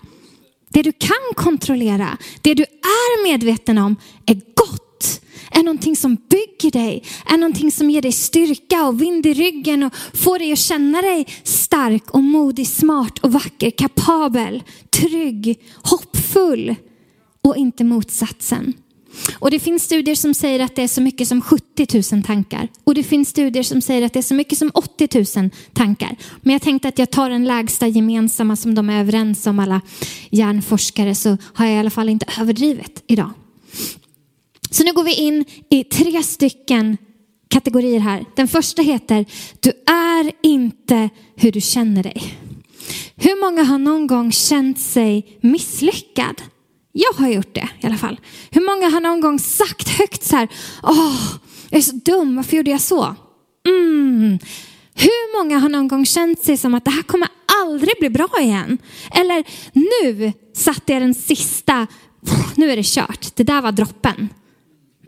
det 0.70 0.84
du 0.84 0.92
kan 0.92 1.34
kontrollera, 1.36 2.18
det 2.42 2.54
du 2.54 2.64
är 2.64 3.24
medveten 3.24 3.78
om 3.78 3.96
är 4.26 4.36
gott. 4.36 5.22
Är 5.52 5.64
någonting 5.64 5.96
som 5.96 6.16
bygger 6.16 6.72
dig, 6.72 7.04
är 7.26 7.38
någonting 7.38 7.72
som 7.72 7.90
ger 7.90 8.02
dig 8.02 8.12
styrka 8.12 8.86
och 8.86 9.02
vind 9.02 9.26
i 9.26 9.34
ryggen 9.34 9.84
och 9.84 9.96
får 10.14 10.40
dig 10.40 10.52
att 10.52 10.60
känna 10.60 11.02
dig 11.02 11.28
stark 11.44 12.12
och 12.12 12.24
modig, 12.24 12.68
smart 12.68 13.20
och 13.20 13.32
vacker, 13.32 13.72
kapabel, 13.72 14.64
trygg, 14.90 15.60
hoppfull 15.84 16.76
och 17.42 17.56
inte 17.58 17.84
motsatsen. 17.84 18.74
Och 19.40 19.52
det 19.52 19.60
finns 19.60 19.84
studier 19.84 20.16
som 20.16 20.34
säger 20.34 20.60
att 20.60 20.76
det 20.76 20.84
är 20.84 20.88
så 20.88 21.02
mycket 21.02 21.28
som 21.28 21.42
70 21.42 22.16
000 22.16 22.24
tankar. 22.24 22.68
Och 22.84 22.96
det 22.96 23.04
finns 23.04 23.30
studier 23.30 23.64
som 23.64 23.82
säger 23.82 24.06
att 24.06 24.14
det 24.14 24.20
är 24.20 24.24
så 24.24 24.34
mycket 24.34 24.58
som 24.58 24.72
80 24.74 25.40
000 25.40 25.50
tankar. 25.74 26.16
Men 26.42 26.54
jag 26.54 26.62
tänkte 26.62 26.88
att 26.88 27.00
jag 27.00 27.12
tar 27.12 27.30
den 27.30 27.46
lägsta 27.46 27.88
gemensamma 27.88 28.56
som 28.56 28.76
de 28.76 28.90
är 28.90 29.00
överens 29.00 29.48
om 29.48 29.60
alla 29.60 29.82
hjärnforskare 30.30 31.16
så 31.16 31.38
har 31.54 31.66
jag 31.66 31.76
i 31.76 31.80
alla 31.80 31.90
fall 31.90 32.10
inte 32.10 32.26
överdrivet 32.40 33.04
idag. 33.08 33.32
Så 34.72 34.84
nu 34.84 34.94
går 34.94 35.04
vi 35.04 35.14
in 35.14 35.46
i 35.70 35.84
tre 35.84 36.24
stycken 36.24 36.98
kategorier 37.48 38.00
här. 38.00 38.26
Den 38.36 38.48
första 38.48 38.82
heter 38.82 39.26
Du 39.60 39.70
är 39.94 40.32
inte 40.44 41.10
hur 41.36 41.52
du 41.52 41.62
känner 41.62 42.04
dig. 42.04 42.24
Hur 43.16 43.42
många 43.42 43.64
har 43.64 43.78
någon 43.78 44.08
gång 44.08 44.32
känt 44.32 44.80
sig 44.80 45.38
misslyckad? 45.42 46.42
Jag 47.02 47.14
har 47.14 47.30
gjort 47.30 47.54
det 47.54 47.70
i 47.80 47.86
alla 47.86 47.98
fall. 47.98 48.20
Hur 48.52 48.62
många 48.62 48.90
har 48.90 49.02
någon 49.02 49.22
gång 49.22 49.40
sagt 49.40 49.90
högt 49.90 50.24
så 50.24 50.36
här, 50.36 50.48
åh, 50.84 51.34
jag 51.70 51.78
är 51.78 51.82
så 51.82 51.96
dum, 51.96 52.36
varför 52.36 52.58
gjorde 52.58 52.72
jag 52.72 52.82
så? 52.82 53.16
Mm. 53.68 54.40
Hur 54.96 55.38
många 55.38 55.60
har 55.60 55.70
någon 55.70 55.88
gång 55.88 56.06
känt 56.06 56.44
sig 56.44 56.58
som 56.58 56.74
att 56.74 56.86
det 56.86 56.92
här 56.92 57.04
kommer 57.04 57.28
aldrig 57.64 57.96
bli 58.00 58.10
bra 58.10 58.30
igen? 58.40 58.78
Eller 59.12 59.44
nu 59.74 60.34
satte 60.54 60.94
jag 60.94 61.02
den 61.02 61.14
sista, 61.14 61.88
nu 62.56 62.72
är 62.72 62.76
det 62.76 62.86
kört, 62.86 63.36
det 63.36 63.44
där 63.44 63.62
var 63.62 63.72
droppen. 63.72 64.30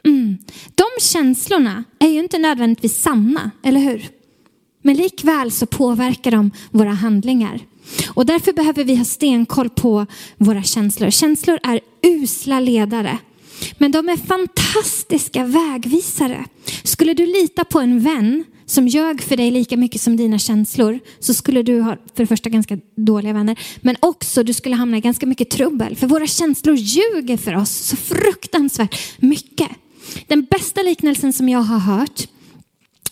Mm. 0.04 0.38
De 0.75 0.85
känslorna 1.02 1.83
är 2.00 2.08
ju 2.08 2.19
inte 2.19 2.37
nödvändigtvis 2.37 3.02
sanna, 3.02 3.52
eller 3.63 3.79
hur? 3.79 4.10
Men 4.83 4.96
likväl 4.96 5.52
så 5.52 5.65
påverkar 5.65 6.31
de 6.31 6.52
våra 6.71 6.92
handlingar. 6.94 7.60
Och 8.10 8.25
därför 8.25 8.54
behöver 8.54 8.84
vi 8.84 8.96
ha 8.96 9.06
stenkoll 9.06 9.69
på 9.69 10.06
våra 10.38 10.63
känslor. 10.63 11.10
Känslor 11.10 11.60
är 11.63 11.79
usla 12.02 12.60
ledare. 12.60 13.17
Men 13.77 13.92
de 13.92 14.10
är 14.10 14.17
fantastiska 14.17 15.46
vägvisare. 15.46 16.46
Skulle 16.84 17.13
du 17.13 17.25
lita 17.25 17.63
på 17.63 17.79
en 17.79 18.00
vän 18.00 18.44
som 18.65 18.88
ljög 18.88 19.21
för 19.21 19.38
dig 19.38 19.52
lika 19.52 19.77
mycket 19.77 20.02
som 20.02 20.17
dina 20.17 20.40
känslor 20.40 21.00
så 21.19 21.34
skulle 21.34 21.63
du 21.63 21.82
ha 21.82 21.96
för 21.96 22.23
det 22.23 22.27
första 22.27 22.50
ganska 22.50 22.77
dåliga 22.96 23.34
vänner 23.34 23.60
men 23.82 23.96
också 24.00 24.44
du 24.44 24.54
skulle 24.54 24.75
hamna 24.75 24.98
i 24.98 25.02
ganska 25.02 25.25
mycket 25.25 25.50
trubbel 25.50 25.96
för 25.96 26.08
våra 26.08 26.27
känslor 26.27 26.75
ljuger 26.75 27.38
för 27.38 27.56
oss 27.56 27.71
så 27.71 27.96
fruktansvärt 27.96 29.21
mycket. 29.21 29.69
Den 30.27 30.46
bästa 30.46 30.82
liknelsen 30.82 31.34
som 31.34 31.50
jag 31.50 31.60
har 31.60 31.79
hört 31.79 32.27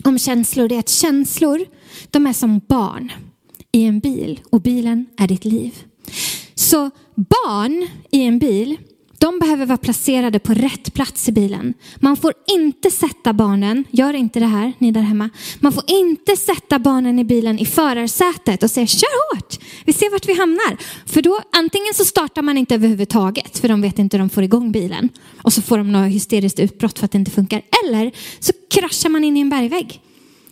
om 0.03 0.20
känslor 0.20 0.72
är 0.72 0.80
att 0.80 0.89
känslor 0.89 1.65
de 2.09 2.28
är 2.28 2.34
som 2.34 2.61
barn 2.67 3.11
i 3.72 3.86
en 3.86 3.99
bil 3.99 4.39
och 4.49 4.61
bilen 4.61 5.05
är 5.17 5.28
ditt 5.28 5.45
liv. 5.45 5.84
Så 6.55 6.91
barn 7.15 7.88
i 8.11 8.24
en 8.24 8.39
bil 8.39 8.78
de 9.20 9.39
behöver 9.39 9.65
vara 9.65 9.78
placerade 9.78 10.39
på 10.39 10.53
rätt 10.53 10.93
plats 10.93 11.30
i 11.30 11.32
bilen. 11.32 11.74
Man 11.95 12.17
får 12.17 12.34
inte 12.47 12.91
sätta 12.91 13.34
barnen, 13.34 13.84
gör 13.91 14.13
inte 14.13 14.39
det 14.39 14.45
här 14.45 14.74
ni 14.78 14.91
där 14.91 15.01
hemma. 15.01 15.30
Man 15.59 15.74
får 15.74 15.84
inte 15.88 16.38
sätta 16.38 16.80
barnen 16.80 17.20
i 17.20 17.24
bilen 17.24 17.59
i 17.59 17.65
förarsätet 17.65 18.63
och 18.63 18.72
säga 18.72 18.88
kör 18.88 19.36
hårt, 19.36 19.59
vi 19.86 19.93
ser 19.93 20.11
vart 20.11 20.28
vi 20.28 20.39
hamnar. 20.39 20.78
För 21.05 21.22
då 21.22 21.41
antingen 21.57 21.93
så 21.93 22.05
startar 22.05 22.41
man 22.41 22.57
inte 22.57 22.76
överhuvudtaget 22.76 23.59
för 23.59 23.67
de 23.67 23.82
vet 23.82 23.99
inte 23.99 24.17
hur 24.17 24.20
de 24.20 24.30
får 24.30 24.43
igång 24.43 24.72
bilen. 24.72 25.09
Och 25.41 25.53
så 25.53 25.61
får 25.61 25.78
de 25.78 25.91
något 25.91 26.11
hysteriskt 26.11 26.59
utbrott 26.59 26.99
för 26.99 27.05
att 27.05 27.11
det 27.11 27.17
inte 27.17 27.32
funkar. 27.32 27.61
Eller 27.86 28.11
så 28.39 28.53
kraschar 28.70 29.09
man 29.09 29.24
in 29.24 29.38
i 29.38 29.39
en 29.39 29.49
bergvägg. 29.49 30.01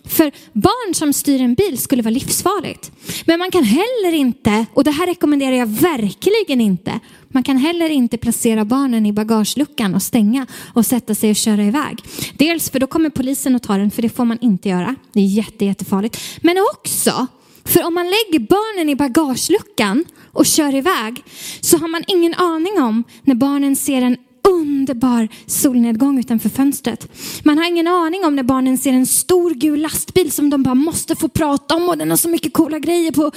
För 0.10 0.32
barn 0.54 0.94
som 0.94 1.14
styr 1.14 1.42
en 1.42 1.54
bil 1.54 1.78
skulle 1.78 2.02
vara 2.02 2.14
livsfarligt. 2.14 2.92
Men 3.26 3.40
man 3.40 3.52
kan 3.52 3.64
heller 3.64 4.14
inte, 4.14 4.66
och 4.74 4.84
det 4.84 4.92
här 4.92 5.08
rekommenderar 5.08 5.56
jag 5.56 5.68
verkligen 5.68 6.62
inte, 6.62 7.00
man 7.28 7.44
kan 7.44 7.58
heller 7.58 7.90
inte 7.90 8.18
placera 8.18 8.66
barnen 8.66 9.06
i 9.06 9.14
bagageluckan 9.14 9.96
och 9.96 10.02
stänga 10.04 10.48
och 10.74 10.86
sätta 10.86 11.16
sig 11.16 11.30
och 11.30 11.36
köra 11.36 11.64
iväg. 11.64 12.04
Dels 12.38 12.70
för 12.70 12.80
då 12.80 12.88
kommer 12.88 13.10
polisen 13.10 13.56
och 13.56 13.62
tar 13.62 13.80
den, 13.80 13.92
för 13.92 14.02
det 14.02 14.10
får 14.10 14.26
man 14.26 14.38
inte 14.42 14.70
göra. 14.70 14.96
Det 15.14 15.20
är 15.20 15.26
jätte, 15.26 15.66
jättefarligt. 15.66 16.20
Men 16.42 16.58
också 16.74 17.28
för 17.66 17.84
om 17.84 17.94
man 17.94 18.06
lägger 18.06 18.40
barnen 18.40 18.90
i 18.90 18.96
bagageluckan 18.96 20.06
och 20.32 20.46
kör 20.46 20.76
iväg 20.76 21.24
så 21.62 21.78
har 21.78 21.88
man 21.88 22.04
ingen 22.08 22.34
aning 22.34 22.82
om 22.82 23.04
när 23.24 23.36
barnen 23.36 23.76
ser 23.76 24.02
en 24.02 24.18
underbar 24.48 25.28
solnedgång 25.46 26.20
utanför 26.20 26.50
fönstret. 26.50 27.08
Man 27.44 27.58
har 27.58 27.68
ingen 27.68 27.88
aning 27.88 28.26
om 28.26 28.36
när 28.36 28.44
barnen 28.44 28.78
ser 28.78 28.94
en 28.94 29.06
stor 29.06 29.52
gul 29.52 29.82
lastbil 29.82 30.32
som 30.32 30.50
de 30.50 30.64
bara 30.64 30.76
måste 30.76 31.16
få 31.16 31.28
prata 31.28 31.76
om 31.76 31.90
och 31.90 31.98
den 31.98 32.10
har 32.10 32.18
så 32.18 32.30
mycket 32.30 32.54
coola 32.54 32.80
grejer 32.80 33.12
på 33.12 33.32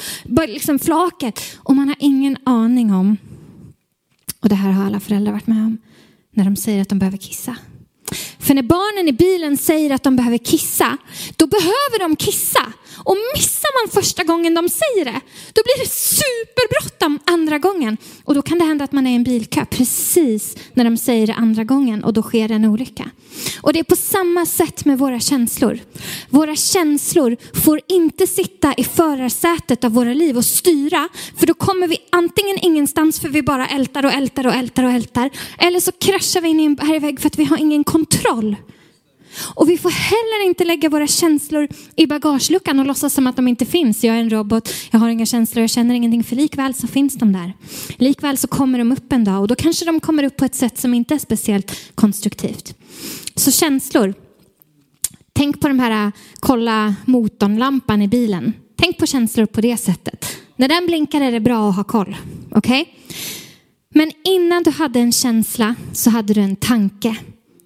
liksom 0.47 0.79
flaket. 0.79 1.41
Och 1.57 1.77
man 1.77 1.89
har 1.89 1.97
ingen 1.99 2.37
aning 2.45 2.95
om, 2.95 3.17
och 4.41 4.49
det 4.49 4.55
här 4.55 4.71
har 4.71 4.85
alla 4.85 5.01
föräldrar 5.01 5.33
varit 5.33 5.47
med 5.47 5.65
om, 5.65 5.79
när 6.35 6.45
de 6.45 6.57
säger 6.57 6.83
att 6.83 6.89
de 6.89 6.99
behöver 6.99 7.19
kissa. 7.19 7.57
För 8.39 8.55
när 8.55 8.63
barnen 8.63 9.09
i 9.09 9.13
bilen 9.13 9.57
säger 9.57 9.91
att 9.91 10.03
de 10.03 10.17
behöver 10.17 10.39
kissa, 10.39 10.99
då 11.37 11.47
behöver 11.47 11.99
de 11.99 12.17
kissa. 12.17 12.73
Och 13.05 13.17
missar 13.37 13.83
man 13.83 14.03
första 14.03 14.25
gången 14.25 14.55
de 14.55 14.69
säger 14.69 15.05
det, 15.05 15.21
då 15.53 15.63
blir 15.65 15.85
det 15.85 15.91
superbråttom 15.91 17.19
andra 17.25 17.59
gången. 17.59 17.97
Och 18.25 18.35
då 18.35 18.43
kan 18.43 18.59
det 18.59 18.65
hända 18.65 18.85
att 18.85 18.93
man 18.93 19.07
är 19.07 19.11
i 19.11 19.15
en 19.15 19.25
bilkö 19.25 19.65
precis 19.65 20.57
när 20.75 20.85
de 20.85 20.97
säger 20.97 21.27
det 21.27 21.35
andra 21.35 21.65
gången 21.65 22.05
och 22.05 22.13
då 22.13 22.23
sker 22.23 22.51
en 22.53 22.65
olycka. 22.65 23.11
Och 23.61 23.73
det 23.73 23.79
är 23.79 23.85
på 23.85 23.97
samma 23.97 24.47
sätt 24.47 24.85
med 24.85 24.99
våra 24.99 25.21
känslor. 25.21 25.79
Våra 26.31 26.57
känslor 26.57 27.37
får 27.65 27.81
inte 27.89 28.27
sitta 28.27 28.75
i 28.75 28.85
förarsätet 28.85 29.85
av 29.85 29.93
våra 29.93 30.15
liv 30.15 30.37
och 30.37 30.45
styra, 30.45 31.09
för 31.37 31.47
då 31.47 31.55
kommer 31.55 31.89
vi 31.89 31.97
antingen 32.11 32.59
ingenstans 32.63 33.21
för 33.21 33.29
vi 33.29 33.43
bara 33.43 33.67
ältar 33.69 34.05
och 34.05 34.13
ältar 34.13 34.47
och 34.47 34.53
ältar 34.53 34.85
och 34.85 34.91
ältar, 34.91 35.31
eller 35.59 35.81
så 35.81 35.93
kraschar 35.93 36.41
vi 36.41 36.49
in 36.49 36.61
i 36.61 36.65
en 36.65 36.75
bergvägg 36.75 37.21
för 37.21 37.27
att 37.27 37.39
vi 37.39 37.45
har 37.45 37.59
ingen 37.59 37.85
kontroll. 37.85 38.57
Och 39.55 39.71
vi 39.71 39.79
får 39.79 39.91
heller 39.91 40.47
inte 40.47 40.65
lägga 40.65 40.89
våra 40.89 41.07
känslor 41.07 41.69
i 41.97 42.07
bagageluckan 42.07 42.81
och 42.81 42.87
låtsas 42.87 43.15
som 43.15 43.27
att 43.27 43.37
de 43.37 43.49
inte 43.49 43.67
finns. 43.67 44.05
Jag 44.05 44.17
är 44.17 44.21
en 44.21 44.31
robot, 44.31 44.75
jag 44.91 44.99
har 44.99 45.09
inga 45.09 45.27
känslor, 45.27 45.61
jag 45.61 45.71
känner 45.71 45.95
ingenting. 45.95 46.25
För 46.25 46.37
likväl 46.37 46.75
så 46.75 46.87
finns 46.87 47.15
de 47.15 47.33
där. 47.33 47.53
Likväl 47.97 48.37
så 48.37 48.49
kommer 48.49 48.79
de 48.79 48.93
upp 48.93 49.13
en 49.13 49.25
dag 49.25 49.41
och 49.41 49.49
då 49.49 49.55
kanske 49.55 49.85
de 49.85 50.01
kommer 50.01 50.23
upp 50.25 50.37
på 50.37 50.45
ett 50.45 50.55
sätt 50.55 50.79
som 50.79 50.95
inte 50.95 51.15
är 51.15 51.19
speciellt 51.19 51.95
konstruktivt. 51.95 52.75
Så 53.35 53.51
känslor. 53.51 54.15
Tänk 55.41 55.61
på 55.61 55.69
de 55.69 55.79
här 55.79 56.07
äh, 56.07 56.13
kolla 56.41 56.95
motorlampan 57.05 58.03
i 58.03 58.09
bilen. 58.09 58.53
Tänk 58.77 58.99
på 58.99 59.07
känslor 59.07 59.47
på 59.47 59.61
det 59.61 59.77
sättet. 59.77 60.27
När 60.57 60.69
den 60.69 60.87
blinkar 60.87 61.21
är 61.21 61.33
det 61.33 61.41
bra 61.41 61.69
att 61.69 61.77
ha 61.77 61.85
koll. 61.85 62.17
Okej? 62.51 62.83
Okay? 62.83 62.95
Men 63.95 64.13
innan 64.25 64.63
du 64.63 64.71
hade 64.71 65.01
en 65.01 65.13
känsla 65.13 65.75
så 65.93 66.11
hade 66.11 66.35
du 66.35 66.41
en 66.41 66.57
tanke. 66.57 67.17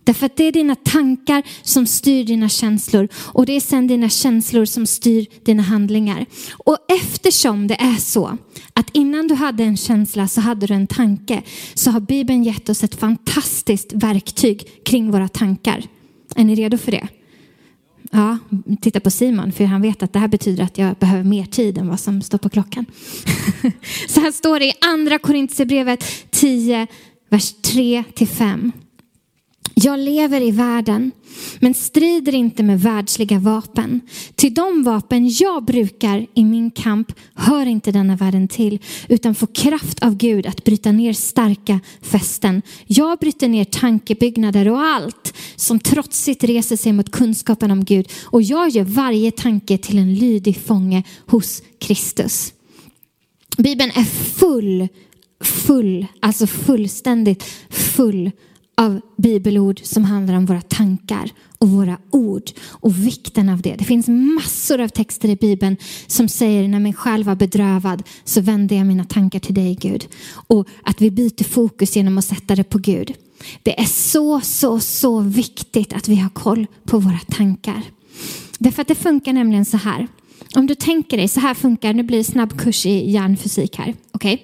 Därför 0.05 0.27
att 0.27 0.37
det 0.37 0.45
är 0.45 0.53
dina 0.53 0.75
tankar 0.75 1.43
som 1.63 1.87
styr 1.87 2.25
dina 2.25 2.49
känslor 2.49 3.09
och 3.15 3.47
det 3.47 3.53
är 3.53 3.61
sen 3.61 3.87
dina 3.87 4.09
känslor 4.09 4.65
som 4.65 4.87
styr 4.87 5.27
dina 5.45 5.63
handlingar. 5.63 6.27
Och 6.53 6.79
eftersom 6.89 7.67
det 7.67 7.81
är 7.81 7.97
så 7.97 8.39
att 8.75 8.91
innan 8.93 9.29
du 9.29 9.35
hade 9.35 9.65
en 9.65 9.77
känsla 9.77 10.29
så 10.29 10.41
hade 10.41 10.67
du 10.67 10.75
en 10.75 10.87
tanke 10.87 11.43
så 11.75 11.91
har 11.91 12.01
Bibeln 12.01 12.45
gett 12.45 12.69
oss 12.69 12.85
ett 12.85 12.95
fantastiskt 12.95 13.93
verktyg 13.93 14.85
kring 14.85 15.11
våra 15.11 15.29
tankar. 15.29 15.83
Är 16.37 16.45
ni 16.45 16.55
redo 16.55 16.79
för 16.79 16.93
det? 16.93 17.09
Ja, 18.17 18.39
titta 18.81 19.01
på 19.01 19.11
Simon 19.11 19.53
för 19.53 19.65
han 19.65 19.83
vet 19.83 20.03
att 20.03 20.13
det 20.13 20.19
här 20.19 20.29
betyder 20.29 20.65
att 20.65 20.79
jag 20.79 20.97
behöver 20.97 21.25
mer 21.25 21.45
tid 21.45 21.79
än 21.79 21.89
vad 21.89 22.01
som 22.01 22.23
står 22.23 22.39
på 22.39 22.49
klockan. 22.49 22.87
så 24.09 24.21
här 24.21 24.33
står 24.33 24.59
det 24.59 24.67
i 24.67 24.73
andra 24.81 25.19
Korintierbrevet 25.19 26.05
10, 26.31 26.87
vers 27.29 27.55
3-5. 27.55 28.73
Jag 29.75 29.99
lever 29.99 30.41
i 30.41 30.51
världen, 30.51 31.13
men 31.59 31.75
strider 31.75 32.35
inte 32.35 32.63
med 32.63 32.81
världsliga 32.81 33.39
vapen. 33.39 34.01
Till 34.35 34.55
de 34.55 34.83
vapen 34.83 35.29
jag 35.29 35.65
brukar 35.65 36.27
i 36.35 36.45
min 36.45 36.71
kamp 36.71 37.13
hör 37.35 37.67
inte 37.67 37.93
denna 37.93 38.17
världen 38.17 38.49
till, 38.49 38.79
utan 39.09 39.35
får 39.35 39.55
kraft 39.55 40.03
av 40.03 40.17
Gud 40.17 40.47
att 40.47 40.65
bryta 40.65 40.93
ner 40.93 41.13
starka 41.13 41.81
fästen. 42.03 42.63
Jag 42.87 43.19
bryter 43.19 43.49
ner 43.49 43.65
tankebyggnader 43.65 44.69
och 44.69 44.81
allt 44.81 45.35
som 45.57 45.81
trotsigt 45.81 46.45
reser 46.45 46.77
sig 46.77 46.93
mot 46.93 47.11
kunskapen 47.11 47.71
om 47.71 47.85
Gud. 47.85 48.09
Och 48.25 48.43
jag 48.43 48.69
gör 48.69 48.85
varje 48.85 49.31
tanke 49.31 49.79
till 49.79 49.99
en 49.99 50.15
lydig 50.15 50.61
fånge 50.61 51.03
hos 51.27 51.63
Kristus. 51.79 52.53
Bibeln 53.59 53.91
är 53.95 54.05
full, 54.05 54.89
full, 55.45 56.07
alltså 56.21 56.47
fullständigt 56.47 57.45
full 57.71 58.31
av 58.77 59.01
bibelord 59.17 59.81
som 59.85 60.05
handlar 60.05 60.35
om 60.35 60.47
våra 60.47 60.61
tankar 60.61 61.31
och 61.59 61.71
våra 61.71 61.99
ord 62.11 62.51
och 62.69 63.07
vikten 63.07 63.49
av 63.49 63.61
det. 63.61 63.75
Det 63.75 63.85
finns 63.85 64.09
massor 64.09 64.81
av 64.81 64.89
texter 64.89 65.29
i 65.29 65.37
Bibeln 65.37 65.77
som 66.07 66.29
säger 66.29 66.69
när 66.69 66.81
min 66.81 66.95
själ 66.95 67.25
var 67.25 67.35
bedrövad 67.35 68.03
så 68.25 68.41
vände 68.41 68.75
jag 68.75 68.87
mina 68.87 69.05
tankar 69.05 69.39
till 69.39 69.55
dig 69.55 69.75
Gud. 69.81 70.09
Och 70.47 70.69
att 70.83 71.03
vi 71.03 71.11
byter 71.11 71.45
fokus 71.45 71.97
genom 71.97 72.19
att 72.19 72.25
sätta 72.25 72.55
det 72.55 72.65
på 72.65 72.79
Gud. 72.79 73.15
Det 73.63 73.81
är 73.81 73.85
så, 73.85 74.41
så, 74.41 74.81
så 74.81 75.21
viktigt 75.21 75.93
att 75.93 76.09
vi 76.09 76.17
har 76.17 76.31
koll 76.31 76.67
på 76.85 76.99
våra 76.99 77.19
tankar. 77.19 77.83
Därför 78.59 78.83
att 78.83 78.89
det 78.89 78.95
funkar 78.95 79.33
nämligen 79.33 79.65
så 79.65 79.77
här. 79.77 80.09
Om 80.55 80.67
du 80.67 80.75
tänker 80.75 81.17
dig, 81.17 81.29
så 81.29 81.41
här 81.41 81.55
funkar, 81.55 81.93
nu 81.93 82.03
blir 82.03 82.19
det 82.19 82.25
snabbkurs 82.25 82.87
i 82.87 83.11
hjärnfysik 83.11 83.77
här. 83.77 83.95
Okay? 84.13 84.39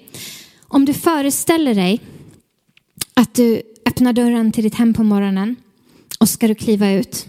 Om 0.67 0.85
du 0.85 0.93
föreställer 0.93 1.75
dig 1.75 1.99
att 3.13 3.33
du 3.33 3.61
öppnar 3.85 4.13
dörren 4.13 4.51
till 4.51 4.63
ditt 4.63 4.75
hem 4.75 4.93
på 4.93 5.03
morgonen 5.03 5.55
och 6.19 6.29
ska 6.29 6.47
du 6.47 6.55
kliva 6.55 6.91
ut. 6.91 7.27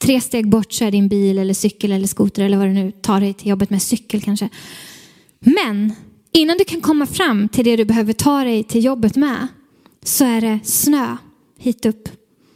Tre 0.00 0.20
steg 0.20 0.48
bort 0.48 0.72
så 0.72 0.84
är 0.84 0.90
din 0.90 1.08
bil 1.08 1.38
eller 1.38 1.54
cykel 1.54 1.92
eller 1.92 2.06
skoter 2.06 2.44
eller 2.44 2.56
vad 2.56 2.66
du 2.66 2.72
nu 2.72 2.90
tar 2.90 3.20
dig 3.20 3.34
till 3.34 3.48
jobbet 3.48 3.70
med, 3.70 3.82
cykel 3.82 4.22
kanske. 4.22 4.48
Men 5.38 5.92
innan 6.32 6.58
du 6.58 6.64
kan 6.64 6.80
komma 6.80 7.06
fram 7.06 7.48
till 7.48 7.64
det 7.64 7.76
du 7.76 7.84
behöver 7.84 8.12
ta 8.12 8.44
dig 8.44 8.64
till 8.64 8.84
jobbet 8.84 9.16
med 9.16 9.48
så 10.04 10.24
är 10.24 10.40
det 10.40 10.60
snö 10.64 11.16
hit 11.58 11.86
upp. 11.86 12.08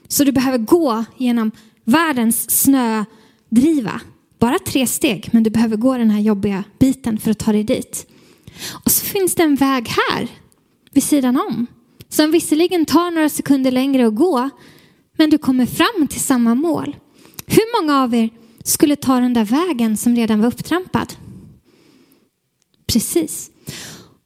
Så 0.08 0.24
du 0.24 0.32
behöver 0.32 0.58
gå 0.58 1.04
genom 1.16 1.50
världens 1.84 2.50
snödriva. 2.62 4.00
Bara 4.38 4.58
tre 4.58 4.86
steg, 4.86 5.30
men 5.32 5.42
du 5.42 5.50
behöver 5.50 5.76
gå 5.76 5.98
den 5.98 6.10
här 6.10 6.20
jobbiga 6.20 6.64
biten 6.78 7.18
för 7.18 7.30
att 7.30 7.38
ta 7.38 7.52
dig 7.52 7.64
dit. 7.64 8.06
Och 8.84 8.90
så 8.90 9.04
finns 9.04 9.34
det 9.34 9.42
en 9.42 9.56
väg 9.56 9.88
här 9.88 10.28
vid 10.92 11.04
sidan 11.04 11.40
om 11.48 11.66
som 12.14 12.30
visserligen 12.30 12.86
tar 12.86 13.10
några 13.10 13.28
sekunder 13.28 13.70
längre 13.70 14.06
att 14.06 14.14
gå, 14.14 14.50
men 15.16 15.30
du 15.30 15.38
kommer 15.38 15.66
fram 15.66 16.08
till 16.08 16.20
samma 16.20 16.54
mål. 16.54 16.96
Hur 17.46 17.82
många 17.82 18.02
av 18.02 18.14
er 18.14 18.30
skulle 18.64 18.96
ta 18.96 19.20
den 19.20 19.34
där 19.34 19.44
vägen 19.44 19.96
som 19.96 20.16
redan 20.16 20.40
var 20.40 20.48
upptrampad? 20.48 21.12
Precis. 22.86 23.50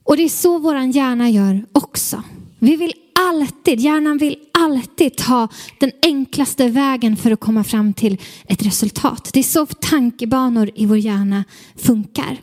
Och 0.05 0.17
det 0.17 0.23
är 0.23 0.29
så 0.29 0.59
våran 0.59 0.91
hjärna 0.91 1.31
gör 1.31 1.67
också. 1.73 2.23
Vi 2.59 2.77
vill 2.77 2.95
alltid, 3.19 3.81
hjärnan 3.81 4.19
vill 4.19 4.37
alltid 4.53 5.17
ta 5.17 5.49
den 5.79 5.91
enklaste 6.03 6.69
vägen 6.69 7.17
för 7.17 7.31
att 7.31 7.41
komma 7.41 7.65
fram 7.65 7.93
till 7.93 8.19
ett 8.47 8.67
resultat. 8.67 9.31
Det 9.33 9.39
är 9.39 9.45
så 9.45 9.67
tankebanor 9.67 10.71
i 10.75 10.87
vår 10.87 10.99
hjärna 10.99 11.45
funkar. 11.77 12.37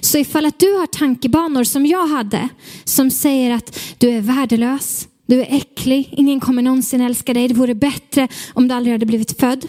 Så 0.00 0.18
ifall 0.18 0.46
att 0.46 0.58
du 0.58 0.78
har 0.78 0.86
tankebanor 0.86 1.64
som 1.64 1.86
jag 1.86 2.06
hade, 2.06 2.48
som 2.84 3.10
säger 3.10 3.54
att 3.54 3.80
du 3.98 4.10
är 4.10 4.20
värdelös, 4.20 5.08
du 5.26 5.40
är 5.40 5.56
äcklig, 5.56 6.08
ingen 6.16 6.40
kommer 6.40 6.62
någonsin 6.62 7.00
älska 7.00 7.34
dig, 7.34 7.48
det 7.48 7.54
vore 7.54 7.74
bättre 7.74 8.28
om 8.54 8.68
du 8.68 8.74
aldrig 8.74 8.94
hade 8.94 9.06
blivit 9.06 9.40
född. 9.40 9.68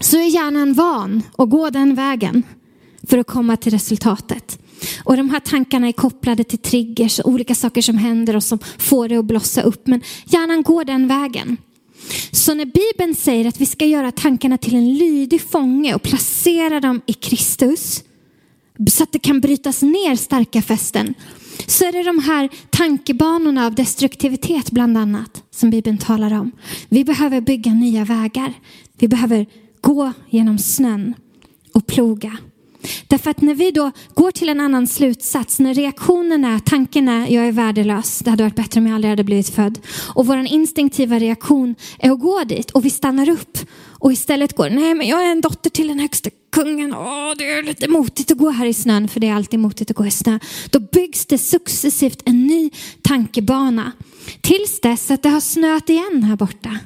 Så 0.00 0.16
är 0.16 0.34
hjärnan 0.34 0.74
van 0.74 1.22
att 1.38 1.50
gå 1.50 1.70
den 1.70 1.94
vägen 1.94 2.42
för 3.02 3.18
att 3.18 3.26
komma 3.26 3.56
till 3.56 3.72
resultatet. 3.72 4.58
Och 5.04 5.16
de 5.16 5.30
här 5.30 5.40
tankarna 5.40 5.88
är 5.88 5.92
kopplade 5.92 6.44
till 6.44 6.58
triggers 6.58 7.18
och 7.18 7.28
olika 7.28 7.54
saker 7.54 7.82
som 7.82 7.98
händer 7.98 8.36
och 8.36 8.44
som 8.44 8.58
får 8.78 9.08
det 9.08 9.16
att 9.16 9.24
blossa 9.24 9.62
upp. 9.62 9.86
Men 9.86 10.00
hjärnan 10.26 10.62
går 10.62 10.84
den 10.84 11.08
vägen. 11.08 11.56
Så 12.30 12.54
när 12.54 12.64
Bibeln 12.64 13.14
säger 13.14 13.48
att 13.48 13.60
vi 13.60 13.66
ska 13.66 13.84
göra 13.84 14.12
tankarna 14.12 14.58
till 14.58 14.74
en 14.74 14.94
lydig 14.94 15.42
fånge 15.42 15.94
och 15.94 16.02
placera 16.02 16.80
dem 16.80 17.00
i 17.06 17.12
Kristus 17.12 18.02
så 18.90 19.02
att 19.02 19.12
det 19.12 19.18
kan 19.18 19.40
brytas 19.40 19.82
ner 19.82 20.16
starka 20.16 20.62
fästen 20.62 21.14
så 21.66 21.84
är 21.84 21.92
det 21.92 22.02
de 22.02 22.18
här 22.18 22.48
tankebanorna 22.70 23.66
av 23.66 23.74
destruktivitet 23.74 24.70
bland 24.70 24.98
annat 24.98 25.42
som 25.50 25.70
Bibeln 25.70 25.98
talar 25.98 26.32
om. 26.40 26.52
Vi 26.88 27.04
behöver 27.04 27.40
bygga 27.40 27.74
nya 27.74 28.04
vägar. 28.04 28.52
Vi 28.98 29.08
behöver 29.08 29.46
gå 29.80 30.12
genom 30.30 30.58
snön 30.58 31.14
och 31.72 31.86
ploga. 31.86 32.36
Därför 33.06 33.30
att 33.30 33.40
när 33.40 33.54
vi 33.54 33.70
då 33.70 33.90
går 34.14 34.30
till 34.30 34.48
en 34.48 34.60
annan 34.60 34.86
slutsats, 34.86 35.58
när 35.58 35.74
reaktionen 35.74 36.44
är, 36.44 36.58
tanken 36.58 37.08
är, 37.08 37.26
jag 37.28 37.48
är 37.48 37.52
värdelös, 37.52 38.18
det 38.18 38.30
hade 38.30 38.42
varit 38.42 38.56
bättre 38.56 38.80
om 38.80 38.86
jag 38.86 38.94
aldrig 38.94 39.10
hade 39.10 39.24
blivit 39.24 39.48
född. 39.48 39.78
Och 40.14 40.26
vår 40.26 40.36
instinktiva 40.36 41.18
reaktion 41.18 41.74
är 41.98 42.10
att 42.10 42.20
gå 42.20 42.44
dit 42.44 42.70
och 42.70 42.84
vi 42.84 42.90
stannar 42.90 43.28
upp 43.28 43.58
och 44.00 44.12
istället 44.12 44.56
går, 44.56 44.70
nej 44.70 44.94
men 44.94 45.06
jag 45.06 45.26
är 45.26 45.30
en 45.30 45.40
dotter 45.40 45.70
till 45.70 45.88
den 45.88 45.98
högsta 45.98 46.30
kungen, 46.52 46.94
åh 46.94 47.32
det 47.38 47.50
är 47.50 47.62
lite 47.62 47.88
motigt 47.88 48.30
att 48.30 48.38
gå 48.38 48.50
här 48.50 48.66
i 48.66 48.74
snön, 48.74 49.08
för 49.08 49.20
det 49.20 49.28
är 49.28 49.34
alltid 49.34 49.60
motigt 49.60 49.90
att 49.90 49.96
gå 49.96 50.06
i 50.06 50.10
snö. 50.10 50.38
Då 50.70 50.80
byggs 50.80 51.26
det 51.26 51.38
successivt 51.38 52.22
en 52.24 52.46
ny 52.46 52.70
tankebana 53.02 53.92
tills 54.40 54.80
dess 54.80 55.10
att 55.10 55.22
det 55.22 55.28
har 55.28 55.40
snöat 55.40 55.90
igen 55.90 56.22
här 56.22 56.36
borta. 56.36 56.78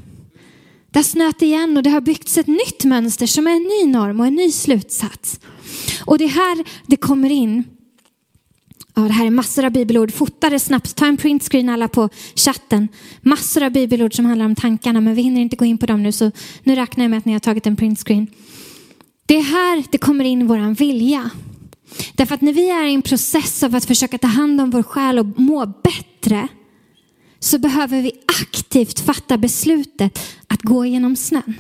Det 0.91 0.99
har 0.99 1.05
snöat 1.05 1.43
igen 1.43 1.77
och 1.77 1.83
det 1.83 1.91
har 1.91 2.01
byggts 2.01 2.39
ett 2.39 2.47
nytt 2.47 2.85
mönster 2.85 3.27
som 3.27 3.47
är 3.47 3.51
en 3.51 3.63
ny 3.63 3.93
norm 3.93 4.21
och 4.21 4.27
en 4.27 4.35
ny 4.35 4.53
slutsats. 4.53 5.41
Och 6.05 6.19
det 6.19 6.27
här 6.27 6.65
det 6.87 6.97
kommer 6.97 7.31
in. 7.31 7.65
Ja, 8.95 9.03
det 9.03 9.13
här 9.13 9.27
är 9.27 9.31
massor 9.31 9.65
av 9.65 9.73
bibelord. 9.73 10.13
Fota 10.13 10.51
det 10.51 10.59
snabbt. 10.59 10.97
Ta 10.97 11.07
en 11.07 11.17
printscreen 11.17 11.69
alla 11.69 11.89
på 11.89 12.09
chatten. 12.35 12.89
Massor 13.21 13.63
av 13.63 13.73
bibelord 13.73 14.15
som 14.15 14.27
handlar 14.27 14.47
om 14.47 14.55
tankarna, 14.55 15.01
men 15.01 15.15
vi 15.15 15.23
hinner 15.23 15.41
inte 15.41 15.57
gå 15.57 15.65
in 15.65 15.79
på 15.79 15.87
dem 15.87 16.03
nu, 16.03 16.13
så 16.13 16.31
nu 16.63 16.75
räknar 16.75 17.05
jag 17.05 17.11
med 17.11 17.19
att 17.19 17.25
ni 17.25 17.33
har 17.33 17.41
tagit 17.41 17.67
en 17.67 17.77
printscreen. 17.77 18.27
Det 19.27 19.37
är 19.37 19.43
här 19.43 19.85
det 19.91 19.99
kommer 19.99 20.25
in 20.25 20.47
våran 20.47 20.75
vilja. 20.75 21.31
Därför 22.15 22.35
att 22.35 22.41
när 22.41 22.53
vi 22.53 22.71
är 22.71 22.85
i 22.85 22.95
en 22.95 23.03
process 23.03 23.63
av 23.63 23.75
att 23.75 23.85
försöka 23.85 24.19
ta 24.19 24.27
hand 24.27 24.61
om 24.61 24.71
vår 24.71 24.83
själ 24.83 25.19
och 25.19 25.41
må 25.41 25.67
bättre, 25.67 26.49
så 27.41 27.59
behöver 27.59 28.03
vi 28.03 28.13
aktivt 28.41 29.01
fatta 29.01 29.39
beslutet 29.39 30.19
att 30.47 30.63
gå 30.63 30.87
genom 30.87 31.17
snön. 31.17 31.55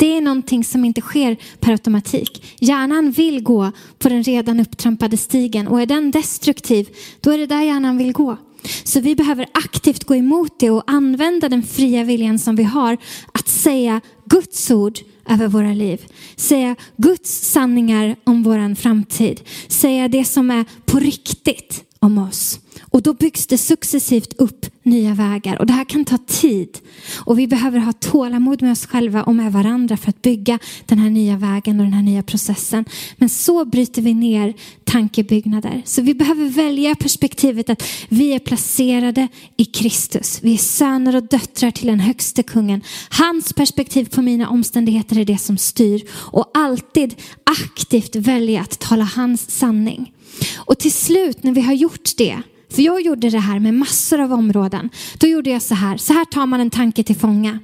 Det 0.00 0.16
är 0.16 0.20
någonting 0.20 0.64
som 0.64 0.84
inte 0.84 1.00
sker 1.00 1.36
per 1.58 1.72
automatik. 1.72 2.56
Hjärnan 2.60 3.10
vill 3.10 3.42
gå 3.42 3.72
på 3.98 4.08
den 4.08 4.22
redan 4.22 4.60
upptrampade 4.60 5.16
stigen 5.16 5.68
och 5.68 5.80
är 5.80 5.86
den 5.86 6.10
destruktiv, 6.10 6.88
då 7.20 7.30
är 7.30 7.38
det 7.38 7.46
där 7.46 7.62
hjärnan 7.62 7.98
vill 7.98 8.12
gå. 8.12 8.36
Så 8.84 9.00
vi 9.00 9.14
behöver 9.14 9.46
aktivt 9.54 10.04
gå 10.04 10.14
emot 10.14 10.52
det 10.58 10.70
och 10.70 10.82
använda 10.86 11.48
den 11.48 11.62
fria 11.62 12.04
viljan 12.04 12.38
som 12.38 12.56
vi 12.56 12.62
har 12.62 12.96
att 13.32 13.48
säga 13.48 14.00
Guds 14.24 14.70
ord 14.70 14.98
över 15.28 15.48
våra 15.48 15.72
liv. 15.72 16.06
Säga 16.36 16.76
Guds 16.96 17.50
sanningar 17.50 18.16
om 18.24 18.42
vår 18.42 18.74
framtid. 18.74 19.40
Säga 19.68 20.08
det 20.08 20.24
som 20.24 20.50
är 20.50 20.64
på 20.84 20.98
riktigt 20.98 21.84
om 22.02 22.18
oss. 22.18 22.60
Och 22.80 23.02
då 23.02 23.14
byggs 23.14 23.46
det 23.46 23.58
successivt 23.58 24.32
upp 24.38 24.66
nya 24.82 25.14
vägar. 25.14 25.58
Och 25.58 25.66
det 25.66 25.72
här 25.72 25.84
kan 25.84 26.04
ta 26.04 26.18
tid. 26.18 26.78
Och 27.24 27.38
vi 27.38 27.46
behöver 27.46 27.78
ha 27.78 27.92
tålamod 27.92 28.62
med 28.62 28.72
oss 28.72 28.86
själva 28.86 29.22
och 29.22 29.34
med 29.34 29.52
varandra 29.52 29.96
för 29.96 30.08
att 30.08 30.22
bygga 30.22 30.58
den 30.86 30.98
här 30.98 31.10
nya 31.10 31.36
vägen 31.36 31.80
och 31.80 31.86
den 31.86 31.92
här 31.92 32.02
nya 32.02 32.22
processen. 32.22 32.84
Men 33.16 33.28
så 33.28 33.64
bryter 33.64 34.02
vi 34.02 34.14
ner 34.14 34.54
tankebyggnader. 34.84 35.82
Så 35.84 36.02
vi 36.02 36.14
behöver 36.14 36.48
välja 36.48 36.94
perspektivet 36.94 37.70
att 37.70 37.82
vi 38.08 38.32
är 38.32 38.38
placerade 38.38 39.28
i 39.56 39.64
Kristus. 39.64 40.38
Vi 40.42 40.54
är 40.54 40.58
söner 40.58 41.16
och 41.16 41.22
döttrar 41.22 41.70
till 41.70 41.86
den 41.86 42.00
högste 42.00 42.42
kungen. 42.42 42.80
Hans 43.10 43.52
perspektiv 43.52 44.04
på 44.04 44.22
mina 44.22 44.48
omständigheter 44.48 45.18
är 45.18 45.24
det 45.24 45.38
som 45.38 45.58
styr. 45.58 46.02
Och 46.12 46.50
alltid 46.54 47.14
aktivt 47.44 48.16
välja 48.16 48.60
att 48.60 48.78
tala 48.78 49.04
hans 49.04 49.50
sanning. 49.50 50.12
Och 50.56 50.78
till 50.78 50.92
slut 50.92 51.42
när 51.42 51.52
vi 51.52 51.60
har 51.60 51.72
gjort 51.72 52.16
det, 52.16 52.42
för 52.70 52.82
jag 52.82 53.00
gjorde 53.00 53.30
det 53.30 53.38
här 53.38 53.58
med 53.58 53.74
massor 53.74 54.20
av 54.20 54.32
områden, 54.32 54.90
då 55.18 55.26
gjorde 55.26 55.50
jag 55.50 55.62
så 55.62 55.74
här, 55.74 55.96
så 55.96 56.12
här 56.12 56.24
tar 56.24 56.46
man 56.46 56.60
en 56.60 56.70
tanke 56.70 57.02
till 57.02 57.16
fånga. 57.16 57.58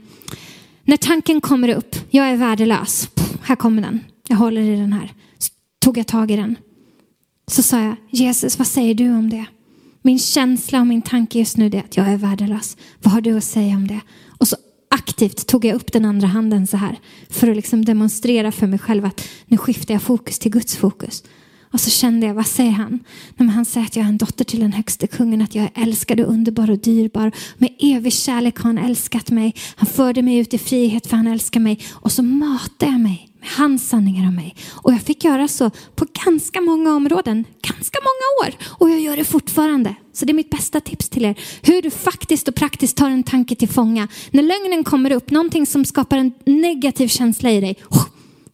När 0.85 0.97
tanken 0.97 1.41
kommer 1.41 1.69
upp, 1.69 1.97
jag 2.11 2.27
är 2.27 2.37
värdelös, 2.37 3.09
här 3.43 3.57
kommer 3.57 3.83
den, 3.83 4.01
jag 4.29 4.37
håller 4.37 4.61
i 4.61 4.77
den 4.77 4.93
här, 4.93 5.13
så 5.39 5.53
tog 5.79 5.99
jag 5.99 6.07
tag 6.07 6.31
i 6.31 6.37
den. 6.37 6.57
Så 7.51 7.63
sa 7.63 7.81
jag, 7.81 7.97
Jesus 8.11 8.59
vad 8.59 8.67
säger 8.67 8.95
du 8.95 9.11
om 9.11 9.31
det? 9.31 9.47
Min 10.03 10.19
känsla 10.19 10.81
och 10.81 10.87
min 10.87 11.03
tanke 11.03 11.39
just 11.39 11.57
nu 11.57 11.67
är 11.67 11.79
att 11.79 11.97
jag 11.97 12.09
är 12.09 12.17
värdelös. 12.17 12.77
Vad 13.03 13.13
har 13.13 13.21
du 13.21 13.37
att 13.37 13.45
säga 13.45 13.77
om 13.77 13.87
det? 13.87 14.01
Och 14.39 14.49
så 14.49 14.57
aktivt 14.89 15.47
tog 15.47 15.65
jag 15.65 15.75
upp 15.75 15.93
den 15.93 16.05
andra 16.05 16.27
handen 16.27 16.67
så 16.67 16.77
här 16.77 16.99
för 17.29 17.49
att 17.49 17.57
liksom 17.57 17.85
demonstrera 17.85 18.53
för 18.53 18.67
mig 18.67 18.79
själv 18.79 19.05
att 19.05 19.29
nu 19.47 19.57
skiftar 19.57 19.95
jag 19.95 20.03
fokus 20.03 20.39
till 20.39 20.53
Guds 20.53 20.77
fokus. 20.77 21.25
Och 21.77 21.81
så 21.81 21.91
kände 21.91 22.27
jag, 22.27 22.35
vad 22.35 22.47
säger 22.47 22.71
han? 22.71 23.01
Nej, 23.37 23.49
han 23.49 23.65
säger 23.65 23.87
att 23.87 23.97
jag 23.97 24.05
är 24.05 24.09
en 24.09 24.19
dotter 24.19 24.45
till 24.45 24.61
den 24.61 24.73
högste 24.73 25.07
kungen, 25.07 25.43
att 25.43 25.55
jag 25.55 25.65
är 25.65 25.83
älskad 25.83 26.21
och 26.21 26.29
underbar 26.29 26.71
och 26.71 26.79
dyrbar. 26.79 27.33
Med 27.59 27.71
evig 27.79 28.13
kärlek 28.13 28.59
har 28.59 28.65
han 28.65 28.79
älskat 28.79 29.31
mig. 29.31 29.55
Han 29.77 29.87
förde 29.87 30.23
mig 30.23 30.39
ut 30.39 30.55
i 30.55 30.59
frihet 30.59 31.07
för 31.07 31.17
han 31.17 31.27
älskar 31.27 31.61
mig. 31.61 31.81
Och 31.93 32.13
så 32.13 32.23
matade 32.23 32.93
jag 32.93 33.01
mig 33.01 33.29
med 33.41 33.49
hans 33.49 33.89
sanningar 33.89 34.29
om 34.29 34.35
mig. 34.35 34.57
Och 34.71 34.93
jag 34.93 35.03
fick 35.03 35.25
göra 35.25 35.49
så 35.49 35.71
på 35.71 36.07
ganska 36.25 36.61
många 36.61 36.95
områden, 36.95 37.45
ganska 37.63 37.99
många 38.03 38.49
år. 38.49 38.57
Och 38.69 38.91
jag 38.91 39.01
gör 39.01 39.17
det 39.17 39.25
fortfarande. 39.25 39.95
Så 40.13 40.25
det 40.25 40.33
är 40.33 40.35
mitt 40.35 40.51
bästa 40.51 40.81
tips 40.81 41.09
till 41.09 41.25
er. 41.25 41.39
Hur 41.63 41.83
du 41.83 41.91
faktiskt 41.91 42.49
och 42.49 42.55
praktiskt 42.55 42.97
tar 42.97 43.11
en 43.11 43.23
tanke 43.23 43.55
till 43.57 43.69
fånga. 43.69 44.09
När 44.31 44.43
lögnen 44.43 44.85
kommer 44.85 45.13
upp, 45.13 45.31
någonting 45.31 45.67
som 45.67 45.85
skapar 45.85 46.19
en 46.19 46.33
negativ 46.47 47.09
känsla 47.09 47.51
i 47.51 47.61
dig. 47.61 47.77
Oh, 47.91 48.07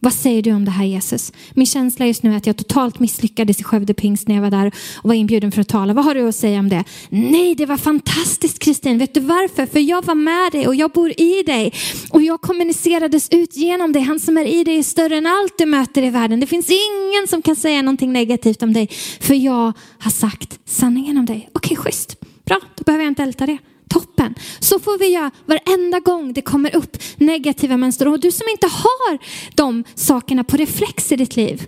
vad 0.05 0.12
säger 0.12 0.42
du 0.42 0.53
om 0.53 0.64
det 0.64 0.70
här 0.70 0.84
Jesus? 0.84 1.32
Min 1.55 1.66
känsla 1.66 2.07
just 2.07 2.22
nu 2.22 2.32
är 2.32 2.36
att 2.36 2.46
jag 2.46 2.57
totalt 2.57 2.98
misslyckades 2.98 3.61
i 3.61 3.64
Skövde 3.64 3.94
Pingst 3.94 4.28
när 4.28 4.34
jag 4.34 4.42
var 4.42 4.50
där 4.50 4.66
och 4.96 5.09
var 5.09 5.14
inbjuden 5.14 5.53
för 5.53 5.61
att 5.61 5.68
tala. 5.68 5.94
Vad 5.94 6.05
har 6.05 6.14
du 6.14 6.28
att 6.28 6.36
säga 6.36 6.59
om 6.59 6.68
det? 6.68 6.84
Nej, 7.09 7.55
det 7.55 7.66
var 7.66 7.76
fantastiskt 7.76 8.59
Kristin. 8.59 8.98
Vet 8.98 9.14
du 9.14 9.20
varför? 9.20 9.66
För 9.66 9.80
jag 9.80 10.05
var 10.05 10.14
med 10.14 10.53
dig 10.53 10.66
och 10.68 10.74
jag 10.74 10.90
bor 10.90 11.20
i 11.20 11.42
dig. 11.42 11.72
Och 12.11 12.22
jag 12.22 12.40
kommunicerades 12.40 13.28
ut 13.30 13.57
genom 13.57 13.92
dig. 13.92 14.03
Han 14.03 14.20
som 14.20 14.38
är 14.38 14.44
i 14.44 14.64
dig 14.64 14.78
är 14.78 14.82
större 14.82 15.16
än 15.16 15.26
allt 15.26 15.59
du 15.59 15.66
möter 15.66 16.03
i 16.03 16.11
världen. 16.11 16.40
Det 16.40 16.46
finns 16.46 16.70
ingen 16.70 17.28
som 17.28 17.42
kan 17.42 17.57
säga 17.57 17.82
någonting 17.82 18.12
negativt 18.12 18.62
om 18.62 18.72
dig. 18.72 18.88
För 19.20 19.34
jag 19.34 19.72
har 19.98 20.11
sagt 20.11 20.59
sanningen 20.64 21.18
om 21.18 21.26
dig. 21.26 21.48
Okej, 21.53 21.76
schysst. 21.76 22.16
Bra, 22.44 22.61
då 22.76 22.84
behöver 22.84 23.05
jag 23.05 23.11
inte 23.11 23.22
älta 23.22 23.46
det 23.46 23.59
toppen. 23.93 24.34
Så 24.61 24.78
får 24.78 24.99
vi 24.99 25.09
göra 25.09 25.30
varenda 25.47 26.01
gång 26.01 26.32
det 26.32 26.43
kommer 26.43 26.76
upp 26.76 26.97
negativa 27.16 27.76
mönster. 27.76 28.09
Och 28.09 28.20
du 28.20 28.32
som 28.32 28.47
inte 28.51 28.66
har 28.66 29.18
de 29.55 29.84
sakerna 29.95 30.45
på 30.45 30.57
reflex 30.57 31.12
i 31.12 31.16
ditt 31.16 31.36
liv. 31.36 31.66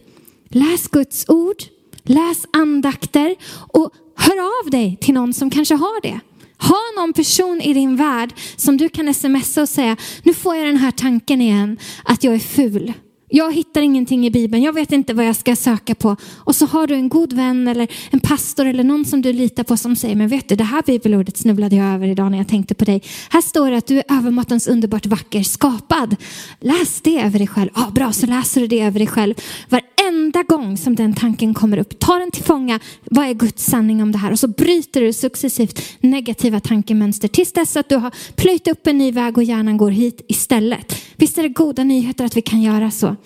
Läs 0.48 0.88
Guds 0.88 1.28
ord, 1.28 1.56
läs 2.02 2.46
andakter 2.52 3.34
och 3.52 3.90
hör 4.16 4.64
av 4.64 4.70
dig 4.70 4.98
till 5.00 5.14
någon 5.14 5.34
som 5.34 5.50
kanske 5.50 5.74
har 5.74 6.02
det. 6.02 6.20
Ha 6.58 7.00
någon 7.00 7.12
person 7.12 7.60
i 7.60 7.74
din 7.74 7.96
värld 7.96 8.34
som 8.56 8.76
du 8.76 8.88
kan 8.88 9.14
smsa 9.14 9.62
och 9.62 9.68
säga, 9.68 9.96
nu 10.22 10.34
får 10.34 10.56
jag 10.56 10.66
den 10.66 10.76
här 10.76 10.90
tanken 10.90 11.40
igen 11.40 11.78
att 12.04 12.24
jag 12.24 12.34
är 12.34 12.38
ful. 12.38 12.92
Jag 13.36 13.54
hittar 13.54 13.82
ingenting 13.82 14.26
i 14.26 14.30
Bibeln, 14.30 14.62
jag 14.62 14.72
vet 14.72 14.92
inte 14.92 15.14
vad 15.14 15.26
jag 15.26 15.36
ska 15.36 15.56
söka 15.56 15.94
på. 15.94 16.16
Och 16.36 16.56
så 16.56 16.66
har 16.66 16.86
du 16.86 16.94
en 16.94 17.08
god 17.08 17.32
vän 17.32 17.68
eller 17.68 17.88
en 18.10 18.20
pastor 18.20 18.66
eller 18.66 18.84
någon 18.84 19.04
som 19.04 19.22
du 19.22 19.32
litar 19.32 19.64
på 19.64 19.76
som 19.76 19.96
säger, 19.96 20.16
men 20.16 20.28
vet 20.28 20.48
du, 20.48 20.56
det 20.56 20.64
här 20.64 20.82
bibelordet 20.86 21.36
snubblade 21.36 21.76
jag 21.76 21.86
över 21.86 22.08
idag 22.08 22.30
när 22.30 22.38
jag 22.38 22.48
tänkte 22.48 22.74
på 22.74 22.84
dig. 22.84 23.02
Här 23.30 23.40
står 23.40 23.70
det 23.70 23.76
att 23.76 23.86
du 23.86 23.98
är 23.98 24.04
övermåttans 24.18 24.68
underbart 24.68 25.06
vacker, 25.06 25.42
skapad. 25.42 26.16
Läs 26.60 27.00
det 27.00 27.20
över 27.20 27.38
dig 27.38 27.48
själv. 27.48 27.70
Ja, 27.74 27.90
bra, 27.94 28.12
så 28.12 28.26
läser 28.26 28.60
du 28.60 28.66
det 28.66 28.80
över 28.80 28.98
dig 28.98 29.08
själv. 29.08 29.34
Varenda 30.04 30.42
gång 30.42 30.76
som 30.76 30.94
den 30.94 31.14
tanken 31.14 31.54
kommer 31.54 31.78
upp, 31.78 31.98
ta 31.98 32.18
den 32.18 32.30
till 32.30 32.44
fånga. 32.44 32.80
Vad 33.04 33.26
är 33.26 33.34
Guds 33.34 33.64
sanning 33.64 34.02
om 34.02 34.12
det 34.12 34.18
här? 34.18 34.32
Och 34.32 34.38
så 34.38 34.48
bryter 34.48 35.00
du 35.00 35.12
successivt 35.12 35.82
negativa 36.00 36.60
tankemönster 36.60 37.28
tills 37.28 37.52
dess 37.52 37.76
att 37.76 37.88
du 37.88 37.96
har 37.96 38.14
plöjt 38.34 38.68
upp 38.68 38.86
en 38.86 38.98
ny 38.98 39.12
väg 39.12 39.38
och 39.38 39.44
hjärnan 39.44 39.76
går 39.76 39.90
hit 39.90 40.24
istället. 40.28 40.96
Visst 41.16 41.38
är 41.38 41.42
det 41.42 41.48
goda 41.48 41.84
nyheter 41.84 42.24
att 42.24 42.36
vi 42.36 42.42
kan 42.42 42.62
göra 42.62 42.90
så? 42.90 43.16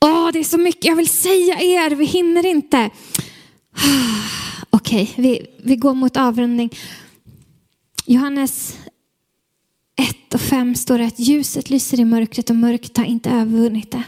Åh, 0.00 0.30
det 0.32 0.38
är 0.38 0.44
så 0.44 0.58
mycket 0.58 0.84
jag 0.84 0.96
vill 0.96 1.08
säga 1.08 1.60
er, 1.60 1.90
vi 1.90 2.04
hinner 2.04 2.46
inte. 2.46 2.76
Okej, 4.70 5.02
okay, 5.02 5.24
vi, 5.24 5.46
vi 5.62 5.76
går 5.76 5.94
mot 5.94 6.16
avrundning. 6.16 6.70
Johannes 8.06 8.78
1 9.98 10.34
och 10.34 10.40
5 10.40 10.74
står 10.74 10.98
det 10.98 11.06
att 11.06 11.18
ljuset 11.18 11.70
lyser 11.70 12.00
i 12.00 12.04
mörkret 12.04 12.50
och 12.50 12.56
mörkret 12.56 12.96
har 12.96 13.04
inte 13.04 13.30
övervunnit 13.30 13.90
det. 13.90 14.02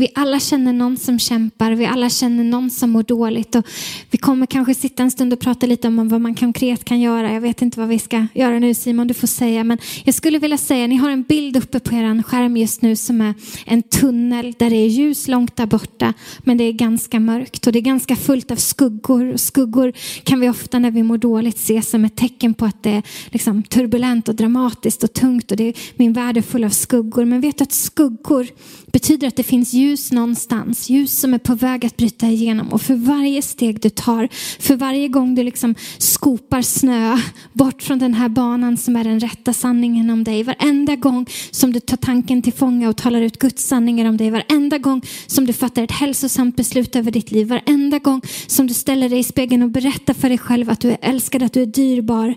Vi 0.00 0.08
alla 0.14 0.40
känner 0.40 0.72
någon 0.72 0.96
som 0.96 1.18
kämpar, 1.18 1.72
vi 1.72 1.86
alla 1.86 2.10
känner 2.10 2.44
någon 2.44 2.70
som 2.70 2.90
mår 2.90 3.02
dåligt. 3.02 3.54
Och 3.54 3.66
vi 4.10 4.18
kommer 4.18 4.46
kanske 4.46 4.74
sitta 4.74 5.02
en 5.02 5.10
stund 5.10 5.32
och 5.32 5.40
prata 5.40 5.66
lite 5.66 5.88
om 5.88 6.08
vad 6.08 6.20
man 6.20 6.34
konkret 6.34 6.84
kan 6.84 7.00
göra. 7.00 7.32
Jag 7.32 7.40
vet 7.40 7.62
inte 7.62 7.80
vad 7.80 7.88
vi 7.88 7.98
ska 7.98 8.26
göra 8.34 8.58
nu 8.58 8.74
Simon, 8.74 9.06
du 9.06 9.14
får 9.14 9.26
säga. 9.26 9.64
Men 9.64 9.78
jag 10.04 10.14
skulle 10.14 10.38
vilja 10.38 10.58
säga, 10.58 10.86
ni 10.86 10.96
har 10.96 11.10
en 11.10 11.22
bild 11.22 11.56
uppe 11.56 11.80
på 11.80 11.94
er 11.94 12.22
skärm 12.22 12.56
just 12.56 12.82
nu 12.82 12.96
som 12.96 13.20
är 13.20 13.34
en 13.66 13.82
tunnel 13.82 14.54
där 14.58 14.70
det 14.70 14.76
är 14.76 14.86
ljus 14.86 15.28
långt 15.28 15.56
där 15.56 15.66
borta. 15.66 16.14
Men 16.38 16.58
det 16.58 16.64
är 16.64 16.72
ganska 16.72 17.20
mörkt 17.20 17.66
och 17.66 17.72
det 17.72 17.78
är 17.78 17.82
ganska 17.82 18.16
fullt 18.16 18.50
av 18.50 18.56
skuggor. 18.56 19.32
Och 19.32 19.40
skuggor 19.40 19.92
kan 20.24 20.40
vi 20.40 20.48
ofta 20.48 20.78
när 20.78 20.90
vi 20.90 21.02
mår 21.02 21.18
dåligt 21.18 21.58
se 21.58 21.82
som 21.82 22.04
ett 22.04 22.16
tecken 22.16 22.54
på 22.54 22.64
att 22.64 22.82
det 22.82 22.90
är 22.90 23.02
liksom 23.30 23.62
turbulent 23.62 24.28
och 24.28 24.34
dramatiskt 24.34 25.04
och 25.04 25.12
tungt. 25.12 25.50
Och 25.50 25.56
det 25.56 25.64
är, 25.64 25.74
min 25.96 26.12
värld 26.12 26.36
är 26.36 26.42
full 26.42 26.64
av 26.64 26.70
skuggor. 26.70 27.24
Men 27.24 27.40
vet 27.40 27.58
du 27.58 27.62
att 27.62 27.72
skuggor 27.72 28.46
betyder 28.86 29.28
att 29.28 29.36
det 29.36 29.42
finns 29.42 29.72
ljus 29.72 29.89
Ljus 29.90 30.12
någonstans. 30.12 30.90
Ljus 30.90 31.20
som 31.20 31.34
är 31.34 31.38
på 31.38 31.54
väg 31.54 31.86
att 31.86 31.96
bryta 31.96 32.26
igenom. 32.26 32.68
Och 32.72 32.82
för 32.82 32.94
varje 32.94 33.42
steg 33.42 33.80
du 33.80 33.90
tar, 33.90 34.28
för 34.58 34.76
varje 34.76 35.08
gång 35.08 35.34
du 35.34 35.42
liksom 35.42 35.74
skopar 35.98 36.62
snö 36.62 37.18
bort 37.52 37.82
från 37.82 37.98
den 37.98 38.14
här 38.14 38.28
banan 38.28 38.76
som 38.76 38.96
är 38.96 39.04
den 39.04 39.20
rätta 39.20 39.52
sanningen 39.52 40.10
om 40.10 40.24
dig. 40.24 40.42
Varenda 40.42 40.96
gång 40.96 41.26
som 41.50 41.72
du 41.72 41.80
tar 41.80 41.96
tanken 41.96 42.42
till 42.42 42.52
fånga 42.52 42.88
och 42.88 42.96
talar 42.96 43.22
ut 43.22 43.38
Guds 43.38 43.64
sanningar 43.64 44.08
om 44.08 44.16
dig. 44.16 44.30
Varenda 44.30 44.78
gång 44.78 45.02
som 45.26 45.46
du 45.46 45.52
fattar 45.52 45.82
ett 45.82 45.92
hälsosamt 45.92 46.56
beslut 46.56 46.96
över 46.96 47.10
ditt 47.10 47.30
liv. 47.30 47.48
Varenda 47.48 47.98
gång 47.98 48.20
som 48.46 48.66
du 48.66 48.74
ställer 48.74 49.08
dig 49.08 49.18
i 49.18 49.24
spegeln 49.24 49.62
och 49.62 49.70
berättar 49.70 50.14
för 50.14 50.28
dig 50.28 50.38
själv 50.38 50.70
att 50.70 50.80
du 50.80 50.90
är 50.90 50.98
älskad, 51.00 51.42
att 51.42 51.52
du 51.52 51.62
är 51.62 51.66
dyrbar. 51.66 52.34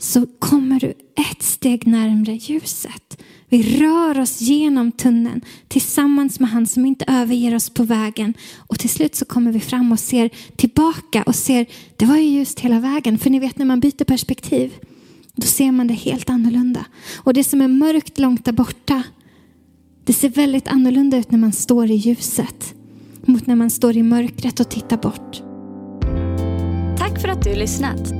Så 0.00 0.26
kommer 0.38 0.80
du 0.80 0.88
ett 1.30 1.42
steg 1.42 1.86
närmre 1.86 2.32
ljuset. 2.32 3.22
Vi 3.50 3.80
rör 3.80 4.20
oss 4.20 4.40
genom 4.40 4.92
tunneln 4.92 5.40
tillsammans 5.68 6.40
med 6.40 6.50
han 6.50 6.66
som 6.66 6.86
inte 6.86 7.04
överger 7.08 7.54
oss 7.54 7.70
på 7.70 7.82
vägen. 7.82 8.34
Och 8.56 8.78
till 8.78 8.90
slut 8.90 9.14
så 9.14 9.24
kommer 9.24 9.52
vi 9.52 9.60
fram 9.60 9.92
och 9.92 10.00
ser 10.00 10.30
tillbaka 10.56 11.22
och 11.22 11.34
ser, 11.34 11.66
det 11.96 12.04
var 12.04 12.16
ju 12.16 12.38
just 12.38 12.60
hela 12.60 12.80
vägen. 12.80 13.18
För 13.18 13.30
ni 13.30 13.38
vet 13.38 13.58
när 13.58 13.66
man 13.66 13.80
byter 13.80 14.04
perspektiv, 14.04 14.72
då 15.34 15.46
ser 15.46 15.72
man 15.72 15.86
det 15.86 15.94
helt 15.94 16.30
annorlunda. 16.30 16.84
Och 17.16 17.34
det 17.34 17.44
som 17.44 17.60
är 17.60 17.68
mörkt 17.68 18.18
långt 18.18 18.44
där 18.44 18.52
borta, 18.52 19.02
det 20.04 20.12
ser 20.12 20.28
väldigt 20.28 20.68
annorlunda 20.68 21.16
ut 21.16 21.30
när 21.30 21.38
man 21.38 21.52
står 21.52 21.90
i 21.90 21.94
ljuset. 21.94 22.74
Mot 23.22 23.46
när 23.46 23.56
man 23.56 23.70
står 23.70 23.96
i 23.96 24.02
mörkret 24.02 24.60
och 24.60 24.68
tittar 24.68 24.96
bort. 24.96 25.42
Tack 26.98 27.20
för 27.20 27.28
att 27.28 27.44
du 27.44 27.54
lyssnat. 27.54 28.19